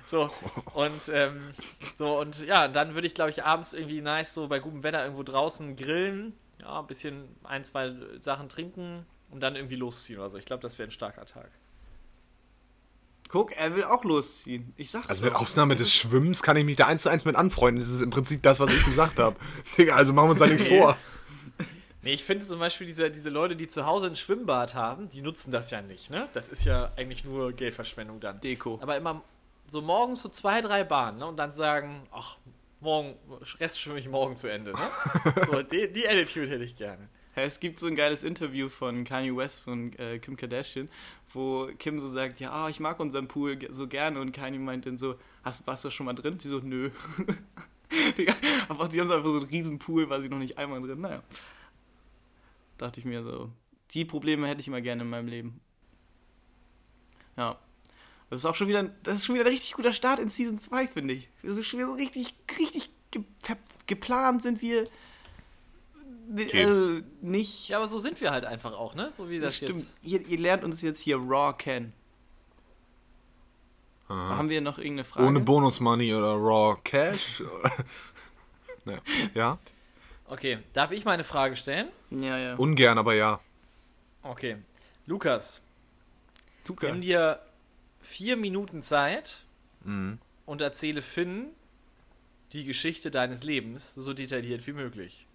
So, 0.05 0.29
und 0.73 1.09
ähm, 1.11 1.39
so, 1.95 2.19
und 2.19 2.45
ja, 2.45 2.67
dann 2.67 2.93
würde 2.93 3.07
ich, 3.07 3.15
glaube 3.15 3.31
ich, 3.31 3.45
abends 3.45 3.73
irgendwie 3.73 4.01
nice 4.01 4.33
so 4.33 4.47
bei 4.47 4.59
gutem 4.59 4.83
Wetter 4.83 5.01
irgendwo 5.01 5.23
draußen 5.23 5.75
grillen, 5.75 6.37
ja, 6.63 6.79
ein 6.79 6.87
bisschen 6.87 7.27
ein, 7.43 7.63
zwei 7.63 7.93
Sachen 8.19 8.49
trinken 8.49 9.05
und 9.29 9.41
dann 9.41 9.55
irgendwie 9.55 9.75
losziehen 9.75 10.19
oder 10.19 10.29
so. 10.29 10.37
Ich 10.37 10.45
glaube, 10.45 10.61
das 10.61 10.77
wäre 10.79 10.87
ein 10.87 10.91
starker 10.91 11.25
Tag. 11.25 11.51
Guck, 13.29 13.51
er 13.57 13.75
will 13.75 13.83
auch 13.85 14.03
losziehen. 14.03 14.73
Ich 14.77 14.91
sag's 14.91 15.09
Also 15.09 15.25
mit. 15.25 15.35
Ausnahme 15.35 15.75
des 15.75 15.91
Schwimmens 15.91 16.43
kann 16.43 16.55
ich 16.55 16.65
mich 16.65 16.75
da 16.75 16.85
eins 16.85 17.03
zu 17.03 17.09
eins 17.09 17.25
mit 17.25 17.35
anfreunden. 17.35 17.83
Das 17.83 17.91
ist 17.91 18.01
im 18.01 18.11
Prinzip 18.11 18.43
das, 18.43 18.59
was 18.59 18.71
ich 18.71 18.85
gesagt 18.85 19.17
habe. 19.19 19.35
Digga, 19.77 19.95
also 19.95 20.13
machen 20.13 20.27
wir 20.27 20.31
uns 20.31 20.39
da 20.39 20.45
nichts 20.47 20.67
vor. 20.67 20.97
Nee, 22.03 22.13
ich 22.13 22.23
finde 22.23 22.45
zum 22.45 22.59
Beispiel 22.59 22.85
diese, 22.85 23.09
diese 23.09 23.29
Leute, 23.29 23.55
die 23.55 23.67
zu 23.67 23.85
Hause 23.85 24.07
ein 24.07 24.15
Schwimmbad 24.15 24.75
haben, 24.75 25.09
die 25.09 25.21
nutzen 25.21 25.51
das 25.51 25.71
ja 25.71 25.81
nicht, 25.81 26.09
ne? 26.09 26.27
Das 26.33 26.49
ist 26.49 26.65
ja 26.65 26.91
eigentlich 26.97 27.23
nur 27.23 27.53
Geldverschwendung 27.53 28.19
dann. 28.19 28.41
Deko. 28.41 28.77
Aber 28.81 28.97
immer 28.97 29.23
so 29.67 29.81
morgens 29.81 30.21
so 30.21 30.27
zwei, 30.29 30.59
drei 30.61 30.83
Bahnen, 30.83 31.19
ne? 31.19 31.25
Und 31.25 31.37
dann 31.37 31.53
sagen, 31.53 32.03
ach, 32.11 32.37
morgen, 32.83 33.15
Rest 33.59 33.79
schwimme 33.79 33.99
ich 33.99 34.07
morgen 34.07 34.35
zu 34.35 34.47
Ende, 34.47 34.71
ne? 34.71 34.79
So, 35.51 35.63
die, 35.63 35.91
die 35.91 36.07
Attitude 36.07 36.49
hätte 36.49 36.63
ich 36.63 36.75
gerne. 36.75 37.09
Ja, 37.35 37.43
es 37.43 37.59
gibt 37.59 37.79
so 37.79 37.87
ein 37.87 37.95
geiles 37.95 38.23
Interview 38.23 38.69
von 38.69 39.05
Kanye 39.05 39.35
West 39.35 39.67
und 39.67 39.97
äh, 39.99 40.19
Kim 40.19 40.35
Kardashian, 40.35 40.87
wo 41.29 41.67
Kim 41.79 41.99
so 41.99 42.07
sagt, 42.07 42.39
ja, 42.39 42.69
ich 42.69 42.79
mag 42.79 42.99
unseren 42.99 43.27
Pool 43.27 43.57
so 43.71 43.87
gerne 43.87 44.21
und 44.21 44.33
Kanye 44.33 44.59
meint 44.59 44.85
dann 44.85 44.99
so, 44.99 45.15
hast, 45.43 45.65
warst 45.65 45.83
du 45.83 45.89
schon 45.89 46.05
mal 46.05 46.13
drin? 46.13 46.39
Sie 46.39 46.49
so, 46.49 46.59
nö. 46.59 46.91
Aber 48.67 48.87
die 48.87 48.99
haben 48.99 49.07
so 49.07 49.13
einfach 49.13 49.29
so 49.29 49.37
einen 49.37 49.47
riesen 49.47 49.79
Pool, 49.79 50.09
war 50.09 50.21
sie 50.21 50.29
noch 50.29 50.37
nicht 50.37 50.57
einmal 50.57 50.81
drin. 50.81 51.01
Naja. 51.01 51.23
Dachte 52.77 52.99
ich 52.99 53.05
mir 53.05 53.23
so, 53.23 53.49
die 53.91 54.05
Probleme 54.05 54.47
hätte 54.47 54.61
ich 54.61 54.67
immer 54.67 54.81
gerne 54.81 55.03
in 55.03 55.09
meinem 55.09 55.27
Leben. 55.27 55.61
Ja. 57.35 57.57
Das 58.33 58.39
ist 58.39 58.45
auch 58.47 58.55
schon 58.55 58.67
wieder, 58.67 58.83
das 59.03 59.17
ist 59.17 59.25
schon 59.25 59.35
wieder 59.35 59.45
ein 59.45 59.51
richtig 59.51 59.73
guter 59.73 59.93
Start 59.93 60.17
in 60.19 60.27
Season 60.27 60.57
2, 60.57 60.87
finde 60.87 61.13
ich. 61.13 61.29
Das 61.43 61.55
ist 61.55 61.67
schon 61.67 61.77
wieder 61.77 61.89
so 61.89 61.93
richtig, 61.95 62.33
richtig 62.57 62.89
ge 63.11 63.21
geplant 63.85 64.41
sind 64.41 64.59
wir. 64.63 64.87
Also 66.51 67.01
nicht. 67.21 67.67
Ja, 67.67 67.77
aber 67.77 67.87
so 67.87 67.99
sind 67.99 68.19
wir 68.21 68.31
halt 68.31 68.45
einfach 68.45 68.73
auch, 68.73 68.95
ne? 68.95 69.11
So 69.15 69.29
wie 69.29 69.39
das, 69.39 69.51
Das 69.51 69.57
stimmt. 69.57 69.77
jetzt. 69.77 69.97
Ihr, 70.01 70.27
ihr 70.27 70.39
lernt 70.39 70.63
uns 70.63 70.81
jetzt 70.81 70.99
hier 70.99 71.17
raw 71.17 71.53
kennen. 71.55 71.93
Haben 74.09 74.49
wir 74.49 74.61
noch 74.61 74.79
irgendeine 74.79 75.03
Frage? 75.03 75.27
Ohne 75.27 75.39
Bonus 75.39 75.79
Money 75.79 76.11
oder 76.15 76.33
Raw 76.33 76.75
Cash? 76.83 77.43
naja. 78.85 78.99
Ja, 79.35 79.59
Okay, 80.25 80.57
darf 80.73 80.91
ich 80.91 81.05
meine 81.05 81.23
Frage 81.23 81.55
stellen? 81.55 81.89
Ja, 82.09 82.39
ja. 82.39 82.55
ungern, 82.55 82.97
aber 82.97 83.13
ja. 83.13 83.39
Okay. 84.23 84.57
Lukas, 85.05 85.61
Tuka. 86.63 86.87
nimm 86.87 87.01
dir 87.01 87.39
vier 88.03 88.37
Minuten 88.37 88.83
Zeit 88.83 89.43
Mhm. 89.83 90.19
und 90.45 90.61
erzähle 90.61 91.01
Finn 91.01 91.47
die 92.51 92.63
Geschichte 92.65 93.09
deines 93.09 93.43
Lebens 93.43 93.95
so 93.95 94.13
detailliert 94.13 94.67
wie 94.67 94.73
möglich. 94.73 95.25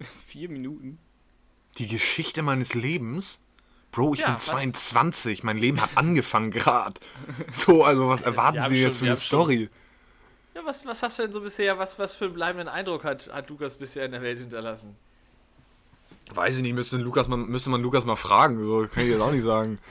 Vier 0.26 0.48
Minuten. 0.50 0.98
Die 1.78 1.86
Geschichte 1.88 2.42
meines 2.42 2.74
Lebens? 2.74 3.40
Bro, 3.92 4.14
ich 4.14 4.20
Ja, 4.20 4.26
bin 4.26 4.34
was- 4.36 4.44
22. 4.46 5.42
Mein 5.42 5.56
Leben 5.58 5.80
hat 5.80 5.90
angefangen 5.96 6.50
gerade. 6.50 7.00
So, 7.52 7.84
also 7.84 8.08
was 8.08 8.22
erwarten 8.22 8.60
Sie 8.68 8.76
jetzt 8.76 8.98
schon- 8.98 8.98
für 8.98 9.04
eine 9.06 9.10
haben 9.12 9.16
schon- 9.16 9.26
Story? 9.26 9.70
Ja, 10.54 10.64
was, 10.64 10.84
was 10.86 11.02
hast 11.02 11.18
du 11.18 11.22
denn 11.22 11.32
so 11.32 11.40
bisher, 11.40 11.78
was, 11.78 11.98
was 11.98 12.14
für 12.16 12.26
einen 12.26 12.34
bleibenden 12.34 12.68
Eindruck 12.68 13.04
hat, 13.04 13.30
hat 13.32 13.48
Lukas 13.50 13.76
bisher 13.76 14.04
in 14.06 14.12
der 14.12 14.22
Welt 14.22 14.38
hinterlassen? 14.40 14.96
Weiß 16.34 16.56
ich 16.56 16.62
nicht, 16.62 16.72
müsste, 16.74 16.96
Lukas 16.98 17.28
mal, 17.28 17.36
müsste 17.36 17.70
man 17.70 17.82
Lukas 17.82 18.04
mal 18.04 18.16
fragen. 18.16 18.62
So 18.64 18.86
kann 18.92 19.04
ich 19.04 19.10
jetzt 19.10 19.20
auch 19.20 19.30
nicht 19.32 19.44
sagen. 19.44 19.78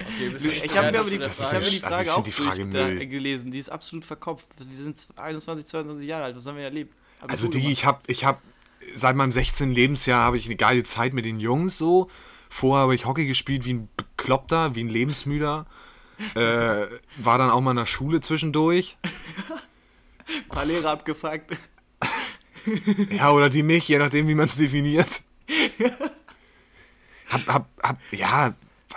Okay, 0.00 0.28
bist 0.30 0.44
du 0.44 0.48
nicht 0.48 0.64
Ich 0.64 0.76
habe 0.76 0.90
mir, 0.90 0.98
hab 0.98 1.10
mir 1.10 1.18
die 1.18 1.24
also 1.24 1.42
Frage 1.42 2.02
ich 2.02 2.10
auch 2.10 2.22
die 2.22 2.30
Frage 2.30 2.66
da, 2.66 2.88
gelesen. 2.92 3.50
Die 3.50 3.58
ist 3.58 3.70
absolut 3.70 4.04
verkopft. 4.04 4.46
Wir 4.58 4.76
sind 4.76 4.98
21, 5.16 5.66
22 5.66 6.06
Jahre 6.06 6.24
alt. 6.24 6.36
Was 6.36 6.46
haben 6.46 6.56
wir 6.56 6.64
erlebt? 6.64 6.94
Abitur 7.20 7.30
Also 7.30 7.48
die, 7.48 7.72
ich 7.72 7.84
habe 7.84 8.00
ich 8.06 8.24
hab, 8.24 8.42
seit 8.94 9.16
meinem 9.16 9.32
16. 9.32 9.72
Lebensjahr 9.72 10.22
habe 10.22 10.36
ich 10.36 10.46
eine 10.46 10.56
geile 10.56 10.84
Zeit 10.84 11.14
mit 11.14 11.24
den 11.24 11.40
Jungs 11.40 11.78
so. 11.78 12.10
Vorher 12.48 12.82
habe 12.82 12.94
ich 12.94 13.06
Hockey 13.06 13.26
gespielt 13.26 13.64
wie 13.64 13.74
ein 13.74 13.88
Bekloppter, 13.96 14.74
wie 14.74 14.84
ein 14.84 14.88
Lebensmüder. 14.88 15.66
Äh, 16.34 16.86
war 17.18 17.38
dann 17.38 17.50
auch 17.50 17.60
mal 17.60 17.72
in 17.72 17.76
der 17.76 17.86
Schule 17.86 18.20
zwischendurch. 18.20 18.96
Ein 20.28 20.48
paar 20.48 20.64
Lehrer 20.64 20.90
abgefuckt. 20.90 21.56
Ja, 23.10 23.30
oder 23.30 23.48
die 23.48 23.62
nicht, 23.62 23.88
je 23.88 23.98
nachdem, 23.98 24.26
wie 24.26 24.34
man 24.34 24.48
es 24.48 24.56
definiert. 24.56 25.06
Hab, 27.28 27.46
hab, 27.46 27.68
hab, 27.82 27.98
ja, 28.12 28.54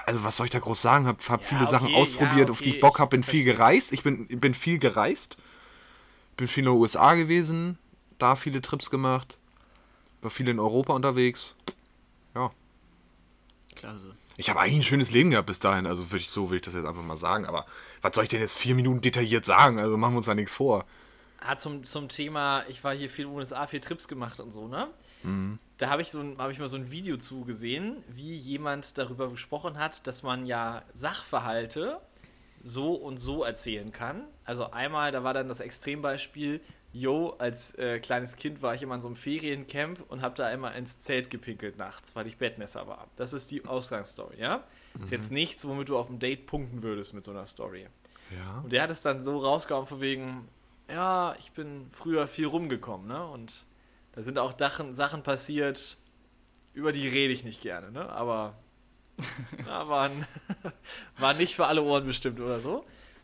also 0.10 0.24
was 0.24 0.38
soll 0.38 0.48
ich 0.48 0.52
da 0.52 0.60
groß 0.60 0.82
sagen? 0.82 1.06
Hab, 1.06 1.28
hab 1.30 1.42
Ja, 1.42 1.48
viele 1.48 1.68
Sachen 1.68 1.88
okay, 1.90 2.02
ausprobiert, 2.02 2.48
ja, 2.48 2.52
auf 2.52 2.60
die 2.60 2.70
ich 2.70 2.76
okay, 2.76 2.82
Bock 2.82 2.96
ich 2.96 3.00
hab, 3.00 3.10
bin 3.12 3.24
viel 3.24 3.44
gereist. 3.44 3.94
Ich 3.94 4.04
bin, 4.04 4.28
bin 4.28 4.54
viel 4.56 4.80
gereist. 4.80 5.38
Bin 6.36 6.48
viel 6.48 6.64
in 6.64 6.72
den 6.72 6.80
USA 6.80 7.14
gewesen, 7.14 7.78
da 8.18 8.36
viele 8.36 8.62
Trips 8.62 8.90
gemacht. 8.90 9.38
War 10.22 10.32
viel 10.32 10.50
in 10.50 10.60
Europa 10.60 10.94
unterwegs. 10.94 11.56
Ja. 12.34 12.52
Klasse. 13.76 14.16
Ich 14.36 14.50
habe 14.50 14.60
eigentlich 14.60 14.78
ein 14.78 14.84
schönes 14.84 15.12
Leben 15.12 15.32
gehabt 15.32 15.48
bis 15.48 15.60
dahin, 15.60 15.86
also 15.86 16.12
würde 16.12 16.24
ich, 16.24 16.30
so 16.30 16.50
will 16.50 16.58
ich 16.58 16.64
das 16.64 16.74
jetzt 16.74 16.86
einfach 16.86 17.04
mal 17.04 17.18
sagen. 17.18 17.46
Aber 17.46 17.66
was 18.02 18.16
soll 18.16 18.24
ich 18.24 18.30
denn 18.30 18.40
jetzt 18.40 18.58
vier 18.58 18.74
Minuten 18.74 19.02
detailliert 19.02 19.46
sagen? 19.46 19.80
Also 19.80 19.96
machen 19.98 20.14
wir 20.14 20.18
uns 20.18 20.26
da 20.26 20.34
nichts 20.34 20.54
vor. 20.54 20.86
Ah, 21.40 21.56
zum, 21.56 21.84
zum 21.84 22.10
Thema, 22.10 22.64
ich 22.68 22.84
war 22.84 22.96
hier 22.96 23.10
viel 23.10 23.26
in 23.26 23.32
den 23.32 23.38
USA, 23.38 23.68
viel 23.68 23.80
Trips 23.80 24.08
gemacht 24.08 24.40
und 24.40 24.52
so, 24.52 24.68
ne? 24.68 24.88
Mhm. 25.24 25.60
Da 25.78 25.90
habe 25.90 26.02
ich, 26.02 26.12
so 26.12 26.20
ein- 26.20 26.38
hab 26.38 26.52
ich 26.52 26.60
mal 26.60 26.68
so 26.68 26.78
ein 26.78 26.92
Video 26.92 27.18
zu 27.18 27.46
gesehen, 27.46 28.04
wie 28.08 28.36
jemand 28.36 28.98
darüber 28.98 29.30
gesprochen 29.30 29.78
hat, 29.78 30.06
dass 30.08 30.24
man 30.24 30.46
ja 30.46 30.84
Sachverhalte 30.94 32.00
so 32.64 32.94
und 32.94 33.18
so 33.18 33.44
erzählen 33.44 33.92
kann. 33.92 34.24
Also 34.44 34.72
einmal, 34.72 35.12
da 35.12 35.24
war 35.24 35.34
dann 35.34 35.48
das 35.48 35.62
Extrembeispiel, 35.62 36.60
yo, 36.92 37.36
als 37.38 37.76
äh, 37.76 38.00
kleines 38.00 38.36
Kind 38.36 38.62
war 38.62 38.74
ich 38.76 38.82
immer 38.82 38.96
in 38.96 39.02
so 39.02 39.08
einem 39.08 39.16
Feriencamp 39.16 40.04
und 40.10 40.22
habe 40.22 40.36
da 40.36 40.50
immer 40.52 40.74
ins 40.76 41.00
Zelt 41.00 41.30
gepinkelt 41.30 41.78
nachts, 41.78 42.16
weil 42.16 42.28
ich 42.28 42.38
Bettmesser 42.38 42.88
war. 42.88 43.08
Das 43.16 43.32
ist 43.32 43.52
die 43.52 43.64
Ausgangsstory, 43.66 44.38
ja? 44.40 44.64
Ist 45.04 45.12
jetzt 45.12 45.32
nichts, 45.32 45.66
womit 45.68 45.88
du 45.88 45.98
auf 45.98 46.08
dem 46.08 46.20
Date 46.20 46.48
punkten 46.48 46.82
würdest 46.82 47.14
mit 47.14 47.24
so 47.24 47.32
einer 47.32 47.46
Story. 47.46 47.86
Ja. 48.36 48.60
Und 48.64 48.74
der 48.74 48.82
hat 48.84 48.90
es 48.90 49.02
dann 49.02 49.24
so 49.24 49.38
rausgehauen 49.38 49.86
von 49.86 50.02
wegen, 50.02 50.48
ja, 50.90 51.36
ich 51.40 51.52
bin 51.52 51.88
früher 51.92 52.26
viel 52.28 52.48
rumgekommen, 52.48 53.08
ne? 53.08 53.24
Und 53.26 53.66
da 54.20 54.24
sind 54.24 54.38
auch 54.38 54.52
Dachen, 54.52 54.94
Sachen 54.94 55.24
passiert, 55.24 55.96
über 56.74 56.92
die 56.92 57.08
rede 57.08 57.32
ich 57.32 57.46
nicht 57.46 57.62
gerne, 57.62 57.90
ne? 57.90 58.10
Aber 58.10 58.54
ja, 59.66 59.88
waren, 59.88 60.26
waren 61.18 61.38
nicht 61.38 61.56
für 61.56 61.68
alle 61.68 61.82
Ohren 61.82 62.06
bestimmt 62.06 62.38
oder 62.42 62.60
so. 62.60 62.84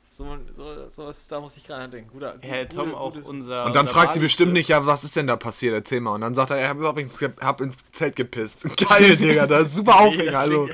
So, 0.09 0.37
so, 0.55 0.89
so 0.89 1.09
ist, 1.09 1.29
da 1.29 1.41
muss 1.41 1.57
ich 1.57 1.65
gerade 1.67 1.89
denken. 1.89 2.11
Guter, 2.13 2.37
Herr 2.39 2.63
gute- 2.63 2.77
Tom, 2.77 2.95
auch 2.95 3.11
gutes- 3.11 3.27
unser. 3.27 3.65
Und 3.65 3.75
dann 3.75 3.87
unser 3.87 3.93
fragt 3.93 4.13
sie 4.13 4.21
bestimmt 4.21 4.53
nicht, 4.53 4.69
ja, 4.69 4.85
was 4.85 5.03
ist 5.03 5.17
denn 5.17 5.27
da 5.27 5.35
passiert? 5.35 5.73
Erzähl 5.73 5.99
mal. 5.99 6.13
Und 6.13 6.21
dann 6.21 6.33
sagt 6.33 6.51
er, 6.51 6.61
ich 6.61 6.67
hab 6.69 6.77
überhaupt 6.77 6.99
ins, 6.99 7.19
hab 7.41 7.59
ins 7.59 7.75
Zelt 7.91 8.15
gepisst. 8.15 8.61
Geil, 8.87 9.17
Digga, 9.17 9.47
das 9.47 9.67
ist 9.67 9.75
super 9.75 9.99
Aufhänger. 9.99 10.39
Also, 10.39 10.69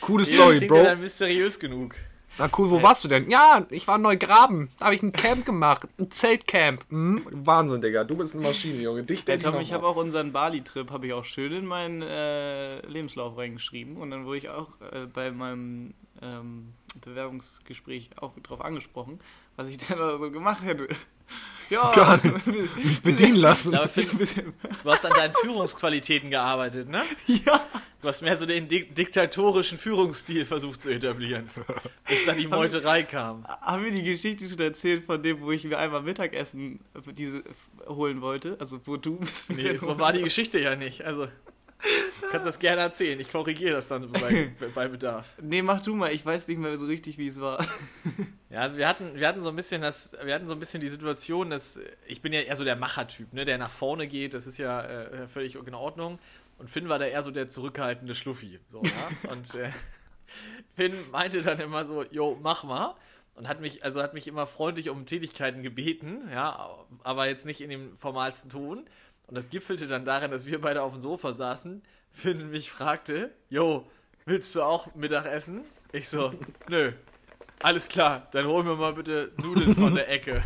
coole 0.00 0.24
Story, 0.24 0.58
klingt 0.58 0.70
ja 0.70 0.76
Bro. 0.78 0.84
dann 0.84 1.00
mysteriös 1.00 1.58
genug. 1.58 1.96
Na 2.36 2.50
cool, 2.58 2.70
wo 2.70 2.82
warst 2.82 3.04
du 3.04 3.08
denn? 3.08 3.30
Ja, 3.30 3.64
ich 3.70 3.86
war 3.86 3.96
in 3.96 4.02
Neugraben. 4.02 4.68
Da 4.78 4.86
habe 4.86 4.96
ich 4.96 5.02
ein 5.02 5.12
Camp 5.12 5.46
gemacht. 5.46 5.86
Ein 5.98 6.10
Zeltcamp. 6.10 6.84
Hm? 6.90 7.26
Wahnsinn, 7.30 7.80
Digga. 7.80 8.02
Du 8.02 8.16
bist 8.16 8.34
eine 8.34 8.42
Maschine, 8.42 8.82
Junge. 8.82 9.04
Dich 9.04 9.24
denk 9.24 9.42
Tom, 9.42 9.60
ich 9.60 9.72
habe 9.72 9.86
auch 9.86 9.96
unseren 9.96 10.32
Bali-Trip, 10.32 10.90
habe 10.90 11.06
ich 11.06 11.12
auch 11.12 11.24
schön 11.24 11.52
in 11.52 11.66
meinen 11.66 12.02
äh, 12.02 12.84
Lebenslauf 12.86 13.36
reingeschrieben. 13.36 13.96
Und 13.96 14.10
dann 14.10 14.24
wurde 14.24 14.38
ich 14.38 14.48
auch 14.48 14.68
äh, 14.92 15.06
bei 15.06 15.30
meinem 15.30 15.94
ähm, 16.22 16.72
Bewerbungsgespräch 17.04 18.10
auch 18.20 18.32
drauf 18.42 18.60
angesprochen, 18.60 19.20
was 19.56 19.68
ich 19.68 19.76
denn 19.86 19.98
da 19.98 20.18
so 20.18 20.30
gemacht 20.30 20.64
hätte. 20.64 20.88
Ja, 21.74 21.92
Gar 21.94 22.20
nicht. 22.22 23.02
bedienen 23.02 23.36
lassen. 23.36 23.76
Finn, 23.88 24.08
du 24.84 24.90
hast 24.90 25.04
an 25.04 25.12
deinen 25.12 25.34
Führungsqualitäten 25.34 26.30
gearbeitet, 26.30 26.88
ne? 26.88 27.02
ja. 27.26 27.60
Du 28.00 28.08
hast 28.08 28.20
mehr 28.20 28.36
so 28.36 28.44
den 28.44 28.68
dik 28.68 28.94
diktatorischen 28.94 29.78
Führungsstil 29.78 30.44
versucht 30.44 30.82
zu 30.82 30.90
etablieren. 30.90 31.48
Bis 32.06 32.26
dann 32.26 32.36
die 32.36 32.46
Meuterei 32.46 33.02
kam. 33.02 33.46
Haben 33.46 33.82
wir 33.82 33.92
die 33.92 34.02
Geschichte 34.02 34.46
schon 34.46 34.58
erzählt 34.58 35.04
von 35.04 35.22
dem, 35.22 35.40
wo 35.40 35.50
ich 35.50 35.64
mir 35.64 35.78
einmal 35.78 36.02
Mittagessen 36.02 36.80
für 37.02 37.14
diese 37.14 37.42
holen 37.88 38.20
wollte? 38.20 38.58
Also 38.60 38.78
wo 38.84 38.98
du 38.98 39.16
bist. 39.16 39.52
Nee, 39.52 39.78
so 39.78 39.98
war 39.98 40.12
die 40.12 40.22
Geschichte 40.22 40.58
ja 40.60 40.76
nicht. 40.76 41.02
Also, 41.02 41.28
kannst 42.30 42.46
das 42.46 42.58
gerne 42.58 42.82
erzählen. 42.82 43.18
Ich 43.20 43.30
korrigiere 43.30 43.74
das 43.74 43.88
dann 43.88 44.10
bei, 44.10 44.52
bei 44.74 44.88
Bedarf. 44.88 45.26
Nee, 45.40 45.62
mach 45.62 45.82
du 45.82 45.94
mal, 45.94 46.12
ich 46.12 46.24
weiß 46.24 46.48
nicht 46.48 46.58
mehr 46.58 46.76
so 46.76 46.86
richtig, 46.86 47.18
wie 47.18 47.28
es 47.28 47.40
war. 47.40 47.64
Ja, 48.50 48.60
also 48.60 48.78
wir 48.78 48.86
hatten, 48.86 49.16
wir 49.16 49.26
hatten 49.26 49.42
so 49.42 49.48
ein 49.48 49.56
bisschen 49.56 49.82
das, 49.82 50.12
wir 50.22 50.32
hatten 50.32 50.46
so 50.46 50.54
ein 50.54 50.60
bisschen 50.60 50.80
die 50.80 50.88
Situation, 50.88 51.50
dass 51.50 51.80
ich 52.06 52.22
bin 52.22 52.32
ja 52.32 52.40
eher 52.40 52.54
so 52.54 52.62
der 52.62 52.76
Machertyp, 52.76 53.32
ne, 53.32 53.44
der 53.44 53.58
nach 53.58 53.72
vorne 53.72 54.06
geht, 54.06 54.32
das 54.32 54.46
ist 54.46 54.58
ja 54.58 54.80
äh, 54.80 55.26
völlig 55.26 55.56
in 55.56 55.74
Ordnung. 55.74 56.20
Und 56.58 56.70
Finn 56.70 56.88
war 56.88 57.00
da 57.00 57.06
eher 57.06 57.22
so 57.22 57.32
der 57.32 57.48
zurückhaltende 57.48 58.14
Schluffi. 58.14 58.60
So, 58.70 58.80
ja? 58.84 59.30
Und 59.32 59.56
äh, 59.56 59.70
Finn 60.76 60.94
meinte 61.10 61.42
dann 61.42 61.58
immer 61.58 61.84
so, 61.84 62.04
jo, 62.04 62.38
mach 62.40 62.62
mal. 62.62 62.94
Und 63.34 63.48
hat 63.48 63.60
mich, 63.60 63.82
also 63.82 64.00
hat 64.00 64.14
mich 64.14 64.28
immer 64.28 64.46
freundlich 64.46 64.88
um 64.88 65.06
Tätigkeiten 65.06 65.64
gebeten, 65.64 66.28
ja, 66.30 66.86
aber 67.02 67.26
jetzt 67.26 67.44
nicht 67.44 67.60
in 67.60 67.70
dem 67.70 67.98
formalsten 67.98 68.48
Ton. 68.48 68.86
Und 69.26 69.36
das 69.36 69.48
gipfelte 69.50 69.86
dann 69.86 70.04
darin, 70.04 70.30
dass 70.30 70.46
wir 70.46 70.60
beide 70.60 70.82
auf 70.82 70.92
dem 70.92 71.00
Sofa 71.00 71.32
saßen, 71.34 71.82
Finn 72.12 72.50
mich 72.50 72.70
fragte, 72.70 73.30
jo, 73.48 73.86
willst 74.24 74.54
du 74.54 74.62
auch 74.62 74.94
Mittagessen? 74.94 75.62
Ich 75.92 76.08
so, 76.08 76.32
nö, 76.68 76.92
alles 77.62 77.88
klar, 77.88 78.28
dann 78.32 78.46
hol 78.46 78.62
mir 78.62 78.76
mal 78.76 78.92
bitte 78.92 79.32
Nudeln 79.38 79.74
von 79.74 79.94
der 79.94 80.08
Ecke. 80.10 80.42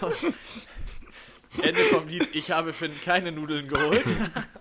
Ende 1.62 1.80
vom 1.84 2.06
Lied, 2.08 2.28
ich 2.34 2.50
habe 2.50 2.72
Finn 2.72 2.92
keine 3.04 3.32
Nudeln 3.32 3.68
geholt. 3.68 4.04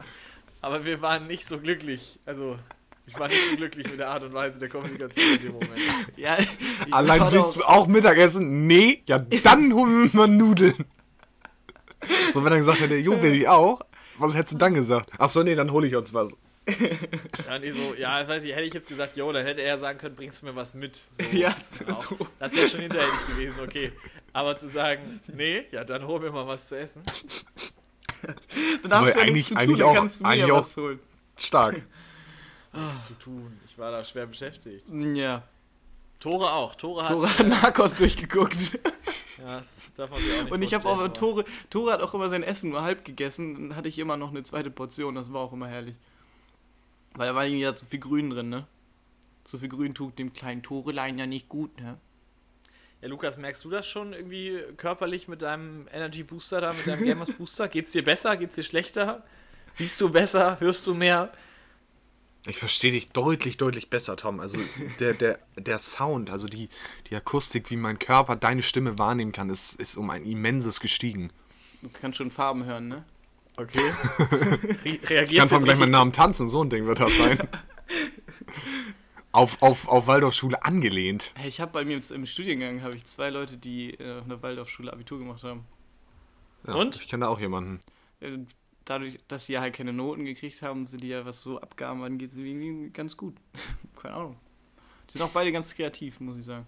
Aber 0.61 0.85
wir 0.85 1.01
waren 1.01 1.27
nicht 1.27 1.47
so 1.47 1.59
glücklich. 1.59 2.19
Also, 2.25 2.57
ich 3.05 3.19
war 3.19 3.27
nicht 3.27 3.49
so 3.49 3.57
glücklich 3.57 3.89
mit 3.89 3.99
der 3.99 4.09
Art 4.09 4.23
und 4.23 4.33
Weise 4.33 4.59
der 4.59 4.69
Kommunikation 4.69 5.25
in 5.35 5.41
dem 5.41 5.51
Moment. 5.51 5.81
Ja, 6.15 6.37
Allein 6.91 7.31
willst 7.31 7.57
du 7.57 7.63
auch 7.63 7.87
Mittagessen? 7.87 8.65
Nee, 8.65 9.03
ja, 9.07 9.19
dann 9.19 9.73
holen 9.73 10.11
wir 10.11 10.17
mal 10.17 10.27
Nudeln. 10.27 10.85
So, 12.33 12.43
wenn 12.43 12.51
er 12.53 12.59
gesagt 12.59 12.79
hätte, 12.79 12.95
jo, 12.95 13.21
will 13.21 13.33
ich 13.33 13.47
auch. 13.47 13.81
Was 14.17 14.35
hättest 14.35 14.53
du 14.53 14.57
dann 14.57 14.73
gesagt? 14.73 15.09
Achso, 15.19 15.43
nee, 15.43 15.55
dann 15.55 15.71
hole 15.71 15.87
ich 15.87 15.95
uns 15.95 16.13
was. 16.13 16.31
Ja, 17.47 17.59
nee, 17.59 17.71
so, 17.71 17.93
ja, 17.95 18.21
ich 18.21 18.27
weiß 18.27 18.43
nicht, 18.43 18.53
hätte 18.53 18.63
ich 18.63 18.73
jetzt 18.73 18.87
gesagt, 18.87 19.17
jo, 19.17 19.31
dann 19.31 19.45
hätte 19.45 19.61
er 19.61 19.77
sagen 19.79 19.97
können, 19.99 20.15
bringst 20.15 20.41
du 20.41 20.45
mir 20.45 20.55
was 20.55 20.73
mit. 20.75 21.03
So, 21.19 21.37
Ja, 21.37 21.53
auch. 21.89 21.99
so. 21.99 22.17
Das 22.39 22.53
wäre 22.55 22.67
schon 22.67 22.79
hinterhältig 22.81 23.27
gewesen, 23.27 23.59
okay. 23.63 23.91
Aber 24.31 24.55
zu 24.57 24.69
sagen, 24.69 25.19
nee, 25.27 25.65
ja, 25.71 25.83
dann 25.83 26.07
hol 26.07 26.19
mir 26.19 26.31
mal 26.31 26.47
was 26.47 26.67
zu 26.69 26.77
essen. 26.77 27.01
Dann 28.83 28.93
hast 28.93 29.13
du 29.15 29.19
ja 29.19 29.25
eigentlich- 29.25 29.33
nichts 29.33 29.47
zu 29.49 29.55
tun, 29.55 29.61
eigentlich 29.61 29.79
dann 29.79 29.87
auch- 29.89 29.93
kannst 29.95 30.19
du 30.19 30.23
mir 30.23 30.29
eigentlich 30.29 30.47
ja 30.47 30.53
auch- 30.53 30.59
was 30.61 30.77
holen. 30.77 30.99
Stark. 31.37 31.81
Was 32.71 33.07
zu 33.07 33.13
tun. 33.15 33.59
Ich 33.67 33.77
war 33.77 33.91
da 33.91 34.03
schwer 34.03 34.25
beschäftigt. 34.27 34.87
Ja, 34.89 35.43
Tore 36.19 36.53
auch. 36.53 36.75
Tore 36.75 37.03
hat. 37.03 37.11
Tore 37.11 37.27
hat 37.39 37.47
Narcos 37.47 37.95
durchgeguckt. 37.95 38.79
Ja, 39.43 39.57
das 39.57 39.91
darf 39.95 40.09
man 40.09 40.21
sich 40.21 40.31
auch 40.33 40.43
nicht 40.43 40.51
Und 40.51 40.61
ich 40.61 40.73
habe 40.73 40.87
auch 40.87 41.05
Tore, 41.09 41.43
Tore 41.69 41.91
hat 41.91 42.01
auch 42.01 42.13
immer 42.13 42.29
sein 42.29 42.43
Essen 42.43 42.69
nur 42.69 42.83
halb 42.83 43.03
gegessen. 43.03 43.55
Dann 43.55 43.75
hatte 43.75 43.89
ich 43.89 43.99
immer 43.99 44.15
noch 44.15 44.29
eine 44.29 44.43
zweite 44.43 44.71
Portion, 44.71 45.15
das 45.15 45.33
war 45.33 45.41
auch 45.41 45.51
immer 45.51 45.67
herrlich. 45.67 45.95
Weil 47.15 47.27
da 47.27 47.35
war 47.35 47.45
irgendwie 47.45 47.63
ja 47.63 47.75
zu 47.75 47.85
viel 47.85 47.99
Grün 47.99 48.29
drin, 48.29 48.49
ne? 48.49 48.65
Zu 49.43 49.59
viel 49.59 49.67
Grün 49.67 49.93
tut 49.93 50.17
dem 50.17 50.31
kleinen 50.31 50.63
Torelein 50.63 51.19
ja 51.19 51.25
nicht 51.25 51.49
gut, 51.49 51.77
ne? 51.81 51.97
Ja, 53.01 53.09
Lukas, 53.09 53.37
merkst 53.37 53.65
du 53.65 53.69
das 53.69 53.85
schon 53.85 54.13
irgendwie 54.13 54.61
körperlich 54.77 55.27
mit 55.27 55.41
deinem 55.41 55.89
Energy 55.91 56.23
Booster 56.23 56.61
da, 56.61 56.69
mit 56.69 56.87
deinem 56.87 57.03
Gamers 57.05 57.33
Booster? 57.33 57.67
Geht's 57.67 57.91
dir 57.91 58.03
besser? 58.03 58.37
Geht's 58.37 58.55
dir 58.55 58.63
schlechter? 58.63 59.23
Siehst 59.73 59.99
du 59.99 60.09
besser? 60.09 60.59
Hörst 60.61 60.87
du 60.87 60.93
mehr? 60.93 61.33
Ich 62.45 62.57
verstehe 62.57 62.91
dich 62.91 63.09
deutlich, 63.09 63.57
deutlich 63.57 63.89
besser, 63.89 64.17
Tom. 64.17 64.39
Also 64.39 64.57
der, 64.99 65.13
der, 65.13 65.39
der 65.55 65.79
Sound, 65.79 66.29
also 66.29 66.47
die, 66.47 66.69
die 67.09 67.15
Akustik, 67.15 67.71
wie 67.71 67.77
mein 67.77 67.99
Körper 67.99 68.35
deine 68.35 68.61
Stimme 68.61 68.99
wahrnehmen 68.99 69.31
kann, 69.31 69.49
ist, 69.49 69.79
ist 69.79 69.97
um 69.97 70.09
ein 70.09 70.25
immenses 70.25 70.79
gestiegen. 70.79 71.31
Du 71.81 71.89
kannst 71.89 72.17
schon 72.17 72.31
Farben 72.31 72.65
hören, 72.65 72.87
ne? 72.87 73.03
Okay. 73.55 73.79
Re 74.31 74.59
Ich 74.83 75.09
reagierst 75.09 75.49
kann 75.49 75.59
Tom 75.59 75.63
gleich 75.63 75.77
meinen 75.77 75.91
Namen 75.91 76.11
tanzen, 76.11 76.49
so 76.49 76.63
ein 76.63 76.69
Ding 76.69 76.85
wird 76.85 76.99
das 76.99 77.15
sein. 77.15 77.47
auf, 79.31 79.61
auf, 79.61 79.87
auf 79.87 80.07
Waldorfschule 80.07 80.63
angelehnt. 80.63 81.31
Hey, 81.35 81.49
ich 81.49 81.61
habe 81.61 81.71
bei 81.71 81.85
mir 81.85 81.99
im 82.09 82.25
Studiengang 82.25 82.81
habe 82.81 82.95
ich 82.95 83.05
zwei 83.05 83.29
Leute, 83.29 83.57
die 83.57 83.91
äh, 83.91 84.19
auf 84.19 84.25
einer 84.25 84.41
Waldorfschule 84.41 84.91
Abitur 84.91 85.19
gemacht 85.19 85.43
haben. 85.43 85.65
Ja, 86.67 86.75
Und? 86.75 86.95
Ich 86.95 87.07
kenne 87.07 87.25
da 87.25 87.31
auch 87.31 87.39
jemanden. 87.39 87.79
Dadurch, 88.85 89.19
dass 89.27 89.45
sie 89.45 89.59
halt 89.59 89.73
keine 89.73 89.93
Noten 89.93 90.25
gekriegt 90.25 90.61
haben, 90.61 90.85
sind 90.85 91.03
die 91.03 91.09
ja, 91.09 91.25
was 91.25 91.41
so 91.41 91.59
Abgaben 91.59 92.03
angeht, 92.03 92.31
irgendwie 92.35 92.89
ganz 92.89 93.15
gut. 93.15 93.35
Keine 94.01 94.15
Ahnung. 94.15 94.37
Die 95.07 95.13
sind 95.13 95.21
auch 95.21 95.29
beide 95.29 95.51
ganz 95.51 95.73
kreativ, 95.73 96.19
muss 96.19 96.37
ich 96.37 96.45
sagen. 96.45 96.65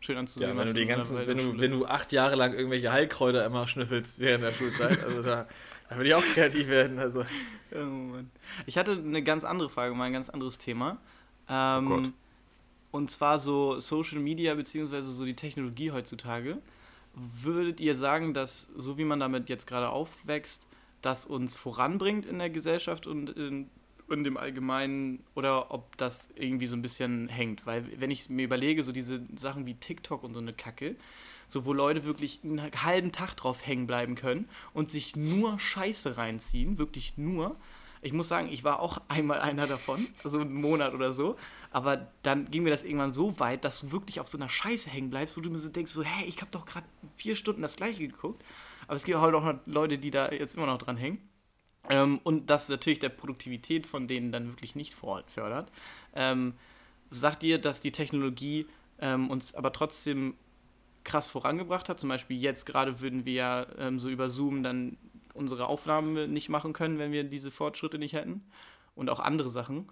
schön 0.00 0.16
anzusehen. 0.16 0.50
Ja, 0.50 0.56
wenn 0.56 0.64
was 0.64 0.72
du, 0.72 0.80
die 0.80 0.86
ganzen, 0.86 1.16
wenn, 1.16 1.38
du, 1.38 1.60
wenn 1.60 1.70
du 1.70 1.86
acht 1.86 2.10
Jahre 2.12 2.34
lang 2.34 2.54
irgendwelche 2.54 2.90
Heilkräuter 2.90 3.44
immer 3.44 3.66
schnüffelst 3.68 4.18
während 4.18 4.44
der 4.44 4.52
Schulzeit, 4.52 5.02
also 5.04 5.22
da, 5.22 5.46
da 5.88 5.96
würde 5.96 6.08
ich 6.08 6.14
auch 6.14 6.24
kreativ 6.34 6.68
werden. 6.68 6.98
Also. 6.98 7.24
Oh 7.72 7.78
Mann. 7.84 8.30
Ich 8.66 8.78
hatte 8.78 8.92
eine 8.92 9.22
ganz 9.22 9.44
andere 9.44 9.70
Frage, 9.70 9.94
mal 9.94 10.04
ein 10.04 10.12
ganz 10.12 10.28
anderes 10.28 10.58
Thema. 10.58 10.98
Ähm, 11.48 11.86
Oh 11.86 11.88
Gott. 11.88 12.12
Und 12.90 13.10
zwar 13.10 13.38
so 13.38 13.80
Social 13.80 14.18
Media 14.18 14.54
beziehungsweise 14.54 15.10
so 15.10 15.24
die 15.24 15.36
Technologie 15.36 15.92
heutzutage. 15.92 16.58
Würdet 17.18 17.80
ihr 17.80 17.94
sagen, 17.94 18.34
dass 18.34 18.70
so 18.76 18.98
wie 18.98 19.04
man 19.04 19.20
damit 19.20 19.48
jetzt 19.48 19.66
gerade 19.66 19.90
aufwächst, 19.90 20.66
das 21.02 21.26
uns 21.26 21.56
voranbringt 21.56 22.26
in 22.26 22.38
der 22.38 22.50
Gesellschaft 22.50 23.06
und 23.06 23.30
in, 23.30 23.70
in 24.10 24.24
dem 24.24 24.36
Allgemeinen 24.36 25.24
oder 25.34 25.70
ob 25.70 25.96
das 25.96 26.28
irgendwie 26.34 26.66
so 26.66 26.76
ein 26.76 26.82
bisschen 26.82 27.28
hängt? 27.28 27.66
Weil 27.66 27.84
wenn 28.00 28.10
ich 28.10 28.28
mir 28.30 28.44
überlege, 28.44 28.82
so 28.82 28.92
diese 28.92 29.20
Sachen 29.36 29.66
wie 29.66 29.74
TikTok 29.74 30.22
und 30.22 30.34
so 30.34 30.40
eine 30.40 30.52
Kacke, 30.52 30.96
so 31.48 31.64
wo 31.64 31.72
Leute 31.72 32.04
wirklich 32.04 32.40
einen 32.44 32.60
halben 32.82 33.12
Tag 33.12 33.34
drauf 33.34 33.66
hängen 33.66 33.86
bleiben 33.86 34.14
können 34.14 34.48
und 34.74 34.90
sich 34.90 35.16
nur 35.16 35.58
Scheiße 35.58 36.16
reinziehen, 36.16 36.78
wirklich 36.78 37.16
nur. 37.16 37.56
Ich 38.02 38.12
muss 38.12 38.28
sagen, 38.28 38.48
ich 38.50 38.64
war 38.64 38.80
auch 38.80 39.00
einmal 39.08 39.40
einer 39.40 39.66
davon, 39.66 40.06
also 40.24 40.40
einen 40.40 40.54
Monat 40.54 40.94
oder 40.94 41.12
so. 41.12 41.36
Aber 41.70 42.08
dann 42.22 42.50
ging 42.50 42.62
mir 42.62 42.70
das 42.70 42.84
irgendwann 42.84 43.12
so 43.12 43.38
weit, 43.40 43.64
dass 43.64 43.80
du 43.80 43.92
wirklich 43.92 44.20
auf 44.20 44.28
so 44.28 44.38
einer 44.38 44.48
Scheiße 44.48 44.90
hängen 44.90 45.10
bleibst, 45.10 45.36
wo 45.36 45.40
du 45.40 45.50
mir 45.50 45.58
so 45.58 45.68
denkst, 45.68 45.92
so, 45.92 46.02
hey, 46.02 46.26
ich 46.26 46.40
habe 46.40 46.50
doch 46.50 46.64
gerade 46.64 46.86
vier 47.16 47.36
Stunden 47.36 47.62
das 47.62 47.76
gleiche 47.76 48.06
geguckt. 48.06 48.42
Aber 48.86 48.96
es 48.96 49.04
gibt 49.04 49.18
halt 49.18 49.34
auch 49.34 49.44
noch 49.44 49.60
Leute, 49.66 49.98
die 49.98 50.10
da 50.10 50.30
jetzt 50.30 50.56
immer 50.56 50.66
noch 50.66 50.78
dran 50.78 50.96
hängen. 50.96 51.28
Ähm, 51.90 52.20
und 52.22 52.50
das 52.50 52.68
natürlich 52.68 52.98
der 52.98 53.10
Produktivität 53.10 53.86
von 53.86 54.08
denen 54.08 54.32
dann 54.32 54.48
wirklich 54.48 54.74
nicht 54.74 54.94
fördert. 54.94 55.70
Ähm, 56.14 56.54
sagt 57.10 57.42
ihr, 57.42 57.58
dass 57.58 57.80
die 57.80 57.92
Technologie 57.92 58.66
ähm, 59.00 59.30
uns 59.30 59.54
aber 59.54 59.72
trotzdem 59.72 60.34
krass 61.04 61.28
vorangebracht 61.28 61.88
hat? 61.88 61.98
Zum 62.00 62.08
Beispiel 62.08 62.38
jetzt 62.38 62.66
gerade 62.66 63.00
würden 63.00 63.24
wir 63.24 63.32
ja 63.32 63.66
ähm, 63.78 63.98
so 63.98 64.08
über 64.08 64.28
Zoom 64.28 64.62
dann 64.62 64.96
unsere 65.38 65.66
Aufnahmen 65.66 66.32
nicht 66.32 66.48
machen 66.48 66.72
können, 66.72 66.98
wenn 66.98 67.12
wir 67.12 67.24
diese 67.24 67.50
Fortschritte 67.50 67.98
nicht 67.98 68.12
hätten. 68.12 68.44
Und 68.94 69.08
auch 69.10 69.20
andere 69.20 69.48
Sachen. 69.48 69.88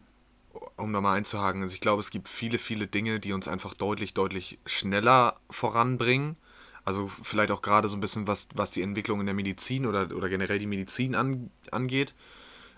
um 0.76 0.92
da 0.92 1.00
mal 1.00 1.14
einzuhaken, 1.14 1.62
also 1.62 1.74
ich 1.74 1.80
glaube, 1.80 2.00
es 2.00 2.10
gibt 2.10 2.28
viele, 2.28 2.58
viele 2.58 2.86
Dinge, 2.86 3.20
die 3.20 3.32
uns 3.32 3.46
einfach 3.46 3.74
deutlich, 3.74 4.14
deutlich 4.14 4.58
schneller 4.66 5.38
voranbringen. 5.48 6.36
Also 6.84 7.08
vielleicht 7.08 7.50
auch 7.50 7.62
gerade 7.62 7.88
so 7.88 7.96
ein 7.96 8.00
bisschen, 8.00 8.26
was, 8.26 8.48
was 8.54 8.70
die 8.70 8.82
Entwicklung 8.82 9.20
in 9.20 9.26
der 9.26 9.34
Medizin 9.34 9.86
oder, 9.86 10.14
oder 10.14 10.28
generell 10.28 10.58
die 10.58 10.66
Medizin 10.66 11.14
an, 11.14 11.50
angeht, 11.72 12.14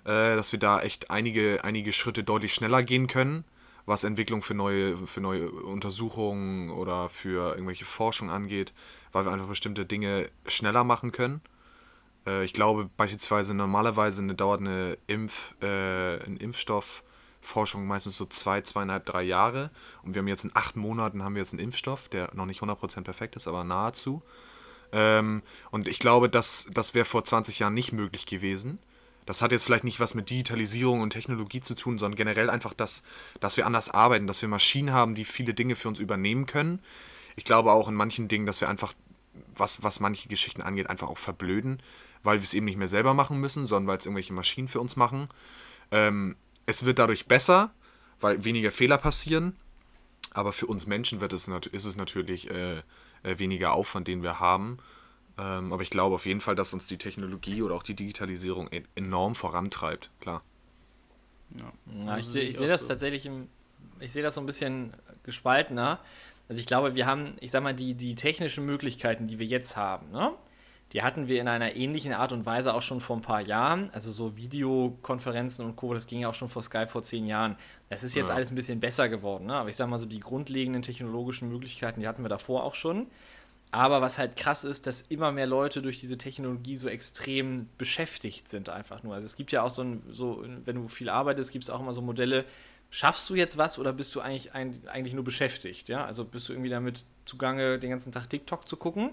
äh, 0.05 0.35
dass 0.37 0.53
wir 0.53 0.59
da 0.59 0.81
echt 0.81 1.11
einige, 1.11 1.63
einige 1.65 1.93
Schritte 1.93 2.25
deutlich 2.25 2.55
schneller 2.55 2.83
gehen 2.83 3.07
können, 3.07 3.45
was 3.85 4.05
Entwicklung 4.05 4.43
für 4.43 4.55
neue, 4.55 4.97
für 4.97 5.21
neue 5.21 5.51
Untersuchungen 5.51 6.71
oder 6.71 7.09
für 7.09 7.53
irgendwelche 7.53 7.85
Forschung 7.85 8.31
angeht, 8.31 8.73
weil 9.13 9.25
wir 9.25 9.33
einfach 9.33 9.49
bestimmte 9.49 9.85
Dinge 9.85 10.31
schneller 10.47 10.85
machen 10.85 11.13
können. 11.13 11.41
Äh, 12.27 12.45
ich 12.45 12.53
glaube 12.53 12.91
beispielsweise 12.97 13.55
normalerweise 13.55 14.23
eine, 14.23 14.35
dauert 14.35 14.61
eine 14.61 14.99
Impf, 15.07 15.55
äh, 15.63 16.23
ein 16.25 16.37
Impfstoffforschung 16.37 17.87
meistens 17.87 18.17
so 18.17 18.27
zwei, 18.27 18.61
zweieinhalb, 18.61 19.07
drei 19.07 19.23
Jahre. 19.23 19.71
Und 20.03 20.15
wir 20.15 20.21
haben 20.21 20.29
jetzt 20.29 20.45
in 20.45 20.53
acht 20.55 20.77
Monaten 20.77 21.23
haben 21.23 21.35
wir 21.35 21.43
jetzt 21.43 21.53
einen 21.53 21.63
Impfstoff, 21.63 22.09
der 22.09 22.31
noch 22.35 22.47
nicht 22.47 22.63
100% 22.63 23.03
perfekt 23.03 23.37
ist, 23.37 23.49
aber 23.49 23.65
nahezu. 23.65 24.23
Ähm, 24.93 25.43
und 25.71 25.87
ich 25.87 25.99
glaube, 25.99 26.29
das, 26.29 26.69
das 26.73 26.95
wäre 26.95 27.05
vor 27.05 27.25
20 27.25 27.59
Jahren 27.59 27.75
nicht 27.75 27.93
möglich 27.93 28.27
gewesen. 28.27 28.79
Das 29.27 29.43
hat 29.43 29.53
jetzt 29.53 29.65
vielleicht 29.65 29.85
nicht 29.85 30.01
was 30.01 30.15
mit 30.15 30.31
Digitalisierung 30.31 31.03
und 31.03 31.11
Technologie 31.11 31.61
zu 31.61 31.75
tun, 31.75 31.99
sondern 31.99 32.17
generell 32.17 32.49
einfach, 32.49 32.73
dass, 32.73 33.03
dass 33.41 33.59
wir 33.59 33.67
anders 33.67 33.91
arbeiten, 33.91 34.27
dass 34.27 34.41
wir 34.41 34.49
Maschinen 34.49 34.93
haben, 34.93 35.15
die 35.15 35.27
viele 35.27 35.53
Dinge 35.53 35.77
für 35.77 35.89
uns 35.89 35.99
übernehmen 35.99 36.47
können. 36.47 36.81
Ich 37.37 37.45
glaube 37.45 37.73
auch 37.73 37.89
in 37.89 37.95
manchen 37.95 38.29
Dingen, 38.29 38.47
dass 38.47 38.63
wir 38.63 38.71
einfach, 38.71 38.95
was, 39.55 39.83
was 39.83 40.01
manche 40.01 40.31
Geschichten 40.31 40.63
angeht, 40.63 40.89
einfach 40.89 41.09
auch 41.09 41.19
verblöden, 41.19 41.83
weil 42.23 42.39
wir 42.39 42.45
es 42.45 42.55
eben 42.55 42.67
nicht 42.67 42.79
mehr 42.79 42.89
selber 42.89 43.15
machen 43.15 43.41
müssen, 43.41 43.67
sondern 43.67 43.89
weil 43.89 43.99
es 43.99 44.07
irgendwelche 44.07 44.33
Maschinen 44.33 44.69
für 44.69 44.81
uns 44.81 44.97
machen. 44.97 45.29
Ähm, 45.91 46.37
es 46.67 46.85
wird 46.85 46.99
dadurch 46.99 47.27
besser, 47.27 47.73
weil 48.21 48.45
weniger 48.45 48.71
Fehler 48.71 48.99
passieren. 48.99 49.57
Aber 50.35 50.53
für 50.53 50.67
uns 50.67 50.87
Menschen 50.87 51.21
wird 51.21 51.33
es, 51.33 51.49
ist 51.49 51.85
es 51.85 51.97
natürlich 51.97 52.51
äh, 52.51 52.79
äh, 53.23 53.39
weniger 53.39 53.73
Aufwand, 53.73 54.09
den 54.09 54.23
wir 54.23 54.41
haben. 54.41 54.79
Ähm, 55.39 55.73
aber 55.73 55.83
ich 55.83 55.91
glaube 55.91 56.15
auf 56.17 56.27
jeden 56.27 56.41
Fall, 56.41 56.55
dass 56.55 56.75
uns 56.75 56.87
die 56.87 56.99
Technologie 56.99 57.63
oder 57.63 57.75
auch 57.75 57.83
die 57.83 57.95
Digitalisierung 57.95 58.69
e 58.71 58.83
enorm 58.95 59.35
vorantreibt. 59.35 60.11
Klar. 60.21 60.43
Ja. 61.57 61.73
Ja, 61.87 62.13
Also 62.13 62.39
ich 62.39 62.51
ich 62.51 62.57
sehe 62.57 62.69
das 62.69 62.83
so. 62.83 62.89
tatsächlich, 62.89 63.25
im, 63.25 63.49
ich 64.01 64.13
sehe 64.13 64.23
das 64.23 64.35
so 64.35 64.41
ein 64.41 64.47
bisschen 64.47 64.93
gespaltener. 65.23 66.01
Also 66.49 66.61
ich 66.61 66.67
glaube, 66.67 66.95
wir 66.95 67.07
haben, 67.07 67.37
ich 67.41 67.51
sag 67.51 67.63
mal, 67.63 67.75
die, 67.75 67.95
die 67.95 68.15
technischen 68.15 68.67
Möglichkeiten, 68.67 69.29
die 69.29 69.39
wir 69.39 69.47
jetzt 69.47 69.77
haben, 69.77 70.11
ne? 70.11 70.33
Die 70.93 71.03
hatten 71.03 71.29
wir 71.29 71.41
in 71.41 71.49
einer 71.49 71.77
ähnlichen 71.77 72.13
Art 72.15 72.33
und 72.33 72.47
Weise 72.47 72.73
auch 72.73 72.83
schon 72.83 73.01
vor 73.01 73.17
ein 73.17 73.23
paar 73.23 73.41
Jahren. 73.43 73.91
Also 73.93 74.11
so 74.11 74.37
Videokonferenzen 74.37 75.65
und 75.65 75.77
Co., 75.77 75.93
das 75.93 76.07
ging 76.07 76.21
ja 76.21 76.29
auch 76.29 76.35
schon 76.35 76.49
vor 76.49 76.63
Skype 76.63 76.89
vor 76.89 77.03
zehn 77.03 77.27
Jahren. 77.27 77.57
Das 77.91 78.03
ist 78.03 78.15
jetzt 78.15 78.29
Ja. 78.29 78.35
alles 78.35 78.51
ein 78.51 78.55
bisschen 78.55 78.81
besser 78.81 79.09
geworden, 79.09 79.47
ne? 79.47 79.55
aber 79.55 79.69
ich 79.69 79.77
sag 79.77 79.89
mal 79.89 79.99
so, 79.99 80.07
die 80.07 80.21
grundlegenden 80.21 80.83
technologischen 80.83 81.49
Möglichkeiten, 81.51 82.01
die 82.01 82.09
hatten 82.09 82.23
wir 82.23 82.29
davor 82.31 82.65
auch 82.65 82.75
schon. 82.75 83.07
Aber 83.71 84.01
was 84.01 84.19
halt 84.19 84.37
krass 84.37 84.65
ist, 84.65 84.87
dass 84.87 85.03
immer 85.03 85.31
mehr 85.31 85.47
Leute 85.47 85.83
durch 85.83 86.01
diese 86.01 86.17
Technologie 86.17 86.77
so 86.77 86.89
extrem 86.89 87.69
beschäftigt 87.77 88.49
sind, 88.49 88.71
einfach 88.71 89.03
nur. 89.03 89.15
Also 89.15 89.27
es 89.27 89.37
gibt 89.37 89.53
ja 89.53 89.63
auch 89.63 89.69
so 89.69 89.83
ein, 89.83 90.03
so, 90.09 90.43
wenn 90.65 90.77
du 90.77 90.89
viel 90.89 91.11
arbeitest, 91.11 91.53
gibt 91.53 91.65
es 91.65 91.71
auch 91.71 91.81
immer 91.81 91.93
so 91.93 92.01
Modelle, 92.01 92.47
schaffst 92.89 93.29
du 93.29 93.35
jetzt 93.35 93.59
was 93.59 93.79
oder 93.79 93.93
bist 93.93 94.15
du 94.15 94.21
eigentlich, 94.23 94.55
eigentlich 94.55 95.13
nur 95.13 95.25
beschäftigt? 95.25 95.91
Ja? 95.91 96.07
Also 96.07 96.25
bist 96.25 96.49
du 96.49 96.55
irgendwie 96.55 96.71
damit 96.71 97.05
zugange, 97.27 97.79
den 97.79 97.91
ganzen 97.91 98.11
Tag 98.11 98.31
TikTok 98.31 98.67
zu 98.67 98.79
gucken? 98.79 99.11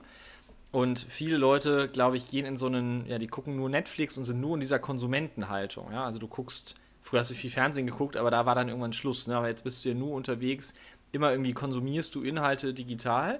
Und 0.76 1.00
viele 1.00 1.38
Leute, 1.38 1.88
glaube 1.88 2.18
ich, 2.18 2.28
gehen 2.28 2.46
in 2.46 2.58
so 2.58 2.66
einen, 2.66 3.06
ja, 3.06 3.18
die 3.18 3.28
gucken 3.28 3.56
nur 3.56 3.70
Netflix 3.70 4.18
und 4.18 4.26
sind 4.26 4.42
nur 4.42 4.56
in 4.56 4.60
dieser 4.60 4.78
Konsumentenhaltung. 4.78 5.90
Ja? 5.94 6.04
Also 6.04 6.20
du 6.20 6.28
guckst, 6.28 6.76
früher 7.02 7.22
hast 7.22 7.32
du 7.32 7.34
viel 7.34 7.50
Fernsehen 7.50 7.88
geguckt, 7.88 8.18
aber 8.18 8.30
da 8.30 8.46
war 8.46 8.56
dann 8.56 8.68
irgendwann 8.68 8.92
Schluss. 8.92 9.26
Ne? 9.26 9.38
Aber 9.38 9.48
jetzt 9.48 9.64
bist 9.64 9.86
du 9.86 9.90
ja 9.90 9.96
nur 9.96 10.12
unterwegs, 10.12 10.74
immer 11.14 11.32
irgendwie 11.32 11.54
konsumierst 11.54 12.14
du 12.14 12.24
Inhalte 12.24 12.74
digital. 12.74 13.40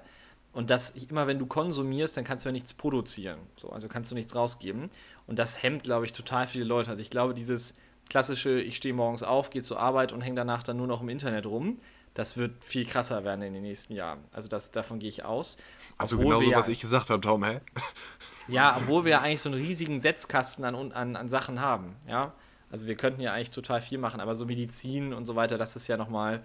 Und 0.54 0.70
das, 0.70 0.92
immer 0.92 1.28
wenn 1.28 1.38
du 1.38 1.46
konsumierst, 1.46 2.16
dann 2.16 2.24
kannst 2.24 2.46
du 2.46 2.48
ja 2.48 2.54
nichts 2.54 2.72
produzieren. 2.72 3.40
So, 3.58 3.68
also 3.68 3.90
kannst 3.90 4.10
du 4.12 4.16
nichts 4.16 4.34
rausgeben. 4.34 4.90
Und 5.28 5.38
das 5.38 5.62
hemmt, 5.62 5.84
glaube 5.84 6.06
ich, 6.06 6.14
total 6.14 6.48
viele 6.48 6.64
Leute. 6.64 6.90
Also 6.90 7.02
ich 7.02 7.10
glaube, 7.10 7.34
dieses 7.34 7.76
klassische, 8.08 8.62
ich 8.62 8.78
stehe 8.78 8.94
morgens 8.94 9.24
auf, 9.24 9.50
gehe 9.50 9.62
zur 9.62 9.82
Arbeit 9.82 10.14
und 10.14 10.22
hänge 10.22 10.38
danach 10.38 10.64
dann 10.64 10.78
nur 10.78 10.88
noch 10.88 11.02
im 11.02 11.10
Internet 11.10 11.48
rum, 11.48 11.82
das 12.16 12.36
wird 12.38 12.64
viel 12.64 12.86
krasser 12.86 13.24
werden 13.24 13.44
in 13.44 13.54
den 13.54 13.62
nächsten 13.62 13.94
Jahren. 13.94 14.24
Also 14.32 14.48
das, 14.48 14.72
davon 14.72 14.98
gehe 14.98 15.10
ich 15.10 15.24
aus. 15.24 15.58
Also 15.98 16.16
Obwohl 16.16 16.30
genau 16.36 16.42
so, 16.42 16.50
wir 16.50 16.58
was 16.58 16.66
ja- 16.68 16.72
ich 16.72 16.80
gesagt 16.80 17.10
habe, 17.12 17.22
Tom, 17.22 17.44
hä? 17.44 17.60
ja, 18.48 18.76
obwohl 18.78 19.04
wir 19.06 19.12
ja 19.12 19.22
eigentlich 19.22 19.42
so 19.42 19.50
einen 19.50 19.62
riesigen 19.62 20.00
Setzkasten 20.00 20.66
an, 20.66 20.92
an, 20.92 21.16
an 21.16 21.30
Sachen 21.30 21.62
haben, 21.62 21.96
ja. 22.08 22.34
Also 22.72 22.88
wir 22.88 22.96
könnten 22.96 23.22
ja 23.22 23.32
eigentlich 23.34 23.52
total 23.52 23.80
viel 23.82 24.00
machen, 24.00 24.20
aber 24.20 24.36
so 24.36 24.46
Medizin 24.46 25.14
und 25.14 25.26
so 25.26 25.36
weiter, 25.36 25.58
das 25.58 25.76
ist 25.76 25.88
ja 25.88 25.98
nochmal, 25.98 26.44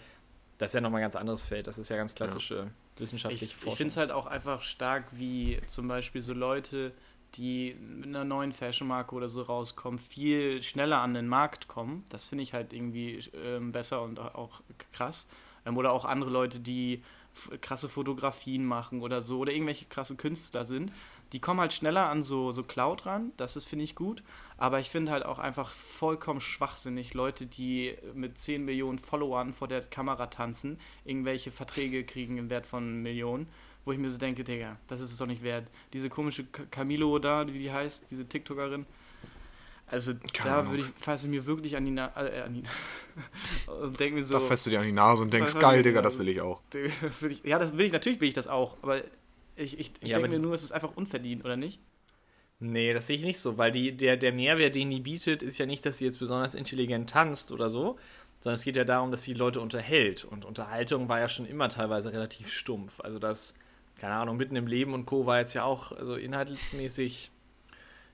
das 0.59 0.71
ist 0.71 0.75
ja 0.75 0.81
nochmal 0.83 1.01
ein 1.01 1.05
ganz 1.05 1.17
anderes 1.17 1.47
Feld. 1.47 1.67
Das 1.67 1.79
ist 1.79 1.89
ja 1.89 1.97
ganz 1.97 2.15
klassische 2.15 2.71
wissenschaftliche 2.99 3.47
Ich, 3.47 3.51
ich 3.53 3.57
Forschung. 3.57 3.77
finde 3.79 3.89
es 3.93 3.97
halt 3.97 4.11
auch 4.13 4.27
einfach 4.27 4.61
stark, 4.63 5.05
wie 5.13 5.59
zum 5.67 5.89
Beispiel 5.89 6.21
so 6.21 6.35
Leute, 6.35 6.93
die 7.35 7.75
mit 7.81 8.09
einer 8.09 8.25
neuen 8.25 8.53
Fashion-Marke 8.53 9.15
oder 9.15 9.29
so 9.29 9.43
rauskommen, 9.43 9.99
viel 9.99 10.63
schneller 10.63 10.99
an 11.01 11.15
den 11.15 11.27
Markt 11.29 11.69
kommen. 11.69 12.05
Das 12.11 12.29
finde 12.29 12.43
ich 12.45 12.53
halt 12.55 12.73
irgendwie 12.73 13.21
ähm, 13.45 13.73
besser 13.73 14.03
und 14.03 14.19
auch 14.19 14.61
krass. 14.93 15.27
Ähm, 15.71 15.77
oder 15.77 15.93
auch 15.93 16.05
andere 16.05 16.31
Leute, 16.31 16.61
die 16.61 17.03
krasse 17.61 17.89
Fotografien 17.89 18.65
machen 18.65 19.03
oder 19.03 19.23
so, 19.23 19.39
oder 19.39 19.53
irgendwelche 19.53 19.87
krasse 19.87 20.17
Künstler 20.17 20.65
sind. 20.65 20.93
Die 21.33 21.39
kommen 21.39 21.61
halt 21.61 21.73
schneller 21.73 22.09
an 22.09 22.25
so, 22.25 22.51
so 22.51 22.65
Cloud 22.65 23.07
ran, 23.07 23.31
das 23.37 23.55
ist, 23.57 23.67
finde 23.67 23.85
ich, 23.85 23.95
gut. 23.95 24.25
Aber 24.57 24.81
ich 24.81 24.91
finde 24.91 25.13
halt 25.13 25.25
auch 25.25 25.39
einfach 25.39 25.71
vollkommen 25.71 26.41
schwachsinnig, 26.41 27.15
Leute, 27.15 27.47
die 27.47 27.95
mit 28.15 28.37
10 28.37 28.65
Millionen 28.65 28.99
Followern 28.99 29.53
vor 29.53 29.69
der 29.69 29.83
Kamera 29.83 30.27
tanzen, 30.27 30.79
irgendwelche 31.05 31.53
Verträge 31.53 32.05
kriegen 32.05 32.37
im 32.37 32.51
Wert 32.51 32.67
von 32.67 33.01
Millionen, 33.01 33.47
wo 33.85 33.93
ich 33.93 33.99
mir 33.99 34.11
so 34.11 34.19
denke, 34.19 34.43
Digga, 34.43 34.77
das 34.89 35.01
ist 35.01 35.13
es 35.13 35.19
doch 35.19 35.27
nicht 35.27 35.45
wert. 35.45 35.69
Diese 35.93 36.11
komische 36.11 36.45
Camilo 36.45 37.19
da, 37.21 37.47
wie 37.47 37.61
die 37.61 37.73
heißt, 37.73 38.11
diese 38.11 38.29
TikTokerin. 38.29 38.87
Also 39.91 40.15
Keine 40.33 40.51
da 40.51 40.59
Ahnung. 40.61 40.73
würde 40.73 40.83
ich, 40.85 40.95
fasse 41.03 41.29
mir 41.29 41.45
wirklich 41.47 41.77
an 41.77 41.85
die 41.85 41.91
Nase, 41.91 42.31
äh, 42.31 42.41
an 42.43 42.55
die 42.55 42.63
und 43.67 43.99
denke 43.99 44.17
mir 44.17 44.25
so, 44.25 44.35
Da 44.35 44.41
fährst 44.41 44.67
du 44.67 44.71
dir 44.71 44.81
an 44.81 44.87
die 44.87 44.93
Nase 44.93 45.23
und 45.23 45.33
denkst, 45.33 45.59
geil, 45.59 45.83
Digga, 45.83 46.01
das 46.03 46.19
will 46.19 46.29
ich 46.29 46.41
auch. 46.41 46.63
das 47.03 47.23
will 47.23 47.33
ich, 47.33 47.45
ja, 47.45 47.59
das 47.59 47.77
will 47.77 47.87
ich, 47.87 47.93
natürlich 47.93 48.21
will 48.21 48.29
ich 48.29 48.35
das 48.35 48.47
auch, 48.49 48.77
aber 48.83 49.03
ich, 49.57 49.79
ich, 49.79 49.93
ich 50.01 50.09
Ja, 50.09 50.19
denke 50.19 50.31
mir 50.31 50.39
nur, 50.39 50.55
es 50.55 50.63
ist 50.63 50.73
einfach 50.73 50.97
unverdient, 50.97 51.45
oder 51.45 51.57
nicht? 51.57 51.81
Nee, 52.59 52.93
das 52.93 53.07
sehe 53.07 53.17
ich 53.17 53.23
nicht 53.25 53.41
so, 53.41 53.57
weil 53.57 53.73
die, 53.73 53.97
der, 53.97 54.17
der 54.19 54.33
Mehrwert, 54.33 54.75
den 54.75 54.91
die 54.91 55.01
bietet, 55.01 55.43
ist 55.43 55.57
ja 55.59 55.65
nicht, 55.67 55.85
dass 55.87 55.99
sie 55.99 56.05
jetzt 56.05 56.19
besonders 56.19 56.55
intelligent 56.55 57.09
tanzt 57.09 57.53
oder 57.53 57.71
so, 57.71 57.99
sondern 58.41 58.55
es 58.55 58.65
geht 58.65 58.77
ja 58.77 58.85
darum, 58.85 59.11
dass 59.11 59.23
sie 59.23 59.33
Leute 59.35 59.61
unterhält. 59.61 60.25
Und 60.27 60.45
Unterhaltung 60.45 61.09
war 61.09 61.19
ja 61.21 61.29
schon 61.29 61.47
immer 61.47 61.69
teilweise 61.71 62.13
relativ 62.13 62.51
stumpf. 62.53 63.01
Also 63.01 63.19
das, 63.19 63.55
keine 63.97 64.15
Ahnung, 64.15 64.37
mitten 64.37 64.57
im 64.57 64.67
Leben 64.67 64.93
und 64.93 65.07
Co. 65.07 65.25
war 65.25 65.39
jetzt 65.39 65.55
ja 65.55 65.65
auch 65.65 65.93
also 65.93 66.17
inhaltsmäßig 66.17 67.31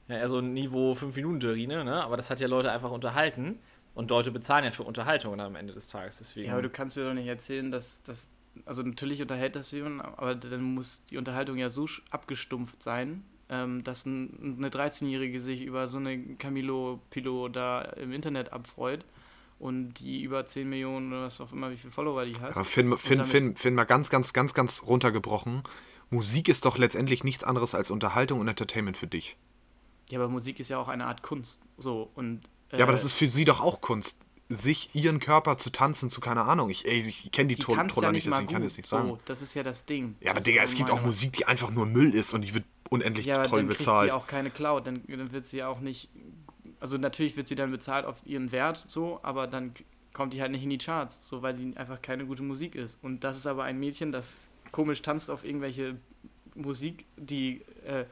ja, 0.08 0.16
eher 0.16 0.28
so 0.28 0.38
ein 0.38 0.52
Niveau 0.52 0.92
5-Minuten-Terrine, 0.92 1.84
ne? 1.84 2.02
Aber 2.02 2.16
das 2.16 2.30
hat 2.30 2.40
ja 2.40 2.46
Leute 2.46 2.70
einfach 2.70 2.90
unterhalten. 2.90 3.58
Und 3.94 4.10
Leute 4.10 4.30
bezahlen 4.30 4.64
ja 4.64 4.72
für 4.72 4.82
Unterhaltung 4.82 5.40
am 5.40 5.56
Ende 5.56 5.72
des 5.72 5.88
Tages. 5.88 6.18
Deswegen. 6.18 6.48
Ja, 6.48 6.52
aber 6.52 6.62
du 6.62 6.68
kannst 6.68 6.96
mir 6.96 7.04
doch 7.04 7.14
nicht 7.14 7.28
erzählen, 7.28 7.70
dass, 7.70 8.02
dass 8.02 8.28
also 8.64 8.82
natürlich 8.82 9.20
unterhält 9.20 9.56
das 9.56 9.70
jemand, 9.72 10.02
aber 10.02 10.34
dann 10.34 10.62
muss 10.62 11.04
die 11.04 11.18
Unterhaltung 11.18 11.56
ja 11.56 11.68
so 11.68 11.86
abgestumpft 12.10 12.82
sein, 12.82 13.24
ähm, 13.48 13.84
dass 13.84 14.06
ein, 14.06 14.56
eine 14.58 14.68
13-Jährige 14.68 15.40
sich 15.40 15.62
über 15.62 15.88
so 15.88 15.98
eine 15.98 16.36
Camilo 16.36 17.00
Pilo 17.10 17.48
da 17.48 17.82
im 17.82 18.12
Internet 18.12 18.52
abfreut 18.52 19.04
und 19.58 19.94
die 19.94 20.22
über 20.22 20.44
10 20.44 20.68
Millionen 20.68 21.12
oder 21.12 21.22
was 21.22 21.40
auch 21.40 21.52
immer, 21.52 21.70
wie 21.70 21.76
viele 21.76 21.92
Follower 21.92 22.24
die 22.24 22.38
hat. 22.40 22.50
Aber 22.50 22.64
Finn, 22.64 22.96
Finn, 22.96 23.24
Finn, 23.24 23.56
Finn, 23.56 23.74
mal 23.74 23.84
ganz, 23.84 24.10
ganz, 24.10 24.32
ganz, 24.32 24.54
ganz 24.54 24.82
runtergebrochen. 24.82 25.62
Musik 26.10 26.48
ist 26.48 26.64
doch 26.64 26.78
letztendlich 26.78 27.24
nichts 27.24 27.44
anderes 27.44 27.74
als 27.74 27.90
Unterhaltung 27.90 28.40
und 28.40 28.48
Entertainment 28.48 28.96
für 28.96 29.06
dich. 29.06 29.36
Ja, 30.10 30.18
aber 30.18 30.28
Musik 30.28 30.60
ist 30.60 30.68
ja 30.68 30.78
auch 30.78 30.88
eine 30.88 31.06
Art 31.06 31.22
Kunst. 31.22 31.60
So, 31.78 32.10
und. 32.14 32.42
Ja, 32.72 32.80
aber 32.80 32.92
äh, 32.92 32.94
das 32.94 33.04
ist 33.04 33.12
für 33.12 33.28
sie 33.28 33.44
doch 33.44 33.60
auch 33.60 33.80
Kunst. 33.80 34.20
Sich 34.48 34.90
ihren 34.94 35.18
Körper 35.18 35.58
zu 35.58 35.70
tanzen, 35.70 36.08
zu 36.08 36.20
keine 36.20 36.42
Ahnung. 36.42 36.70
Ich, 36.70 36.86
ey, 36.86 37.00
ich 37.00 37.32
kenne 37.32 37.48
die, 37.48 37.56
die 37.56 37.62
Troller 37.62 37.88
ja 38.00 38.12
nicht, 38.12 38.26
deswegen 38.26 38.46
kann 38.46 38.62
ich 38.62 38.68
es 38.68 38.76
nicht 38.76 38.88
sagen. 38.88 39.08
So, 39.08 39.18
das 39.24 39.42
ist 39.42 39.54
ja 39.54 39.64
das 39.64 39.86
Ding. 39.86 40.14
Ja, 40.20 40.30
aber 40.30 40.38
Das 40.38 40.44
Digga, 40.44 40.62
es 40.62 40.76
gibt 40.76 40.90
auch 40.90 41.02
Musik, 41.02 41.32
die 41.32 41.46
einfach 41.46 41.70
nur 41.70 41.84
Müll 41.86 42.14
ist 42.14 42.32
und 42.32 42.42
die 42.42 42.54
wird 42.54 42.64
unendlich 42.88 43.26
Ja, 43.26 43.36
aber 43.36 43.48
toll 43.48 43.60
dann 43.60 43.68
bezahlt. 43.68 44.10
sie 44.12 44.16
auch 44.16 44.28
keine 44.28 44.50
Cloud. 44.50 44.86
Dann, 44.86 45.02
dann 45.08 45.32
wird 45.32 45.46
sie 45.46 45.64
auch 45.64 45.80
nicht. 45.80 46.10
Also 46.78 46.96
natürlich 46.96 47.36
wird 47.36 47.48
sie 47.48 47.56
dann 47.56 47.72
bezahlt 47.72 48.04
auf 48.06 48.24
ihren 48.24 48.52
Wert, 48.52 48.84
so, 48.86 49.18
aber 49.24 49.48
dann 49.48 49.72
kommt 50.12 50.32
die 50.32 50.40
halt 50.40 50.52
nicht 50.52 50.62
in 50.62 50.70
die 50.70 50.78
Charts, 50.78 51.26
so 51.26 51.42
weil 51.42 51.54
die 51.54 51.76
einfach 51.76 52.00
keine 52.00 52.24
gute 52.26 52.44
Musik 52.44 52.74
ist. 52.76 52.98
Und 53.02 53.24
das 53.24 53.38
ist 53.38 53.46
aber 53.46 53.64
ein 53.64 53.80
Mädchen, 53.80 54.12
das 54.12 54.34
komisch 54.70 55.02
tanzt 55.02 55.28
auf 55.30 55.44
irgendwelche 55.44 55.96
Musik, 56.54 57.04
die 57.16 57.62
äh, 57.84 58.04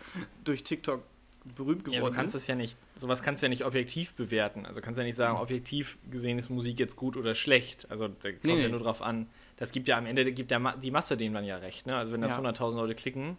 durch 0.42 0.64
TikTok 0.64 1.02
berühmt 1.56 1.86
Ja, 1.88 1.98
geworden 1.98 2.12
du 2.12 2.16
kannst 2.16 2.34
ist. 2.34 2.42
es 2.42 2.46
ja 2.48 2.54
nicht, 2.54 2.76
sowas 2.96 3.22
kannst 3.22 3.42
du 3.42 3.46
ja 3.46 3.48
nicht 3.50 3.64
objektiv 3.64 4.12
bewerten. 4.14 4.64
Also 4.66 4.80
kannst 4.80 4.98
ja 4.98 5.04
nicht 5.04 5.16
sagen, 5.16 5.36
objektiv 5.38 5.98
gesehen 6.10 6.38
ist 6.38 6.48
Musik 6.50 6.78
jetzt 6.78 6.96
gut 6.96 7.16
oder 7.16 7.34
schlecht. 7.34 7.86
Also 7.90 8.08
da 8.08 8.30
kommt 8.30 8.44
Nee, 8.44 8.50
ja 8.52 8.56
nee. 8.66 8.68
nur 8.68 8.80
drauf 8.80 9.02
an. 9.02 9.26
Das 9.56 9.70
gibt 9.72 9.86
ja 9.88 9.98
am 9.98 10.06
Ende, 10.06 10.30
gibt 10.32 10.50
ja 10.50 10.72
die 10.76 10.90
Masse 10.90 11.16
denen 11.16 11.34
dann 11.34 11.44
ja 11.44 11.56
recht. 11.58 11.86
Ne? 11.86 11.96
Also 11.96 12.12
wenn 12.12 12.20
das 12.20 12.32
Ja. 12.32 12.38
100.000 12.40 12.74
Leute 12.76 12.94
klicken, 12.94 13.36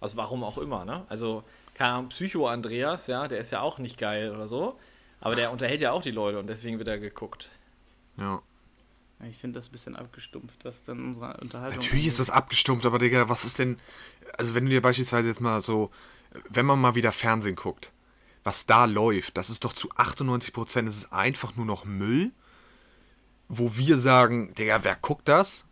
aus 0.00 0.16
warum 0.16 0.44
auch 0.44 0.58
immer. 0.58 0.84
Ne? 0.84 1.04
Also 1.08 1.42
keine 1.74 1.92
Ahnung, 1.94 2.08
Psycho 2.10 2.46
Andreas, 2.48 3.06
ja, 3.08 3.26
der 3.28 3.38
ist 3.40 3.50
ja 3.50 3.60
auch 3.60 3.78
nicht 3.78 3.98
geil 3.98 4.30
oder 4.34 4.46
so. 4.48 4.78
Aber 5.20 5.34
der 5.34 5.50
unterhält 5.52 5.80
ja 5.80 5.92
auch 5.92 6.02
die 6.02 6.10
Leute 6.12 6.38
und 6.38 6.46
deswegen 6.46 6.78
wird 6.78 6.88
er 6.88 6.98
geguckt. 6.98 7.50
ja. 8.16 8.40
Ja, 9.20 9.26
Ich 9.26 9.36
finde 9.36 9.58
das 9.58 9.68
ein 9.68 9.72
bisschen 9.72 9.96
abgestumpft, 9.96 10.64
was 10.64 10.82
dann 10.84 11.04
unsere 11.04 11.36
Unterhaltung 11.42 11.78
Natürlich 11.78 12.06
ist 12.06 12.20
das 12.20 12.30
abgestumpft, 12.30 12.86
aber 12.86 12.98
Digga, 12.98 13.28
was 13.28 13.44
ist 13.44 13.58
denn. 13.58 13.78
Also, 14.38 14.54
wenn 14.54 14.64
du 14.64 14.70
dir 14.70 14.80
beispielsweise 14.80 15.28
jetzt 15.28 15.42
mal 15.42 15.60
so. 15.60 15.90
Wenn 16.48 16.66
man 16.66 16.80
mal 16.80 16.94
wieder 16.94 17.12
Fernsehen 17.12 17.56
guckt, 17.56 17.92
was 18.44 18.66
da 18.66 18.84
läuft, 18.86 19.36
das 19.36 19.50
ist 19.50 19.64
doch 19.64 19.72
zu 19.72 19.90
98 19.96 20.52
Prozent, 20.52 20.88
es 20.88 20.96
ist 20.96 21.12
einfach 21.12 21.56
nur 21.56 21.66
noch 21.66 21.84
Müll, 21.84 22.30
wo 23.48 23.76
wir 23.76 23.98
sagen, 23.98 24.54
Digga, 24.54 24.80
wer 24.84 24.96
guckt 24.96 25.28
das? 25.28 25.66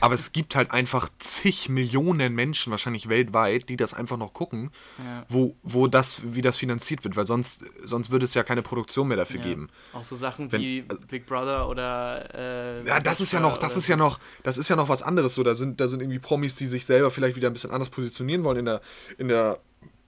Aber 0.00 0.14
es 0.14 0.32
gibt 0.32 0.54
halt 0.56 0.70
einfach 0.70 1.10
zig 1.18 1.68
Millionen 1.68 2.34
Menschen, 2.34 2.70
wahrscheinlich 2.70 3.10
weltweit, 3.10 3.68
die 3.68 3.76
das 3.76 3.92
einfach 3.92 4.16
noch 4.16 4.32
gucken, 4.32 4.70
Ja. 4.96 5.26
wo, 5.28 5.54
wo 5.62 5.86
das, 5.86 6.22
wie 6.24 6.40
das 6.40 6.56
finanziert 6.56 7.04
wird, 7.04 7.14
weil 7.14 7.26
sonst, 7.26 7.62
sonst 7.84 8.10
würde 8.10 8.24
es 8.24 8.32
ja 8.32 8.42
keine 8.42 8.62
Produktion 8.62 9.08
mehr 9.08 9.18
dafür 9.18 9.40
Ja. 9.40 9.46
geben. 9.48 9.68
Auch 9.92 10.02
so 10.04 10.16
Sachen 10.16 10.50
Wenn- 10.50 10.62
wie 10.62 10.80
Big 11.10 11.26
Brother 11.26 11.68
oder. 11.68 12.34
Äh, 12.34 12.86
Ja, 12.86 13.00
das 13.00 13.20
ist 13.20 13.32
ja 13.32 13.40
noch, 13.40 13.58
das 13.58 13.76
ist 13.76 13.86
ja 13.86 13.96
noch, 13.96 14.18
das 14.44 14.56
ist 14.56 14.70
ja 14.70 14.76
noch 14.76 14.88
was 14.88 15.02
anderes. 15.02 15.34
So, 15.34 15.42
da 15.42 15.54
sind, 15.54 15.78
da 15.78 15.88
sind 15.88 16.00
irgendwie 16.00 16.20
Promis, 16.20 16.54
die 16.54 16.68
sich 16.68 16.86
selber 16.86 17.10
vielleicht 17.10 17.36
wieder 17.36 17.50
ein 17.50 17.52
bisschen 17.52 17.70
anders 17.72 17.90
positionieren 17.90 18.44
wollen 18.44 18.60
in 18.60 18.64
der, 18.64 18.80
in 19.18 19.28
der, 19.28 19.58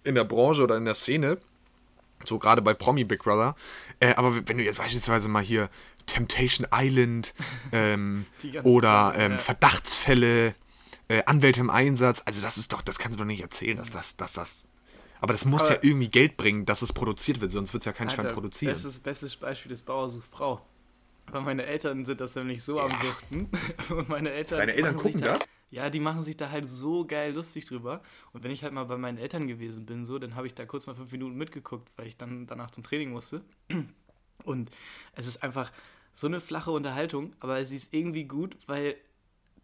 in 0.08 0.14
der 0.14 0.24
Branche 0.24 0.62
oder 0.62 0.76
in 0.76 0.84
der 0.84 0.94
Szene. 0.94 1.38
So 2.24 2.38
gerade 2.38 2.62
bei 2.62 2.74
Promi 2.74 3.04
Big 3.04 3.22
Brother. 3.22 3.54
Äh, 4.00 4.14
aber 4.14 4.48
wenn 4.48 4.58
du 4.58 4.64
jetzt 4.64 4.78
beispielsweise 4.78 5.28
mal 5.28 5.42
hier 5.42 5.68
Temptation 6.06 6.66
Island 6.74 7.34
ähm, 7.72 8.26
oder 8.64 9.14
ähm, 9.16 9.32
ja. 9.32 9.38
Verdachtsfälle, 9.38 10.54
äh, 11.08 11.22
Anwälte 11.26 11.60
im 11.60 11.70
Einsatz, 11.70 12.22
also 12.24 12.40
das 12.40 12.58
ist 12.58 12.72
doch, 12.72 12.82
das 12.82 12.98
kannst 12.98 13.16
du 13.16 13.22
doch 13.22 13.26
nicht 13.26 13.42
erzählen, 13.42 13.76
dass 13.76 13.90
das, 13.90 14.16
dass 14.16 14.32
das. 14.32 14.66
Aber 15.20 15.32
das 15.32 15.44
muss 15.44 15.62
Aber- 15.62 15.74
ja 15.74 15.78
irgendwie 15.82 16.08
Geld 16.08 16.36
bringen, 16.36 16.64
dass 16.64 16.82
es 16.82 16.92
produziert 16.92 17.40
wird, 17.40 17.52
sonst 17.52 17.72
wird 17.72 17.82
es 17.82 17.86
ja 17.86 17.92
kein 17.92 18.08
Schwein 18.08 18.28
produzieren. 18.28 18.72
Bestes, 18.72 19.00
bestes 19.00 19.36
Beispiel 19.36 19.72
ist 19.72 19.84
Bauer 19.84 20.08
sucht 20.08 20.28
Frau. 20.30 20.62
Weil 21.30 21.42
meine 21.42 21.66
Eltern 21.66 22.06
sind 22.06 22.20
das 22.20 22.34
nämlich 22.34 22.62
so 22.62 22.80
am 22.80 22.90
Suchten. 23.02 23.50
Und 23.90 24.08
meine 24.08 24.30
Eltern. 24.30 24.58
Deine 24.58 24.72
Eltern 24.72 24.96
gucken 24.96 25.20
da, 25.20 25.34
das? 25.34 25.44
Ja, 25.70 25.90
die 25.90 26.00
machen 26.00 26.22
sich 26.22 26.36
da 26.36 26.50
halt 26.50 26.68
so 26.68 27.04
geil 27.04 27.34
lustig 27.34 27.66
drüber. 27.66 28.02
Und 28.32 28.42
wenn 28.42 28.50
ich 28.50 28.62
halt 28.62 28.72
mal 28.72 28.84
bei 28.84 28.96
meinen 28.96 29.18
Eltern 29.18 29.46
gewesen 29.46 29.84
bin, 29.84 30.04
so, 30.04 30.18
dann 30.18 30.34
habe 30.34 30.46
ich 30.46 30.54
da 30.54 30.64
kurz 30.64 30.86
mal 30.86 30.94
fünf 30.94 31.12
Minuten 31.12 31.36
mitgeguckt, 31.36 31.90
weil 31.96 32.06
ich 32.06 32.16
dann 32.16 32.46
danach 32.46 32.70
zum 32.70 32.82
Training 32.82 33.10
musste. 33.10 33.42
Und 34.44 34.70
es 35.14 35.26
ist 35.26 35.42
einfach 35.42 35.70
so 36.12 36.26
eine 36.26 36.40
flache 36.40 36.70
Unterhaltung, 36.70 37.34
aber 37.40 37.64
sie 37.64 37.76
ist 37.76 37.92
irgendwie 37.92 38.24
gut, 38.24 38.56
weil 38.66 38.96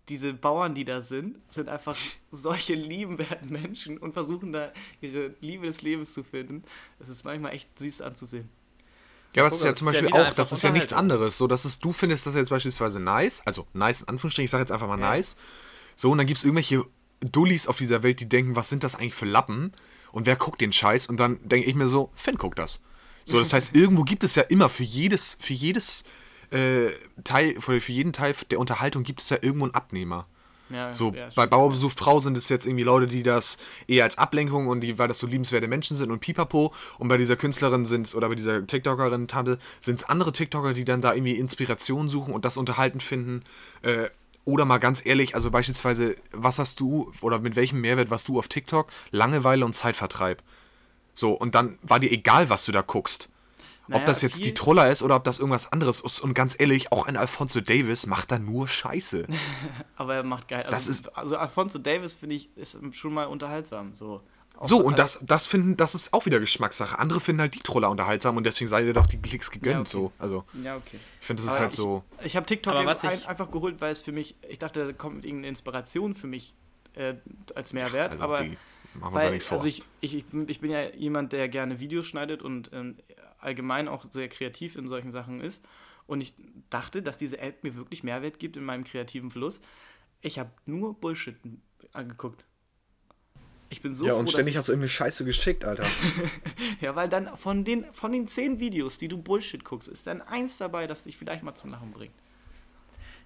diese 0.09 0.35
Bauern, 0.35 0.75
die 0.75 0.85
da 0.85 1.01
sind, 1.01 1.39
sind 1.49 1.69
einfach 1.69 1.97
solche 2.31 2.75
liebenwerten 2.75 3.51
Menschen 3.51 3.99
und 3.99 4.13
versuchen 4.13 4.53
da 4.53 4.73
ihre 5.01 5.35
Liebe 5.41 5.67
des 5.67 5.83
Lebens 5.83 6.13
zu 6.13 6.23
finden. 6.23 6.65
Es 6.99 7.09
ist 7.09 7.25
manchmal 7.25 7.53
echt 7.53 7.79
süß 7.79 8.03
anzusehen. 8.03 8.49
Ja, 9.35 9.43
aber 9.43 9.49
es 9.49 9.59
ist 9.59 9.65
ja 9.65 9.75
zum 9.75 9.87
ja 9.89 9.93
Beispiel 9.93 10.09
wieder 10.09 10.29
auch, 10.29 10.35
das 10.35 10.53
ist 10.53 10.63
ja 10.63 10.71
nichts 10.71 10.93
anderes. 10.93 11.39
So, 11.39 11.47
dass 11.47 11.65
es, 11.65 11.79
du 11.79 11.93
findest 11.93 12.27
das 12.27 12.35
jetzt 12.35 12.51
beispielsweise 12.51 13.01
nice, 13.01 13.43
also 13.47 13.67
nice 13.73 14.03
in 14.03 14.09
Anführungsstrichen, 14.09 14.45
ich 14.45 14.51
sage 14.51 14.63
jetzt 14.63 14.71
einfach 14.71 14.87
mal 14.87 14.97
nice. 14.97 15.37
So, 15.97 16.11
und 16.11 16.19
dann 16.19 16.27
gibt 16.27 16.39
es 16.39 16.45
irgendwelche 16.45 16.85
Dullis 17.21 17.67
auf 17.67 17.79
dieser 17.79 18.03
Welt, 18.03 18.21
die 18.21 18.29
denken, 18.29 18.57
was 18.57 18.69
sind 18.69 18.85
das 18.85 18.97
eigentlich 18.97 19.15
für 19.15 19.27
Lappen? 19.27 19.73
Und 20.13 20.27
wer 20.27 20.37
guckt 20.37 20.61
den 20.61 20.73
Scheiß? 20.73 21.07
Und 21.07 21.19
dann 21.19 21.39
denke 21.43 21.69
ich 21.69 21.75
mir 21.75 21.89
so, 21.89 22.11
Finn 22.15 22.37
guckt 22.37 22.59
das. 22.59 22.81
So, 23.25 23.39
das 23.39 23.53
heißt, 23.53 23.75
irgendwo 23.77 24.05
gibt 24.05 24.25
es 24.25 24.35
ja 24.35 24.43
immer 24.43 24.69
für 24.69 24.85
jedes, 24.85 25.37
für 25.41 25.55
jedes 25.55 26.05
äh, 26.51 26.91
Teil, 27.25 27.61
für, 27.61 27.81
für 27.81 27.93
jeden 27.93 28.13
Teil 28.13 28.35
der 28.51 28.59
Unterhaltung 28.61 29.03
gibt 29.03 29.21
es 29.21 29.31
ja 29.31 29.39
irgendwo 29.41 29.65
einen 29.65 29.75
Abnehmer. 29.75 30.27
Ja, 30.71 30.95
So, 30.95 31.13
ja, 31.13 31.29
bei. 31.35 31.47
Bauerbesuch 31.47 31.93
Frau 31.93 32.19
sind 32.21 32.39
es 32.39 32.49
jetzt 32.49 32.67
irgendwie 32.67 32.85
Leute, 32.85 33.07
die 33.07 33.23
das 33.23 33.59
eher 33.87 34.05
als 34.05 34.17
Ablenkung 34.19 34.67
und 34.69 34.81
die, 34.81 34.99
weil 34.99 35.09
das 35.09 35.19
so 35.19 35.27
liebenswerte 35.27 35.69
Menschen 35.69 35.97
sind 35.97 36.11
und 36.11 36.21
pipapo. 36.21 36.73
Und 36.99 37.09
bei 37.09 37.17
dieser 37.17 37.37
Künstlerin 37.37 37.85
sind 37.85 38.07
es, 38.07 38.15
oder 38.15 38.29
bei 38.29 38.35
dieser 38.35 38.67
TikTokerin 38.67 39.29
Tante, 39.29 39.59
sind 39.81 40.01
es 40.01 40.05
andere 40.09 40.33
TikToker, 40.33 40.73
die 40.73 40.85
dann 40.85 41.01
da 41.01 41.13
irgendwie 41.15 41.35
Inspiration 41.35 42.09
suchen 42.09 42.33
und 42.33 42.45
das 42.45 42.57
unterhalten 42.57 43.01
finden. 43.01 43.43
Äh, 43.83 44.09
oder 44.45 44.65
mal 44.65 44.79
ganz 44.79 45.05
ehrlich, 45.05 45.35
also 45.35 45.51
beispielsweise, 45.51 46.17
was 46.33 46.59
hast 46.59 46.81
du 46.81 47.13
oder 47.21 47.39
mit 47.39 47.57
welchem 47.57 47.81
Mehrwert 47.81 48.11
warst 48.11 48.29
du 48.29 48.39
auf 48.39 48.49
TikTok? 48.49 48.89
Langeweile 49.11 49.65
und 49.65 49.75
Zeitvertreib. 49.75 50.43
So, 51.15 51.33
und 51.33 51.55
dann 51.55 51.79
war 51.83 52.01
dir 52.01 52.11
egal, 52.11 52.51
was 52.51 52.65
du 52.65 52.73
da 52.73 52.83
guckst. 52.83 53.29
ob 53.85 53.91
Naja, 53.91 54.07
das 54.07 54.21
jetzt 54.23 54.45
die 54.45 54.53
Troller 54.55 54.91
ist 54.91 55.03
oder 55.03 55.15
ob 55.17 55.25
das 55.25 55.39
irgendwas 55.39 55.71
anderes 55.73 56.01
ist. 56.01 56.21
Und 56.21 56.35
ganz 56.35 56.57
ehrlich, 56.59 56.91
auch 56.93 57.07
ein 57.07 57.17
Alfonso 57.17 57.61
Davis 57.61 58.07
macht 58.07 58.31
da 58.33 58.39
nur 58.39 58.67
Scheiße. 58.67 59.27
Aber 59.97 60.15
er 60.17 60.23
macht 60.25 60.49
geil. 60.49 60.63
Also, 60.65 60.71
Das 60.75 60.87
ist- 60.89 61.17
also 61.17 61.37
Alfonso 61.37 61.79
Davis, 61.79 62.15
finde 62.15 62.35
ich, 62.35 62.49
ist 62.57 62.77
schon 62.93 63.15
mal 63.15 63.27
unterhaltsam. 63.27 63.95
So, 63.95 64.23
So, 64.63 64.79
und 64.81 64.99
das, 64.99 65.21
das 65.23 65.47
finden, 65.47 65.77
das 65.77 65.95
ist 65.95 66.13
auch 66.13 66.27
wieder 66.27 66.39
Geschmackssache. 66.41 66.99
Andere 66.99 67.21
finden 67.21 67.41
halt 67.43 67.55
die 67.55 67.61
Troller 67.61 67.91
unterhaltsam 67.91 68.37
und 68.37 68.47
deswegen 68.47 68.69
seid 68.69 68.87
ihr 68.87 68.93
doch 68.93 69.07
die 69.07 69.21
Klicks 69.21 69.51
gegönnt. 69.51 69.93
Ja, 69.93 69.99
okay. 69.99 70.09
So. 70.09 70.13
Also, 70.19 70.45
Ja, 70.63 70.77
okay. 70.77 70.99
ich 71.21 71.27
finde, 71.27 71.43
das 71.43 71.51
ist 71.51 71.57
Aber 71.57 71.61
halt 71.63 71.73
ich, 71.73 71.77
so. 71.77 72.05
Ich 72.23 72.37
habe 72.37 72.47
TikTok 72.47 72.75
ein, 72.75 72.89
ich- 72.89 73.29
einfach 73.29 73.51
geholt, 73.51 73.81
weil 73.81 73.93
es 73.93 74.01
für 74.03 74.13
mich, 74.13 74.37
ich 74.49 74.59
dachte, 74.59 74.87
da 74.87 74.93
kommt 74.93 75.25
irgendeine 75.25 75.49
Inspiration 75.49 76.15
für 76.15 76.29
mich 76.29 76.55
äh, 76.95 77.15
als 77.55 77.73
Mehrwert. 77.73 78.13
Also, 78.13 78.23
aber 78.23 78.43
die 78.43 78.57
machen 78.95 79.01
wir 79.01 79.07
uns 79.07 79.15
weil, 79.15 79.25
da 79.27 79.31
nichts 79.33 79.47
vor. 79.47 79.57
also 79.59 79.69
ich, 79.69 79.83
ich, 80.01 80.25
ich 80.47 80.61
bin 80.61 80.71
ja 80.71 80.89
jemand, 80.95 81.33
der 81.33 81.49
gerne 81.49 81.81
Videos 81.81 82.07
schneidet 82.07 82.43
und 82.43 82.71
ähm, 82.73 82.97
allgemein 83.41 83.89
auch 83.89 84.05
sehr 84.05 84.29
kreativ 84.29 84.77
in 84.77 84.87
solchen 84.89 85.11
Sachen 85.11 85.41
ist. 85.41 85.65
Und 86.07 86.21
ich 86.21 86.35
dachte, 86.71 87.03
dass 87.03 87.19
diese 87.19 87.39
App 87.39 87.65
mir 87.65 87.75
wirklich 87.75 88.03
Mehrwert 88.05 88.39
gibt 88.39 88.57
in 88.57 88.65
meinem 88.65 88.85
kreativen 88.85 89.31
Fluss. 89.31 89.61
Ich 90.21 90.39
habe 90.39 90.51
nur 90.67 90.95
Bullshit 90.95 91.37
angeguckt. 91.93 92.45
Ich 93.75 93.83
bin 93.83 93.97
so 93.97 94.07
ja, 94.07 94.13
froh, 94.13 94.21
und 94.21 94.31
ständig 94.31 94.57
hast 94.57 94.69
du 94.69 94.73
irgendeine 94.73 94.89
Scheiße 94.89 95.25
geschickt, 95.25 95.65
Alter. 95.65 95.85
Ja, 96.81 96.95
weil 96.95 97.09
dann 97.09 97.37
von 97.37 97.65
den, 97.65 97.85
von 97.93 98.13
den 98.13 98.29
zehn 98.29 98.61
Videos, 98.61 98.99
die 98.99 99.09
du 99.09 99.19
Bullshit 99.19 99.65
guckst, 99.65 99.89
ist 99.89 100.07
dann 100.07 100.23
eins 100.23 100.59
dabei, 100.59 100.87
das 100.87 101.03
dich 101.03 101.17
vielleicht 101.17 101.43
mal 101.43 101.57
zum 101.57 101.73
Lachen 101.73 101.91
bringt. 101.91 102.15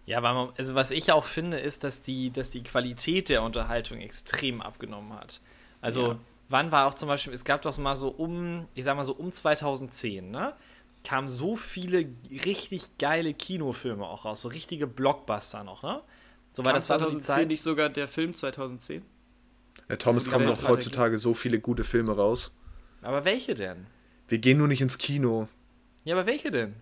Ja, 0.07 0.23
weil 0.23 0.33
man, 0.33 0.49
also 0.57 0.75
was 0.75 0.91
ich 0.91 1.13
auch 1.13 1.27
finde, 1.27 1.59
ist, 1.59 1.85
dass 1.85 2.01
die, 2.01 2.31
dass 2.31 2.49
die 2.49 2.63
Qualität 2.63 3.29
der 3.29 3.43
Unterhaltung 3.43 3.99
extrem 4.01 4.63
abgenommen 4.63 5.13
hat. 5.13 5.43
Also, 5.83 6.13
Ja. 6.13 6.19
wann 6.49 6.73
war 6.73 6.87
auch 6.87 6.95
zum 6.95 7.09
Beispiel, 7.09 7.35
es 7.35 7.45
gab 7.45 7.61
doch 7.61 7.77
mal 7.77 7.95
so 7.95 8.09
um, 8.09 8.69
ich 8.75 8.87
sag 8.87 8.97
mal 8.97 9.05
so 9.05 9.13
um 9.13 9.31
2010, 9.31 10.31
ne? 10.31 10.55
Kamen 11.05 11.29
so 11.29 11.57
viele 11.57 12.09
richtig 12.47 12.97
geile 12.99 13.35
Kinofilme 13.35 14.07
auch 14.07 14.25
raus, 14.25 14.41
so 14.41 14.49
richtige 14.49 14.87
Blockbuster 14.87 15.63
noch, 15.63 15.83
ne? 15.83 16.01
So, 16.55 16.65
weil 16.65 16.73
das 16.73 16.89
war 16.89 17.01
so 17.01 17.11
die 17.11 17.21
Zeit. 17.21 17.49
nicht 17.49 17.61
sogar 17.61 17.91
der 17.91 18.09
Film 18.09 18.33
2010? 18.33 19.03
Ja, 19.89 19.97
Thomas, 19.97 20.27
Ja, 20.27 20.33
kommen 20.33 20.45
ja, 20.47 20.51
doch 20.53 20.59
klar, 20.61 20.73
heutzutage 20.73 21.19
so 21.19 21.35
viele 21.35 21.61
gute 21.61 21.85
Filme 21.85 22.13
raus. 22.17 22.53
Aber 23.03 23.25
welche 23.25 23.55
denn? 23.55 23.87
Wir 24.29 24.39
gehen 24.39 24.59
nur 24.59 24.69
nicht 24.69 24.81
ins 24.81 24.99
Kino. 24.99 25.49
Ja, 26.05 26.15
aber 26.15 26.27
welche 26.27 26.51
denn? 26.51 26.75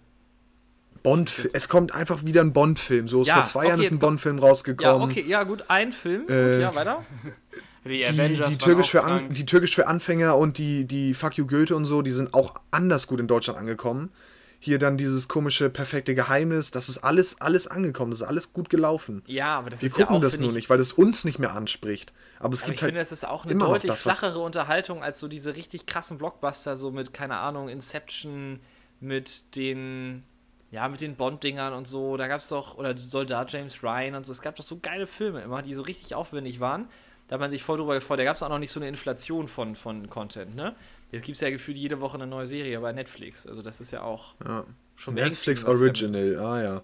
Bond, 1.02 1.48
es 1.52 1.68
kommt 1.68 1.94
einfach 1.94 2.24
wieder 2.24 2.40
ein 2.40 2.52
Bond-Film. 2.52 3.06
So, 3.06 3.22
Ja, 3.22 3.34
vor 3.36 3.42
zwei 3.44 3.58
okay, 3.60 3.68
Jahren 3.68 3.80
ist 3.82 3.92
ein 3.92 3.98
Bond-Film 4.00 4.38
Ja, 4.38 4.44
rausgekommen. 4.44 5.08
okay, 5.08 5.24
ja, 5.26 5.44
gut, 5.44 5.64
ein 5.68 5.92
Film. 5.92 6.22
Äh, 6.28 6.52
gut, 6.52 6.60
ja, 6.60 6.74
weiter. 6.74 7.04
Die, 7.84 7.90
Die, 7.90 8.04
Avengers 8.04 8.36
die, 8.36 8.42
waren 8.42 8.58
Türkisch 8.58 8.90
für 8.90 9.04
An, 9.04 9.28
die 9.32 9.46
Türkisch 9.46 9.76
für 9.76 9.86
Anfänger 9.86 10.36
und 10.36 10.58
die, 10.58 10.86
die 10.86 11.14
Fuck 11.14 11.38
You 11.38 11.46
Goethe 11.46 11.76
und 11.76 11.84
so, 11.86 12.02
die 12.02 12.10
sind 12.10 12.34
auch 12.34 12.56
anders 12.72 13.06
gut 13.06 13.20
in 13.20 13.28
Deutschland 13.28 13.60
angekommen. 13.60 14.10
Hier 14.58 14.78
dann 14.78 14.96
dieses 14.96 15.28
komische 15.28 15.70
perfekte 15.70 16.14
Geheimnis, 16.14 16.70
das 16.70 16.88
ist 16.88 16.98
alles, 16.98 17.40
alles 17.40 17.66
angekommen, 17.66 18.10
das 18.10 18.20
ist 18.20 18.26
alles 18.26 18.52
gut 18.52 18.70
gelaufen. 18.70 19.22
Ja, 19.26 19.58
aber 19.58 19.70
das 19.70 19.82
Wir 19.82 19.88
ist 19.88 19.98
ja 19.98 20.06
gucken 20.06 20.18
auch, 20.18 20.22
das 20.22 20.38
nur 20.38 20.50
ich, 20.50 20.56
nicht, 20.56 20.70
weil 20.70 20.80
es 20.80 20.92
uns 20.92 21.24
nicht 21.24 21.38
mehr 21.38 21.52
anspricht. 21.54 22.12
Aber 22.38 22.54
es 22.54 22.62
Aber 22.62 22.70
gibt 22.70 22.78
ich 22.78 22.82
halt 22.82 22.90
finde, 22.90 23.00
das 23.00 23.12
ist 23.12 23.26
auch 23.26 23.44
eine 23.44 23.54
deutlich 23.54 23.92
das, 23.92 24.02
flachere 24.02 24.38
Unterhaltung 24.38 25.02
als 25.02 25.18
so 25.18 25.28
diese 25.28 25.56
richtig 25.56 25.86
krassen 25.86 26.18
Blockbuster, 26.18 26.76
so 26.76 26.90
mit, 26.90 27.12
keine 27.12 27.36
Ahnung, 27.38 27.68
Inception, 27.68 28.60
mit 29.00 29.54
den, 29.56 30.24
ja, 30.70 30.88
mit 30.88 31.00
den 31.00 31.16
Bond-Dingern 31.16 31.72
und 31.72 31.86
so. 31.86 32.16
Da 32.16 32.28
gab 32.28 32.40
es 32.40 32.48
doch, 32.48 32.76
oder 32.76 32.96
Soldat 32.96 33.52
James 33.52 33.82
Ryan 33.82 34.14
und 34.14 34.26
so. 34.26 34.32
Es 34.32 34.40
gab 34.40 34.56
doch 34.56 34.64
so 34.64 34.78
geile 34.80 35.06
Filme 35.06 35.42
immer, 35.42 35.62
die 35.62 35.74
so 35.74 35.82
richtig 35.82 36.14
aufwendig 36.14 36.60
waren. 36.60 36.88
Da 37.28 37.34
hat 37.34 37.40
man 37.40 37.50
sich 37.50 37.62
voll 37.62 37.76
drüber 37.76 37.94
gefreut. 37.94 38.18
Da 38.18 38.24
gab 38.24 38.36
es 38.36 38.42
auch 38.42 38.48
noch 38.48 38.58
nicht 38.58 38.70
so 38.70 38.80
eine 38.80 38.88
Inflation 38.88 39.48
von, 39.48 39.74
von 39.74 40.08
Content, 40.08 40.54
ne? 40.54 40.76
Jetzt 41.12 41.24
gibt 41.24 41.36
es 41.36 41.40
ja 41.40 41.50
gefühlt 41.50 41.76
jede 41.76 42.00
Woche 42.00 42.16
eine 42.16 42.26
neue 42.26 42.46
Serie 42.46 42.80
bei 42.80 42.92
Netflix. 42.92 43.46
Also 43.46 43.62
das 43.62 43.80
ist 43.80 43.90
ja 43.90 44.02
auch 44.02 44.34
ja. 44.44 44.64
schon 44.96 45.14
Netflix 45.14 45.64
Original, 45.64 46.38
ah 46.38 46.62
ja. 46.62 46.82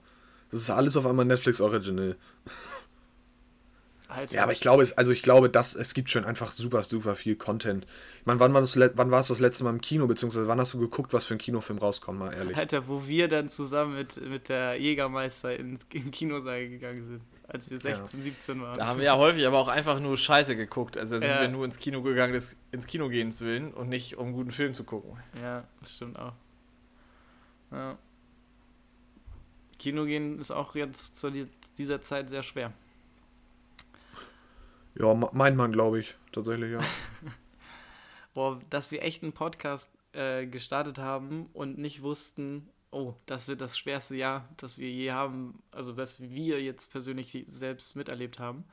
Das 0.51 0.61
ist 0.61 0.71
alles 0.71 0.97
auf 0.97 1.07
einmal 1.07 1.25
Netflix 1.25 1.61
Original. 1.61 2.17
Also, 4.09 4.37
Ja, 4.37 4.43
aber 4.43 4.53
ich 4.53 4.61
glaube, 4.61 4.83
es, 4.83 4.97
also 4.99 5.11
ich 5.11 5.23
glaube, 5.23 5.49
dass 5.49 5.75
es 5.75 5.95
gibt 5.95 6.11
schon 6.11 6.25
einfach 6.25 6.53
super, 6.53 6.83
super 6.83 7.15
viel 7.15 7.35
Content. 7.35 7.87
Ich 8.21 8.27
meine, 8.27 8.39
wann 8.41 8.53
war 8.53 8.61
das, 8.61 8.77
wann 8.77 9.11
war 9.11 9.21
es 9.21 9.29
das 9.29 9.41
letzte 9.41 9.65
Mal 9.65 9.71
im 9.71 9.81
Kino, 9.81 10.07
beziehungsweise 10.07 10.47
wann 10.47 10.61
hast 10.61 10.75
du 10.75 10.79
geguckt, 10.79 11.13
was 11.15 11.25
für 11.25 11.35
ein 11.35 11.39
Kinofilm 11.39 11.79
rauskommt, 11.79 12.19
mal 12.19 12.33
ehrlich? 12.33 12.57
Alter, 12.57 12.87
wo 12.89 13.07
wir 13.07 13.29
dann 13.29 13.49
zusammen 13.49 13.97
mit, 13.97 14.21
mit 14.29 14.51
der 14.51 14.79
Jägermeister 14.79 15.57
in, 15.57 15.79
in 15.93 16.03
den 16.05 16.11
Kinosaal 16.11 16.69
gegangen 16.69 17.05
sind, 17.05 17.23
als 17.49 17.71
wir 17.71 17.79
16, 17.79 18.23
17 18.23 18.63
waren. 18.63 18.75
Da 18.77 18.87
haben 18.87 18.99
wir 18.99 19.07
ja 19.07 19.17
häufig 19.17 19.47
aber 19.47 19.59
auch 19.59 19.69
einfach 19.69 20.01
nur 20.01 20.17
Scheiße 20.17 20.57
geguckt. 20.57 20.97
Also 20.97 21.15
da 21.15 21.21
sind 21.21 21.29
Ja. 21.31 21.41
wir 21.43 21.49
nur 21.49 21.65
ins 21.65 21.79
Kino 21.79 22.03
gegangen, 22.03 22.33
des 22.33 22.57
ins 22.71 22.87
Kino 22.87 23.09
gehens 23.09 23.41
willen 23.41 23.73
und 23.75 23.89
nicht 23.89 24.17
um 24.17 24.27
einen 24.29 24.35
guten 24.35 24.51
Film 24.53 24.75
zu 24.75 24.85
gucken. 24.85 25.19
Ja, 25.43 25.65
das 25.81 25.97
stimmt 25.97 26.19
auch. 26.19 26.33
Ja. 27.71 27.97
Kino 29.79 30.05
gehen 30.05 30.39
ist 30.39 30.51
auch 30.51 30.75
jetzt 30.75 31.17
zu 31.17 31.31
die- 31.31 31.49
dieser 31.79 32.01
Zeit 32.03 32.29
sehr 32.31 32.43
schwer. 32.43 32.73
Ja, 34.95 35.15
me- 35.15 35.31
meint 35.33 35.57
man, 35.57 35.73
glaube 35.73 36.01
ich, 36.01 36.15
tatsächlich, 36.33 36.73
ja. 36.73 36.81
Boah, 38.35 38.61
dass 38.71 38.91
wir 38.91 39.03
echt 39.03 39.23
einen 39.23 39.33
Podcast 39.33 39.91
äh, 40.13 40.47
gestartet 40.47 40.99
haben 40.99 41.47
und 41.55 41.79
nicht 41.79 42.03
wussten, 42.03 42.69
oh, 42.93 43.15
das 43.27 43.49
wird 43.49 43.61
das 43.61 43.77
schwerste 43.77 44.17
Jahr, 44.17 44.49
das 44.59 44.79
wir 44.79 44.91
je 44.91 45.11
haben, 45.13 45.63
also 45.73 45.93
dass 45.93 46.21
wir 46.21 46.63
jetzt 46.63 46.91
persönlich 46.93 47.45
selbst 47.49 47.97
miterlebt 47.97 48.39
haben, 48.39 48.65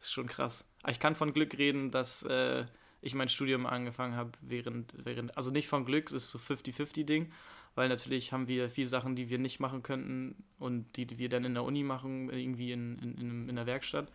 ist 0.00 0.12
schon 0.12 0.26
krass. 0.26 0.64
Aber 0.82 0.92
ich 0.92 1.00
kann 1.00 1.14
von 1.14 1.32
Glück 1.32 1.56
reden, 1.56 1.90
dass 1.90 2.24
äh, 2.24 2.66
ich 3.00 3.14
mein 3.14 3.28
Studium 3.28 3.64
angefangen 3.64 4.16
habe, 4.16 4.32
während, 4.40 4.92
während, 5.04 5.36
also 5.36 5.50
nicht 5.50 5.68
von 5.68 5.84
Glück, 5.84 6.08
es 6.08 6.24
ist 6.24 6.30
so 6.32 6.38
50-50-Ding, 6.38 7.32
weil 7.74 7.88
natürlich 7.88 8.32
haben 8.32 8.48
wir 8.48 8.68
viele 8.68 8.88
Sachen, 8.88 9.16
die 9.16 9.30
wir 9.30 9.38
nicht 9.38 9.60
machen 9.60 9.82
könnten 9.82 10.44
und 10.58 10.96
die, 10.96 11.06
die 11.06 11.18
wir 11.18 11.28
dann 11.28 11.44
in 11.44 11.54
der 11.54 11.62
Uni 11.62 11.84
machen, 11.84 12.30
irgendwie 12.30 12.72
in, 12.72 12.98
in, 12.98 13.14
in, 13.16 13.48
in 13.48 13.56
der 13.56 13.66
Werkstatt. 13.66 14.08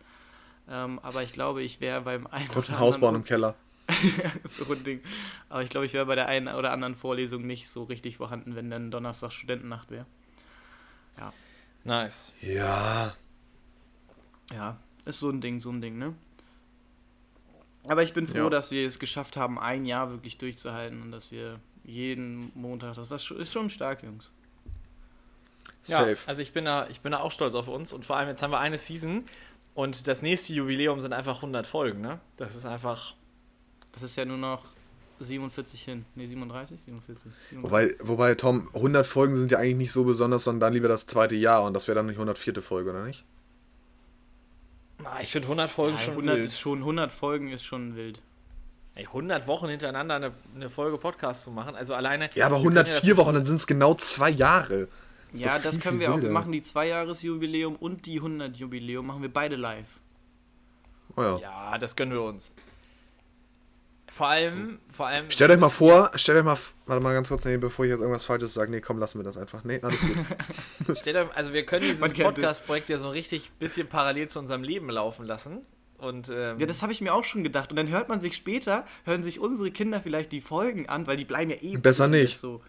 Ähm, 0.68 0.98
aber 0.98 1.22
ich 1.22 1.32
glaube, 1.32 1.62
ich 1.62 1.80
wäre 1.80 2.02
beim 2.02 2.26
einen 2.26 2.48
Kurz 2.48 2.70
ein 2.70 2.78
Haus 2.78 3.00
bauen 3.00 3.14
im 3.14 3.24
Keller. 3.24 3.56
so 4.44 4.70
ein 4.72 4.84
Ding. 4.84 5.02
Aber 5.48 5.62
ich 5.62 5.70
glaube, 5.70 5.86
ich 5.86 5.92
wäre 5.94 6.06
bei 6.06 6.14
der 6.14 6.26
einen 6.26 6.48
oder 6.48 6.72
anderen 6.72 6.94
Vorlesung 6.94 7.46
nicht 7.46 7.68
so 7.68 7.84
richtig 7.84 8.16
vorhanden, 8.18 8.54
wenn 8.54 8.70
dann 8.70 8.90
Donnerstag 8.90 9.32
Studentennacht 9.32 9.90
wäre. 9.90 10.06
Nice. 11.84 12.32
Ja. 12.42 13.14
Ja, 14.52 14.76
ist 15.06 15.20
so 15.20 15.30
ein 15.30 15.40
Ding, 15.40 15.60
so 15.60 15.70
ein 15.70 15.80
Ding, 15.80 15.96
ne? 15.98 16.14
Aber 17.86 18.02
ich 18.02 18.12
bin 18.12 18.26
froh, 18.26 18.36
Ja. 18.38 18.50
dass 18.50 18.70
wir 18.70 18.86
es 18.86 18.98
geschafft 18.98 19.36
haben, 19.36 19.58
ein 19.58 19.86
Jahr 19.86 20.10
wirklich 20.10 20.36
durchzuhalten 20.36 21.00
und 21.00 21.12
dass 21.12 21.30
wir 21.32 21.58
jeden 21.84 22.50
Montag, 22.54 22.94
das 22.96 23.10
war, 23.10 23.18
schon- 23.18 23.38
ist 23.38 23.52
schon 23.52 23.70
stark, 23.70 24.02
Jungs. 24.02 24.30
Ja, 25.86 26.00
Safe. 26.00 26.18
also 26.26 26.42
ich 26.42 26.52
bin, 26.52 26.66
da, 26.66 26.86
ich 26.88 27.00
bin 27.00 27.12
da 27.12 27.20
auch 27.20 27.32
stolz 27.32 27.54
auf 27.54 27.68
uns 27.68 27.92
und 27.94 28.04
vor 28.04 28.16
allem 28.16 28.28
jetzt 28.28 28.42
haben 28.42 28.50
wir 28.50 28.58
eine 28.58 28.76
Season 28.76 29.24
und 29.74 30.06
das 30.08 30.20
nächste 30.20 30.52
Jubiläum 30.52 31.00
sind 31.00 31.12
einfach 31.14 31.36
100 31.36 31.66
Folgen, 31.66 32.00
ne? 32.02 32.20
Das 32.36 32.54
ist 32.54 32.66
einfach. 32.66 33.14
Das 33.92 34.02
ist 34.02 34.16
ja 34.16 34.24
nur 34.24 34.38
noch 34.38 34.64
47 35.20 35.82
hin. 35.82 36.04
Ne, 36.14 36.26
37? 36.26 36.80
47. 36.80 37.32
37. 37.50 37.62
Wobei, 37.62 37.94
wobei, 38.00 38.34
Tom, 38.34 38.68
100 38.74 39.06
Folgen 39.06 39.36
sind 39.36 39.50
ja 39.50 39.58
eigentlich 39.58 39.76
nicht 39.76 39.92
so 39.92 40.04
besonders, 40.04 40.44
sondern 40.44 40.60
dann 40.60 40.72
lieber 40.74 40.88
das 40.88 41.06
zweite 41.06 41.34
Jahr 41.34 41.64
und 41.64 41.74
das 41.74 41.88
wäre 41.88 41.96
dann 41.96 42.06
nicht 42.06 42.16
104. 42.16 42.62
Folge, 42.62 42.90
oder 42.90 43.04
nicht? 43.04 43.24
Na, 45.02 45.20
ich 45.20 45.30
finde 45.30 45.46
100 45.46 45.70
Folgen 45.70 45.96
ja, 45.96 46.02
schon 46.02 46.14
100 46.14 46.36
wild. 46.36 46.46
ist 46.46 46.60
schon 46.60 46.78
100 46.78 47.12
Folgen 47.12 47.48
ist 47.50 47.64
schon 47.64 47.96
wild. 47.96 48.20
Ey, 48.94 49.06
100 49.06 49.46
Wochen 49.46 49.68
hintereinander 49.68 50.16
eine, 50.16 50.32
eine 50.54 50.70
Folge 50.70 50.98
Podcast 50.98 51.44
zu 51.44 51.52
machen, 51.52 51.76
also 51.76 51.94
alleine. 51.94 52.30
Ja, 52.34 52.46
aber 52.46 52.56
wir 52.56 52.64
können 52.64 52.76
ja 52.76 52.82
104 52.82 53.14
das 53.14 53.16
Wochen, 53.18 53.34
dann 53.34 53.46
sind 53.46 53.56
es 53.56 53.66
genau 53.66 53.94
zwei 53.94 54.30
Jahre. 54.30 54.88
Ist 55.32 55.44
Ja, 55.44 55.58
das 55.58 55.76
viel, 55.76 55.82
können 55.82 56.00
wir 56.00 56.12
auch. 56.12 56.20
Wir 56.20 56.30
machen 56.30 56.52
die 56.52 56.62
2-Jahres-Jubiläum 56.62 57.76
und 57.76 58.06
die 58.06 58.20
100-Jubiläum 58.20 59.06
machen 59.06 59.22
wir 59.22 59.32
beide 59.32 59.56
live. 59.56 59.86
Oh 61.16 61.22
ja. 61.22 61.38
Ja, 61.38 61.78
das 61.78 61.94
gönnen 61.94 62.12
wir 62.12 62.22
uns. 62.22 62.54
Vor 64.10 64.28
allem, 64.28 64.78
vor 64.90 65.06
allem. 65.06 65.30
Stellt 65.30 65.50
euch 65.50 65.58
mal 65.58 65.68
vor, 65.68 66.10
stellt 66.14 66.38
euch 66.38 66.44
mal, 66.44 66.56
warte 66.86 67.02
mal 67.02 67.12
ganz 67.12 67.28
kurz, 67.28 67.44
nee, 67.44 67.56
bevor 67.56 67.84
ich 67.84 67.90
jetzt 67.90 68.00
irgendwas 68.00 68.24
Falsches 68.24 68.54
sage, 68.54 68.70
nee, 68.70 68.80
komm, 68.80 68.98
lassen 68.98 69.18
wir 69.18 69.24
das 69.24 69.36
einfach. 69.36 69.64
Nee, 69.64 69.80
alles 69.82 70.00
gut. 70.00 70.96
Stellt 70.98 71.16
euch, 71.16 71.36
also 71.36 71.52
wir 71.52 71.66
können 71.66 72.00
Man 72.00 72.10
dieses 72.12 72.24
Podcast-Projekt 72.24 72.88
ja 72.88 72.96
so 72.98 73.10
richtig 73.10 73.50
bisschen 73.52 73.86
parallel 73.86 74.28
zu 74.28 74.38
unserem 74.38 74.62
Leben 74.62 74.88
laufen 74.90 75.26
lassen. 75.26 75.60
Und 75.98 76.30
ähm, 76.30 76.58
Ja, 76.58 76.66
das 76.66 76.82
habe 76.82 76.92
ich 76.92 77.00
mir 77.00 77.12
auch 77.12 77.24
schon 77.24 77.42
gedacht. 77.42 77.70
Und 77.70 77.76
dann 77.76 77.88
hört 77.88 78.08
man 78.08 78.20
sich 78.20 78.36
später, 78.36 78.86
hören 79.04 79.22
sich 79.22 79.40
unsere 79.40 79.70
Kinder 79.70 80.00
vielleicht 80.00 80.32
die 80.32 80.40
Folgen 80.40 80.88
an, 80.88 81.06
weil 81.06 81.16
die 81.16 81.24
bleiben 81.24 81.50
ja 81.50 81.56
eh 81.60 81.76
Besser 81.76 82.08
nicht. 82.08 82.38
so. 82.38 82.62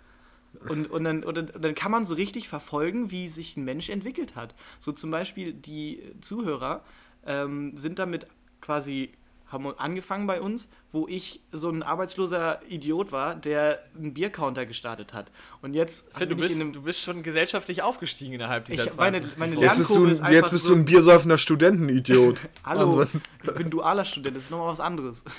Und, 0.67 0.89
und, 0.89 1.03
dann, 1.03 1.23
und, 1.23 1.37
dann, 1.37 1.49
und 1.51 1.63
dann 1.63 1.75
kann 1.75 1.91
man 1.91 2.05
so 2.05 2.15
richtig 2.15 2.49
verfolgen, 2.49 3.11
wie 3.11 3.29
sich 3.29 3.55
ein 3.55 3.63
Mensch 3.65 3.89
entwickelt 3.89 4.35
hat. 4.35 4.55
So 4.79 4.91
zum 4.91 5.11
Beispiel 5.11 5.53
die 5.53 6.01
Zuhörer 6.21 6.83
ähm, 7.25 7.77
sind 7.77 7.99
damit 7.99 8.25
quasi, 8.59 9.11
haben 9.51 9.65
angefangen 9.79 10.27
bei 10.27 10.39
uns, 10.41 10.69
wo 10.91 11.07
ich 11.07 11.41
so 11.51 11.69
ein 11.69 11.81
arbeitsloser 11.83 12.61
Idiot 12.69 13.11
war, 13.11 13.35
der 13.35 13.79
einen 13.97 14.13
Biercounter 14.13 14.65
gestartet 14.65 15.13
hat. 15.13 15.31
Und 15.61 15.73
jetzt 15.73 16.15
Finn, 16.15 16.29
du, 16.29 16.35
bist, 16.35 16.55
in 16.55 16.61
einem, 16.61 16.73
du 16.73 16.83
bist 16.83 17.01
schon 17.01 17.23
gesellschaftlich 17.23 17.81
aufgestiegen 17.81 18.33
innerhalb 18.33 18.65
dieser 18.65 18.85
Ich- 18.85 18.95
meine- 18.95 19.19
52 19.21 19.39
meine. 19.39 19.55
Jetzt 19.61 19.77
bist 19.79 19.89
du, 19.95 20.05
ein- 20.05 20.33
jetzt 20.33 20.51
bist 20.51 20.65
so- 20.65 20.73
du 20.75 20.79
ein 20.81 20.85
biersäufender 20.85 21.37
Studentenidiot. 21.37 22.39
Hallo, 22.63 22.97
Wahnsinn. 22.97 23.21
ich 23.43 23.51
bin 23.53 23.69
dualer 23.69 24.05
Student, 24.05 24.37
das 24.37 24.45
ist 24.45 24.51
nochmal 24.51 24.67
was 24.71 24.79
anderes. 24.79 25.23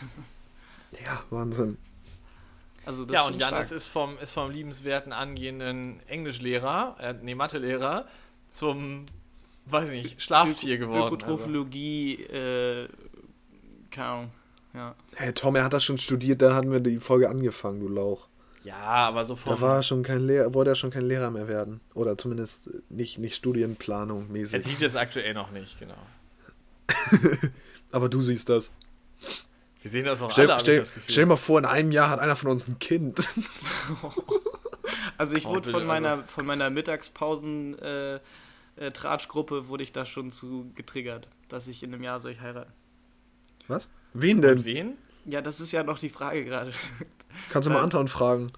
Ja, 1.05 1.23
Wahnsinn. 1.31 1.79
Also 2.85 3.05
das 3.05 3.15
Ja, 3.15 3.23
und 3.27 3.39
Janis 3.39 3.71
ist 3.71 3.87
vom, 3.87 4.19
ist 4.19 4.33
vom 4.33 4.51
liebenswerten 4.51 5.13
angehenden 5.13 6.01
Englischlehrer, 6.09 6.97
äh, 6.99 7.15
nee, 7.23 7.37
Mathelehrer, 7.37 8.07
zum, 8.49 9.07
weiß 9.67 9.91
ich 9.91 10.03
nicht, 10.03 10.23
Schlaftier 10.23 10.79
geworden. 10.79 11.03
Also. 11.03 11.15
Ökotrophologie, 11.15 12.15
äh, 12.25 12.89
keine 13.91 14.07
Ahnung. 14.09 14.31
Ja. 14.75 14.95
Hey, 15.17 15.33
Tom, 15.33 15.57
er 15.57 15.65
hat 15.65 15.73
das 15.73 15.83
schon 15.85 15.99
studiert, 15.99 16.41
da 16.43 16.55
hatten 16.55 16.71
wir 16.71 16.81
die 16.81 16.99
Folge 16.99 17.29
angefangen, 17.29 17.81
du 17.81 17.89
Lauch. 17.89 18.29
Ja, 18.63 18.77
aber 18.77 19.25
so 19.25 19.37
vom. 19.37 19.55
Da 19.55 19.61
war 19.61 19.77
er 19.77 19.83
schon 19.83 20.03
kein 20.03 20.21
Lehrer, 20.27 20.53
wollte 20.55 20.73
er 20.73 20.75
schon 20.75 20.91
kein 20.91 21.05
Lehrer 21.07 21.31
mehr 21.31 21.49
werden. 21.49 21.81
Oder 21.95 22.17
zumindest 22.19 22.69
nicht, 22.91 23.19
nicht 23.19 23.35
Studienplanung 23.37 24.27
er 24.27 24.33
mäßig. 24.33 24.63
sieht 24.65 24.83
es 24.83 24.97
aktuell 24.97 25.33
noch 25.35 25.51
nicht, 25.51 25.79
genau. 25.79 25.97
Aber 27.93 28.09
du 28.09 28.21
siehst 28.23 28.49
das. 28.49 28.71
Wir 29.83 29.91
sehen 29.91 30.05
das 30.05 30.21
auch 30.21 30.31
Stell, 30.31 30.51
alle, 30.51 30.61
stell, 30.61 30.79
das 30.79 30.93
Gefühl. 30.93 31.11
stell 31.11 31.25
dir 31.25 31.29
mal 31.29 31.37
vor, 31.37 31.59
in 31.59 31.65
einem 31.65 31.91
Jahr 31.91 32.11
hat 32.11 32.21
einer 32.21 32.37
von 32.37 32.51
uns 32.51 32.69
ein 32.69 32.79
Kind. 32.79 33.19
Also 35.19 35.37
ich 35.37 35.47
Oh, 35.47 35.51
wurde 35.51 35.71
von 35.71 35.81
also. 35.83 35.87
meiner, 35.87 36.25
von 36.25 36.47
meiner 36.47 36.71
Mittagspausen 36.71 37.79
äh, 37.79 38.15
äh, 38.77 38.91
Tratschgruppe 38.93 39.69
wurde 39.69 39.83
ich 39.85 39.93
da 39.93 40.05
schon 40.07 40.31
zu 40.31 40.71
getriggert, 40.75 41.29
dass 41.49 41.69
ich 41.69 41.83
in 41.83 41.93
einem 41.95 42.03
Jahr 42.03 42.21
soll 42.21 42.33
ich 42.33 42.41
heiraten. 42.41 42.73
Was? 43.71 43.89
Wen 44.13 44.39
Und 44.39 44.43
denn? 44.43 44.65
wen? 44.65 44.99
Ja, 45.25 45.41
das 45.41 45.61
ist 45.61 45.71
ja 45.73 45.83
noch 45.85 45.99
die 45.99 46.09
Frage 46.09 46.45
gerade. 46.45 46.73
Kannst 47.51 47.69
du 47.69 47.73
mal 47.73 47.83
Anton 47.83 48.09
fragen. 48.09 48.53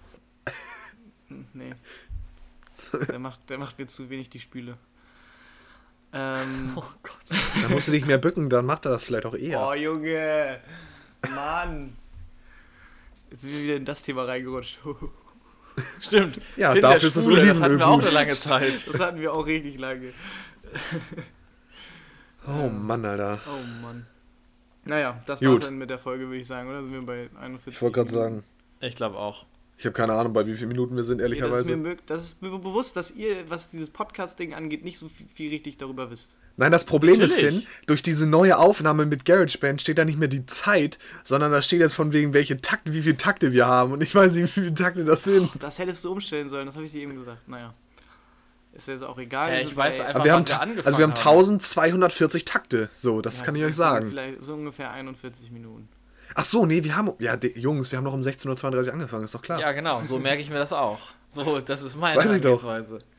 nee. 1.52 1.74
Der 3.08 3.18
macht, 3.18 3.48
der 3.50 3.58
macht 3.58 3.78
mir 3.78 3.86
zu 3.86 4.08
wenig 4.10 4.30
die 4.30 4.40
Spüle. 4.40 4.78
Ähm, 6.12 6.72
Oh 6.76 6.84
Gott. 7.02 7.38
Dann 7.60 7.72
musst 7.72 7.88
du 7.88 7.92
dich 7.92 8.04
mehr 8.06 8.18
bücken, 8.18 8.48
dann 8.48 8.64
macht 8.66 8.86
er 8.86 8.92
das 8.92 9.04
vielleicht 9.04 9.26
auch 9.26 9.34
eher. 9.34 9.60
Oh, 9.60 9.74
Junge! 9.74 10.60
Mann! 11.34 11.96
Jetzt 13.30 13.42
sind 13.42 13.52
wir 13.52 13.62
wieder 13.62 13.76
in 13.76 13.84
das 13.84 14.02
Thema 14.02 14.24
reingerutscht. 14.24 14.78
Stimmt. 16.00 16.40
Ja, 16.56 16.72
Finn, 16.72 16.82
dafür 16.82 17.08
ist 17.08 17.16
das 17.16 17.24
Schwule, 17.24 17.46
das 17.46 17.62
hatten 17.62 17.78
wir 17.78 17.86
auch 17.86 17.94
Olivenöl 17.94 18.16
eine 18.16 18.26
lange 18.26 18.34
Zeit. 18.34 18.86
Das 18.86 19.00
hatten 19.00 19.20
wir 19.20 19.32
auch 19.32 19.46
richtig 19.46 19.78
lange. 19.78 20.12
Oh 22.46 22.68
Mann, 22.68 23.04
Alter. 23.04 23.40
Oh 23.46 23.62
Mann. 23.82 24.06
Naja, 24.84 25.20
das 25.26 25.40
Gut. 25.40 25.48
war's 25.48 25.64
dann 25.64 25.78
mit 25.78 25.90
der 25.90 25.98
Folge, 25.98 26.26
würde 26.26 26.38
ich 26.38 26.46
sagen, 26.46 26.68
oder? 26.68 26.82
Sind 26.82 26.92
wir 26.92 27.02
bei 27.02 27.30
41? 27.40 27.74
Ich 27.74 27.82
wollte 27.82 27.94
gerade 27.96 28.10
sagen. 28.10 28.44
Ich 28.80 28.96
glaube 28.96 29.16
auch. 29.18 29.46
Ich 29.78 29.86
habe 29.86 29.94
keine 29.94 30.12
Ahnung, 30.12 30.32
bei 30.32 30.46
wie 30.46 30.54
vielen 30.54 30.68
Minuten 30.68 30.94
wir 30.94 31.02
sind, 31.02 31.18
Ja, 31.20 31.26
das, 31.28 31.32
ist 31.38 31.40
mir, 31.40 31.72
ehrlicherweise. 31.72 31.96
das 32.06 32.22
ist 32.22 32.42
mir 32.42 32.50
bewusst, 32.50 32.96
dass 32.96 33.10
ihr, 33.10 33.48
was 33.48 33.70
dieses 33.70 33.90
Podcast-Ding 33.90 34.54
angeht, 34.54 34.84
nicht 34.84 34.98
so 34.98 35.08
viel, 35.08 35.26
viel 35.34 35.50
richtig 35.50 35.76
darüber 35.76 36.10
wisst. 36.10 36.36
Nein, 36.56 36.70
das 36.70 36.84
Problem 36.84 37.20
ist, 37.20 37.34
Natürlich. 37.34 37.64
Finn, 37.64 37.66
durch 37.86 38.02
diese 38.02 38.26
neue 38.28 38.58
Aufnahme 38.58 39.06
mit 39.06 39.24
GarageBand 39.24 39.80
steht 39.80 39.98
da 39.98 40.04
nicht 40.04 40.18
mehr 40.18 40.28
die 40.28 40.46
Zeit, 40.46 40.98
sondern 41.24 41.50
da 41.50 41.62
steht 41.62 41.80
jetzt 41.80 41.94
von 41.94 42.12
wegen, 42.12 42.34
welche 42.34 42.58
Takte, 42.58 42.92
wie 42.92 43.02
viele 43.02 43.16
Takte 43.16 43.52
wir 43.52 43.66
haben. 43.66 43.92
Und 43.92 44.02
ich 44.02 44.14
weiß 44.14 44.32
nicht, 44.34 44.56
wie 44.56 44.60
viele 44.60 44.74
Takte 44.74 45.04
das 45.04 45.24
sind. 45.24 45.50
Das 45.60 45.78
hättest 45.78 46.04
du 46.04 46.12
umstellen 46.12 46.48
sollen, 46.48 46.66
das 46.66 46.76
habe 46.76 46.84
ich 46.84 46.92
dir 46.92 47.02
eben 47.02 47.14
gesagt. 47.14 47.48
Naja. 47.48 47.74
Ist 48.72 48.88
jetzt 48.88 49.04
auch 49.04 49.18
egal. 49.18 49.52
Ja, 49.52 49.58
Wir 49.58 49.64
ich 49.66 49.76
weiß 49.76 50.00
einfach- 50.00 50.14
Aber 50.16 50.24
wir 50.24 50.32
haben, 50.32 50.48
wir 50.48 50.86
also 50.86 50.98
wir 50.98 51.04
haben 51.04 51.10
haben. 51.12 51.18
1240 51.18 52.44
Takte. 52.46 52.88
So, 52.94 53.20
das 53.20 53.40
Ja, 53.40 53.44
kann 53.44 53.54
ich 53.54 53.64
euch 53.64 53.76
sagen. 53.76 54.08
Vielleicht 54.08 54.42
so 54.42 54.54
ungefähr 54.54 54.90
41 54.90 55.50
Minuten. 55.50 55.88
Ach 56.34 56.44
so, 56.46 56.64
nee, 56.64 56.82
wir 56.82 56.96
haben. 56.96 57.12
Ja, 57.18 57.36
Jungs, 57.54 57.92
wir 57.92 57.98
haben 57.98 58.04
noch 58.04 58.14
um 58.14 58.20
16.32 58.22 58.86
Uhr 58.86 58.92
angefangen, 58.94 59.24
ist 59.24 59.34
doch 59.34 59.42
klar. 59.42 59.60
Ja, 59.60 59.72
genau, 59.72 60.02
so 60.04 60.18
merke 60.18 60.40
ich 60.40 60.48
mir 60.48 60.58
das 60.58 60.72
auch. 60.72 60.98
So, 61.28 61.60
das 61.60 61.82
ist 61.82 61.96
meine 61.96 62.18
Weiß 62.18 62.34
ich 62.34 62.40
doch. 62.40 62.62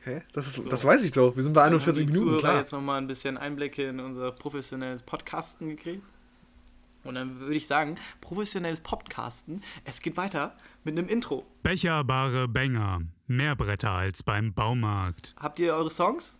Hä? 0.04 0.22
Das, 0.32 0.48
ist, 0.48 0.72
das 0.72 0.84
weiß 0.84 1.04
ich 1.04 1.12
doch. 1.12 1.36
Wir 1.36 1.42
sind 1.44 1.52
bei 1.52 1.62
Dann 1.62 1.74
41 1.74 1.86
haben 1.88 1.96
die 1.98 2.04
Minuten, 2.18 2.24
Zuhörer 2.38 2.40
klar. 2.40 2.58
jetzt 2.58 2.72
nochmal 2.72 2.98
ein 3.00 3.06
bisschen 3.06 3.36
Einblicke 3.36 3.88
in 3.88 4.00
unser 4.00 4.32
professionelles 4.32 5.02
Podcasten 5.02 5.68
gekriegt. 5.68 6.02
Und 7.04 7.14
dann 7.16 7.38
würde 7.38 7.54
ich 7.54 7.66
sagen, 7.66 7.96
professionelles 8.20 8.80
Podcasten, 8.80 9.62
es 9.84 10.00
geht 10.00 10.16
weiter 10.16 10.56
mit 10.84 10.96
einem 10.96 11.08
Intro. 11.08 11.44
Becherbare 11.62 12.48
Bänger. 12.48 13.02
Mehr 13.26 13.56
Bretter 13.56 13.90
als 13.90 14.22
beim 14.22 14.52
Baumarkt. 14.52 15.34
Habt 15.40 15.58
ihr 15.58 15.74
eure 15.74 15.90
Songs? 15.90 16.38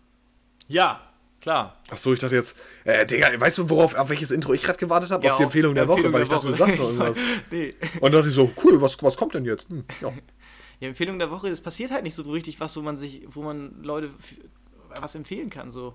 Ja, 0.67 1.01
klar. 1.41 1.77
Ach 1.89 1.97
so, 1.97 2.13
ich 2.13 2.19
dachte 2.19 2.35
jetzt. 2.35 2.57
Äh, 2.83 3.05
Digga, 3.05 3.39
weißt 3.39 3.57
du, 3.57 3.69
worauf, 3.69 3.95
auf 3.95 4.09
welches 4.09 4.31
Intro 4.31 4.53
ich 4.53 4.61
gerade 4.61 4.77
gewartet 4.77 5.09
habe? 5.11 5.25
Ja, 5.25 5.33
auf 5.33 5.37
die 5.37 5.43
auf 5.43 5.47
Empfehlung 5.47 5.73
der 5.73 5.83
Empfehlung 5.83 6.13
Woche, 6.13 6.13
weil 6.13 6.25
der 6.25 6.37
ich 6.37 6.41
dachte, 6.41 6.47
du 6.47 6.53
sagst 6.53 6.77
noch 6.77 6.85
irgendwas. 6.85 7.17
nee. 7.51 7.75
Und 7.95 8.03
dann 8.03 8.11
dachte 8.11 8.29
ich 8.29 8.35
so, 8.35 8.51
cool, 8.63 8.79
was, 8.81 9.01
was 9.01 9.17
kommt 9.17 9.33
denn 9.33 9.45
jetzt? 9.45 9.69
Hm, 9.69 9.83
ja. 10.01 10.13
Ja, 10.81 10.89
Empfehlung 10.89 11.19
der 11.19 11.31
Woche, 11.31 11.47
es 11.47 11.61
passiert 11.61 11.91
halt 11.91 12.03
nicht 12.03 12.15
so 12.15 12.23
richtig 12.23 12.59
was, 12.59 12.75
wo 12.75 12.81
man 12.81 12.97
sich, 12.97 13.25
wo 13.29 13.43
man 13.43 13.81
Leute 13.81 14.09
was 14.99 15.15
empfehlen 15.15 15.49
kann. 15.49 15.71
So. 15.71 15.93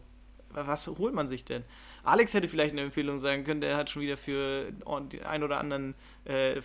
Was 0.54 0.86
holt 0.86 1.12
man 1.12 1.28
sich 1.28 1.44
denn? 1.44 1.64
Alex 2.02 2.34
hätte 2.34 2.48
vielleicht 2.48 2.72
eine 2.72 2.82
Empfehlung 2.82 3.18
sagen 3.18 3.44
können, 3.44 3.60
der 3.60 3.76
hat 3.76 3.90
schon 3.90 4.02
wieder 4.02 4.16
für 4.16 4.70
den 4.70 5.24
ein 5.24 5.42
oder 5.42 5.58
anderen 5.58 5.94
äh, 6.24 6.60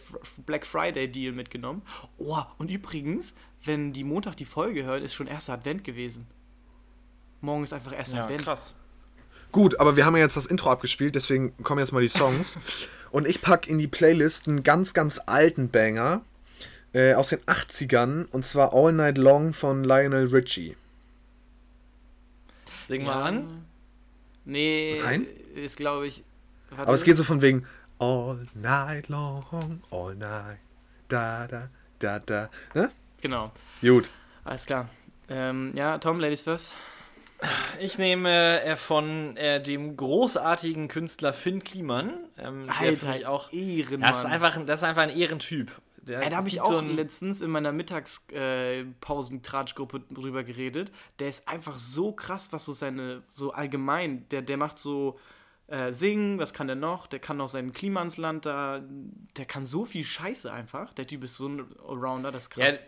Black 0.45 0.65
Friday 0.65 1.11
Deal 1.11 1.33
mitgenommen. 1.33 1.81
Oh, 2.17 2.41
und 2.57 2.69
übrigens, 2.71 3.33
wenn 3.63 3.93
die 3.93 4.03
Montag 4.03 4.35
die 4.37 4.45
Folge 4.45 4.83
hört, 4.85 5.03
ist 5.03 5.13
schon 5.13 5.27
erster 5.27 5.53
Advent 5.53 5.83
gewesen. 5.83 6.27
Morgen 7.41 7.63
ist 7.63 7.73
einfach 7.73 7.93
erster 7.93 8.17
Ja, 8.17 8.23
Advent. 8.25 8.43
krass. 8.43 8.73
Gut, 9.51 9.79
aber 9.79 9.95
wir 9.95 10.05
haben 10.05 10.15
ja 10.15 10.23
jetzt 10.23 10.37
das 10.37 10.45
Intro 10.45 10.69
abgespielt, 10.71 11.15
deswegen 11.15 11.55
kommen 11.63 11.79
jetzt 11.79 11.91
mal 11.91 12.01
die 12.01 12.07
Songs. 12.09 12.59
Und 13.11 13.27
ich 13.27 13.41
pack 13.41 13.67
in 13.67 13.77
die 13.77 13.87
Playlist 13.87 14.47
einen 14.47 14.63
ganz, 14.63 14.93
ganz 14.93 15.21
alten 15.25 15.69
Banger 15.69 16.21
äh, 16.93 17.13
aus 17.13 17.29
den 17.29 17.39
80ern 17.39 18.25
und 18.31 18.45
zwar 18.45 18.73
All 18.73 18.91
Night 18.91 19.17
Long 19.17 19.53
von 19.53 19.83
Lionel 19.83 20.27
Richie. 20.27 20.75
Sing 22.87 23.03
mal 23.03 23.23
an. 23.23 23.65
Nee, 24.45 24.99
Nein? 25.03 25.27
ist 25.55 25.77
glaube 25.77 26.07
ich. 26.07 26.23
warte. 26.69 26.83
Aber 26.83 26.93
es 26.93 27.03
geht 27.03 27.17
so 27.17 27.23
von 27.23 27.41
wegen 27.41 27.65
All 27.99 28.45
Night 28.53 29.09
Long, 29.09 29.81
All 29.91 30.15
Night, 30.15 30.59
da, 31.07 31.47
da, 31.47 31.69
da, 31.99 32.19
da. 32.19 32.49
Ne? 32.73 32.91
Genau, 33.21 33.51
Gut. 33.81 34.09
alles 34.43 34.65
klar. 34.65 34.89
Ähm, 35.29 35.71
ja, 35.75 35.97
Tom, 35.97 36.19
Ladies 36.19 36.41
first. 36.41 36.73
Ich 37.79 37.97
nehme 37.97 38.61
äh, 38.61 38.75
von 38.75 39.35
äh, 39.37 39.61
dem 39.61 39.97
großartigen 39.97 40.87
Künstler 40.87 41.33
Finn 41.33 41.63
Kliman. 41.63 42.13
Ähm, 42.37 42.65
der 42.67 42.77
Alter, 42.77 42.97
finde 42.99 43.17
ich 43.17 43.25
auch. 43.25 43.51
Ehrenmann. 43.51 44.07
Das 44.07 44.19
ist 44.19 44.25
einfach, 44.25 44.55
ein- 44.57 44.65
das 44.67 44.79
ist 44.81 44.83
einfach 44.83 45.01
ein 45.03 45.09
Ehrentyp. 45.09 45.71
Der, 46.07 46.21
Ey, 46.21 46.29
da 46.29 46.37
habe 46.37 46.47
ich 46.47 46.61
auch 46.61 46.69
so 46.69 46.81
letztens 46.81 47.41
in 47.41 47.49
meiner 47.49 47.71
Mittagspausen-Tratschgruppe 47.71 50.01
drüber 50.11 50.43
geredet. 50.43 50.91
Der 51.19 51.29
ist 51.29 51.47
einfach 51.47 51.79
so 51.79 52.11
krass, 52.11 52.53
was 52.53 52.65
so 52.65 52.73
seine, 52.73 53.23
so 53.29 53.51
allgemein, 53.51 54.29
der, 54.29 54.43
der 54.43 54.57
macht 54.57 54.77
so 54.77 55.17
äh, 55.67 55.93
Singen, 55.93 56.37
was 56.37 56.53
kann 56.53 56.67
der 56.67 56.75
noch? 56.75 57.07
Der 57.07 57.19
kann 57.19 57.37
noch 57.37 57.49
sein 57.49 57.71
Klima 57.73 58.01
ins 58.01 58.17
Land 58.17 58.45
da, 58.45 58.83
der 59.37 59.45
kann 59.45 59.65
so 59.65 59.85
viel 59.85 60.03
Scheiße 60.03 60.51
einfach. 60.51 60.93
Der 60.93 61.07
Typ 61.07 61.23
ist 61.23 61.37
so 61.37 61.47
ein 61.47 61.65
Allrounder, 61.87 62.31
das 62.31 62.47
ist 62.47 62.55
Ja, 62.57 62.65
krass. 62.67 62.81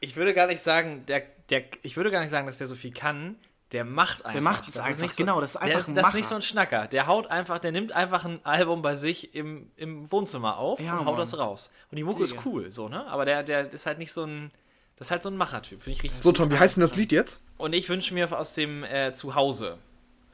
ich 0.00 0.16
würde 0.16 0.34
gar 0.34 0.46
nicht 0.48 0.62
sagen, 0.62 1.04
der, 1.06 1.22
der, 1.50 1.64
ich 1.82 1.96
würde 1.96 2.10
gar 2.10 2.20
nicht 2.20 2.30
sagen, 2.30 2.46
dass 2.46 2.58
der 2.58 2.66
so 2.66 2.74
viel 2.74 2.92
kann. 2.92 3.36
Der 3.74 3.84
macht 3.84 4.24
einfach. 4.24 4.40
macht 4.40 4.68
es 4.68 4.74
Das 4.74 4.84
ist 4.84 4.88
einfach, 4.88 5.02
nicht 5.02 5.16
genau, 5.16 5.40
das 5.40 5.50
ist 5.50 5.54
der 5.56 5.62
einfach 5.62 5.78
ist, 5.80 5.88
ein 5.88 5.94
Das 5.96 6.08
ist 6.08 6.14
nicht 6.14 6.28
so 6.28 6.34
ein 6.36 6.42
Schnacker. 6.42 6.86
Der 6.86 7.06
haut 7.08 7.26
einfach, 7.26 7.58
der 7.58 7.72
nimmt 7.72 7.92
einfach 7.92 8.24
ein 8.24 8.38
Album 8.44 8.80
bei 8.80 8.94
sich 8.94 9.34
im, 9.34 9.70
im 9.76 10.10
Wohnzimmer 10.10 10.56
auf 10.58 10.78
Ja, 10.80 10.92
und 10.92 11.00
haut 11.00 11.06
Mann. 11.06 11.16
das 11.16 11.36
raus. 11.36 11.70
Und 11.90 11.96
die 11.96 12.04
Mucke 12.04 12.24
Digga. 12.24 12.38
ist 12.38 12.46
cool, 12.46 12.70
so, 12.72 12.88
ne? 12.88 13.04
Aber 13.08 13.24
der, 13.26 13.42
der 13.42 13.70
ist 13.72 13.84
halt 13.84 13.98
nicht 13.98 14.12
so 14.12 14.24
ein, 14.24 14.52
das 14.96 15.08
ist 15.08 15.10
halt 15.10 15.22
so 15.24 15.28
ein 15.28 15.36
Machertyp, 15.36 15.82
finde 15.82 15.98
ich 15.98 16.02
richtig 16.04 16.22
So. 16.22 16.32
Tom, 16.32 16.50
wie 16.50 16.58
heißt 16.58 16.76
denn 16.76 16.82
das 16.82 16.94
Lied 16.96 17.10
jetzt? 17.12 17.40
Und 17.58 17.72
ich 17.72 17.88
wünsche 17.88 18.14
mir 18.14 18.30
aus 18.38 18.54
dem 18.54 18.84
äh, 18.84 19.12
Zuhause. 19.12 19.78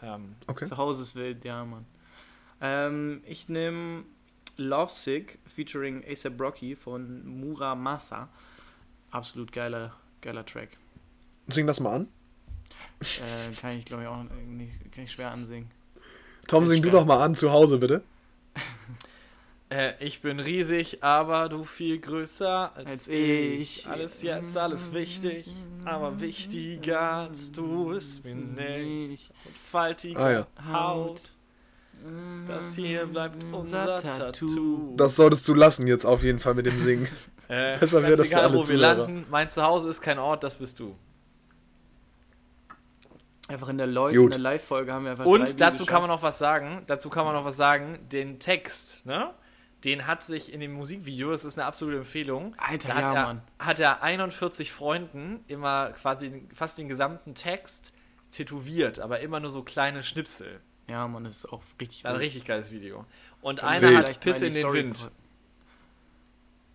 Ähm, 0.03 0.37
Okay. 0.47 0.67
Zu 0.67 0.77
Hause 0.77 1.03
ist 1.03 1.17
wild, 1.17 1.43
ja, 1.45 1.65
Mann. 1.65 1.87
Ähm, 2.61 3.23
ich 3.27 3.49
nehme 3.49 4.05
Lovesick 4.59 5.39
featuring 5.57 6.05
ASAP 6.07 6.39
Rocky 6.39 6.77
von 6.77 7.25
Muramasa. 7.27 8.29
Absolut 9.11 9.51
geiler, 9.51 9.95
geiler 10.21 10.45
Track. 10.45 10.77
Sing 11.49 11.67
das 11.67 11.81
mal 11.81 11.95
an. 11.97 12.09
Äh, 13.01 13.55
kann 13.61 13.79
ich, 13.79 13.85
glaube 13.85 14.03
ich, 14.03 14.09
auch 14.09 14.23
nicht, 14.47 14.93
kann 14.93 15.05
ich 15.05 15.13
schwer 15.13 15.31
ansingen. 15.31 15.71
Tom, 16.49 16.67
sing 16.67 16.83
du 16.83 16.91
doch 16.91 17.05
mal 17.07 17.23
an 17.23 17.35
zu 17.35 17.51
Hause, 17.53 17.79
bitte. 17.79 18.03
äh, 19.71 19.93
ich 20.05 20.21
bin 20.21 20.41
riesig, 20.41 21.03
aber 21.03 21.49
du 21.49 21.65
viel 21.65 21.99
größer 22.01 22.73
als, 22.75 22.87
Als 22.91 23.09
ich. 23.09 23.79
ich. 23.81 23.89
Alles 23.89 24.23
jetzt, 24.23 24.57
alles 24.57 24.93
wichtig, 24.93 25.49
aber 25.85 26.21
wichtiger 26.21 27.01
als 27.01 27.53
du 27.53 27.93
es 27.93 28.21
bin 28.21 28.57
ich. 28.59 29.31
Und 29.45 29.57
faltige 29.59 30.19
Ah, 30.19 30.31
ja. 30.33 30.47
Haut. 30.73 31.21
Das 32.49 32.75
hier 32.75 33.05
bleibt 33.07 33.45
unser 33.53 33.97
Tattoo. 33.97 34.95
Das 34.97 35.17
solltest 35.17 35.47
du 35.47 35.55
lassen 35.55 35.87
jetzt 35.87 36.07
auf 36.07 36.23
jeden 36.23 36.39
Fall 36.39 36.55
mit 36.55 36.65
dem 36.67 36.83
Singen. 36.83 37.09
Äh, 37.49 37.79
Besser 37.81 38.03
wäre 38.03 38.17
das 38.17 38.27
für 38.27 38.33
egal, 38.33 38.45
alle 38.47 38.55
wo 38.55 38.61
wir 38.61 38.77
Zuhörer. 38.77 38.95
landen. 38.97 39.27
Mein 39.31 39.51
Zuhause 39.51 39.89
ist 39.91 40.01
kein 40.01 40.19
Ort, 40.19 40.43
das 40.43 40.57
bist 40.57 40.81
du. 40.81 40.97
Einfach 43.51 43.69
in 43.69 43.79
der, 43.79 43.89
in 43.89 44.31
der 44.31 44.39
Live-Folge 44.39 44.93
haben 44.93 45.05
wir 45.05 45.11
einfach 45.11 45.27
Und 45.27 45.61
dazu 45.61 45.85
kann 45.85 46.03
man 46.03 46.09
noch 46.09 46.23
was 46.23 46.39
sagen. 46.39 46.85
Dazu 46.87 47.11
kann 47.11 47.25
man 47.25 47.35
noch 47.35 47.45
was 47.45 47.57
sagen. 47.57 47.99
Den 48.13 48.39
Text, 48.39 49.05
ne? 49.05 49.35
Den 49.83 50.07
hat 50.07 50.23
sich 50.23 50.53
in 50.53 50.61
dem 50.61 50.73
Musikvideo, 50.73 51.33
das 51.33 51.45
ist 51.45 51.59
eine 51.59 51.67
absolute 51.67 51.99
Empfehlung. 51.99 52.55
Alter, 52.59 52.89
da 52.89 52.95
hat, 52.95 53.03
ja, 53.03 53.15
er, 53.15 53.23
Mann. 53.25 53.43
hat 53.59 53.81
er 53.81 54.03
41 54.05 54.71
Freunden 54.71 55.43
immer 55.49 55.91
quasi 56.01 56.47
fast 56.55 56.79
den 56.79 56.89
gesamten 56.89 57.35
Text 57.35 57.93
tätowiert, 58.31 59.01
aber 59.01 59.19
immer 59.19 59.41
nur 59.41 59.51
so 59.51 59.65
kleine 59.65 60.05
Schnipsel. 60.05 60.61
Ja, 60.87 61.09
Mann, 61.09 61.25
das 61.25 61.39
ist 61.39 61.53
auch 61.53 61.63
richtig 61.81 62.05
War 62.05 62.13
ein 62.13 62.15
wild. 62.19 62.27
richtig 62.27 62.45
geiles 62.45 62.71
Video. 62.71 63.05
Und 63.41 63.65
einer 63.65 63.97
hat 63.97 64.21
Pisse 64.21 64.47
in 64.47 64.55
den 64.55 64.63
Story 64.63 64.79
Wind. 64.79 65.11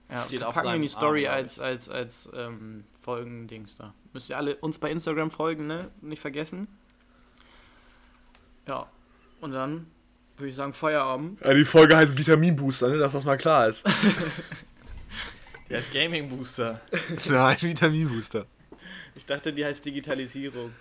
Ja, 0.10 0.24
Steht 0.26 0.44
auf 0.44 0.54
packen 0.54 0.68
wir 0.68 0.76
in 0.76 0.82
die 0.82 0.88
Story 0.88 1.28
Arm, 1.28 1.36
als, 1.38 1.60
als, 1.60 1.90
als 1.90 2.30
ähm, 2.36 2.84
Folgendings 3.00 3.78
da. 3.78 3.94
Müsst 4.14 4.30
ihr 4.30 4.38
alle 4.38 4.56
uns 4.58 4.78
bei 4.78 4.92
Instagram 4.92 5.32
folgen, 5.32 5.68
ne? 5.68 5.90
Nicht 6.02 6.22
vergessen. 6.22 6.68
Ja. 8.68 8.88
Und 9.42 9.52
dann 9.52 9.88
würde 10.38 10.50
ich 10.50 10.56
sagen, 10.56 10.74
Feierabend. 10.74 11.42
Ja, 11.42 11.54
die 11.54 11.66
Folge 11.66 11.96
heißt 11.96 12.18
Vitaminbooster, 12.18 12.90
ne? 12.90 12.98
dass 12.98 13.14
das 13.14 13.26
mal 13.26 13.38
klar 13.38 13.68
ist. 13.68 13.84
Der 15.70 15.80
ist 15.80 15.92
Gaming 15.92 16.30
Booster. 16.30 16.80
Nein, 17.30 17.58
Vitaminbooster. 17.60 18.46
Ich 19.16 19.26
dachte, 19.26 19.52
die 19.52 19.66
heißt 19.66 19.84
Digitalisierung. 19.84 20.72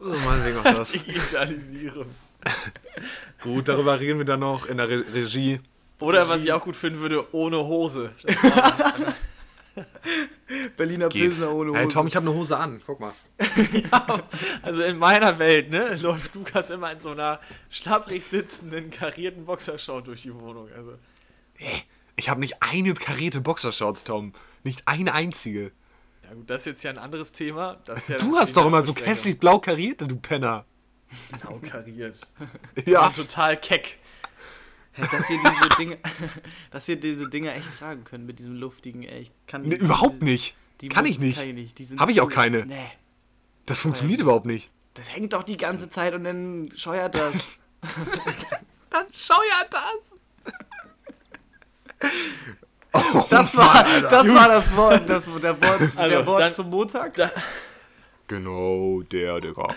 Oh 0.00 0.04
Mann, 0.04 0.44
wegen 0.44 0.58
auch 0.58 0.64
das. 0.64 0.92
Digitalisierung. 0.92 2.06
Gut, 3.42 3.68
darüber 3.68 4.00
reden 4.00 4.18
wir 4.18 4.24
dann 4.24 4.40
noch 4.40 4.66
in 4.66 4.78
der 4.78 4.88
Re 4.88 5.04
Regie. 5.12 5.60
Oder 6.00 6.28
was 6.28 6.44
ich 6.44 6.52
auch 6.52 6.62
gut 6.62 6.76
finden 6.76 7.00
würde, 7.00 7.34
ohne 7.34 7.58
Hose. 7.58 8.12
Berliner 10.76 11.08
Geht. 11.08 11.22
Pilsner 11.22 11.52
ohne 11.52 11.70
Hose. 11.70 11.80
Hey 11.80 11.88
Tom, 11.88 12.06
ich 12.06 12.16
habe 12.16 12.28
eine 12.28 12.36
Hose 12.36 12.56
an. 12.56 12.80
Guck 12.84 13.00
mal. 13.00 13.12
Also 14.62 14.82
in 14.82 14.98
meiner 14.98 15.38
Welt, 15.38 15.70
ne, 15.70 15.94
läuft 15.96 16.34
Lukas 16.34 16.70
immer 16.70 16.92
in 16.92 17.00
so 17.00 17.10
einer 17.10 17.40
schlapprig 17.70 18.24
sitzenden, 18.24 18.90
karierten 18.90 19.44
Boxershort 19.44 20.06
durch 20.06 20.22
die 20.22 20.34
Wohnung. 20.34 20.68
Also. 20.76 20.94
Ich 22.16 22.28
habe 22.28 22.40
nicht 22.40 22.56
eine 22.60 22.94
karierte 22.94 23.40
Boxershorts, 23.40 24.04
Tom. 24.04 24.32
Nicht 24.64 24.82
eine 24.86 25.14
einzige. 25.14 25.72
Ja 26.24 26.34
gut, 26.34 26.50
das 26.50 26.62
ist 26.62 26.66
jetzt 26.66 26.82
ja 26.82 26.90
ein 26.90 26.98
anderes 26.98 27.32
Thema. 27.32 27.78
Das 27.84 28.00
ist 28.00 28.08
ja 28.08 28.16
Du 28.18 28.36
hast 28.36 28.56
doch 28.56 28.66
immer 28.66 28.82
so 28.82 28.94
hässlich 28.94 29.38
blau 29.38 29.58
karierte, 29.58 30.06
du 30.06 30.16
Penner. 30.16 30.64
Blau 31.40 31.58
kariert. 31.58 32.20
Ja. 32.86 33.06
Und 33.06 33.16
total 33.16 33.56
keck. 33.56 33.98
Hey, 35.00 35.18
dass 35.18 35.30
ihr 35.30 35.38
diese 35.38 35.68
Dinge, 35.78 35.98
dass 36.70 36.88
ihr 36.88 36.96
diese 36.96 37.28
Dinge 37.28 37.52
echt 37.54 37.78
tragen 37.78 38.04
könnt 38.04 38.26
mit 38.26 38.38
diesem 38.38 38.54
luftigen, 38.56 39.02
ey. 39.02 39.22
Ich 39.22 39.32
kann 39.46 39.62
Nee, 39.62 39.76
überhaupt 39.76 40.22
nicht. 40.22 40.54
Die 40.80 40.88
Kann 40.88 41.06
ich 41.06 41.18
nicht. 41.18 41.38
Kann 41.38 41.48
ich 41.48 41.54
nicht. 41.54 41.78
Die 41.78 41.84
sind 41.84 42.00
Hab 42.00 42.08
ich 42.08 42.20
auch 42.20 42.30
keine. 42.30 42.64
Nee. 42.66 42.86
Das 43.66 43.78
funktioniert 43.78 44.20
überhaupt 44.20 44.46
nicht. 44.46 44.70
Das 44.94 45.14
hängt 45.14 45.32
doch 45.32 45.42
die 45.42 45.56
ganze 45.56 45.88
Zeit 45.90 46.14
und 46.14 46.24
dann 46.24 46.70
scheuert 46.76 47.14
das. 47.14 47.32
Dann 48.90 49.06
scheuert 49.12 49.70
das. 49.70 50.10
das 53.30 53.56
war, 53.56 53.84
das, 54.00 54.28
war 54.34 54.48
das 54.48 54.76
Wort, 54.76 55.08
das, 55.08 55.24
der 55.40 55.62
Wort, 55.62 55.80
Also, 55.96 56.08
der 56.08 56.26
Wort 56.26 56.42
dann- 56.42 56.52
zum 56.52 56.70
Montag. 56.70 57.32
Genau, 58.26 59.02
der, 59.02 59.40
Digga. 59.40 59.74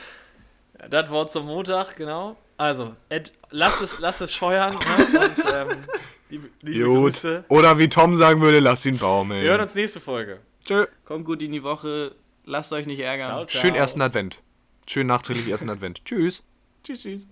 Ja, 0.79 0.87
das 0.87 1.09
Wort 1.11 1.31
zum 1.31 1.45
Montag, 1.45 1.95
genau. 1.95 2.35
Also, 2.63 2.95
Ed, 3.09 3.33
lass 3.49 3.81
es, 3.81 3.99
lass 3.99 4.21
es 4.21 4.33
scheuern. 4.33 4.73
Ne? 4.73 5.19
Und 5.19 5.53
ähm, 5.53 5.83
liebe, 6.29 6.49
liebe. 6.61 6.85
Grüße. 6.85 7.43
Oder 7.49 7.77
wie 7.77 7.89
Tom 7.89 8.15
sagen 8.15 8.39
würde, 8.39 8.61
lass 8.61 8.85
ihn 8.85 8.97
baumeln. 8.97 9.43
Wir 9.43 9.49
hören 9.49 9.59
uns 9.59 9.75
nächste 9.75 9.99
Folge. 9.99 10.39
Tschö. 10.63 10.87
Kommt 11.03 11.25
gut 11.25 11.41
in 11.41 11.51
die 11.51 11.61
Woche, 11.61 12.15
lasst 12.45 12.71
euch 12.71 12.85
nicht 12.85 13.01
ärgern. 13.01 13.27
Ciao, 13.27 13.45
ciao. 13.47 13.61
Schönen 13.61 13.75
ersten 13.75 14.01
Advent. 14.01 14.41
Schönen 14.87 15.07
nachträglich 15.07 15.49
ersten 15.49 15.69
Advent. 15.69 16.05
Tschüss. 16.05 16.41
Tschüss, 16.85 17.01
tschüss. 17.01 17.27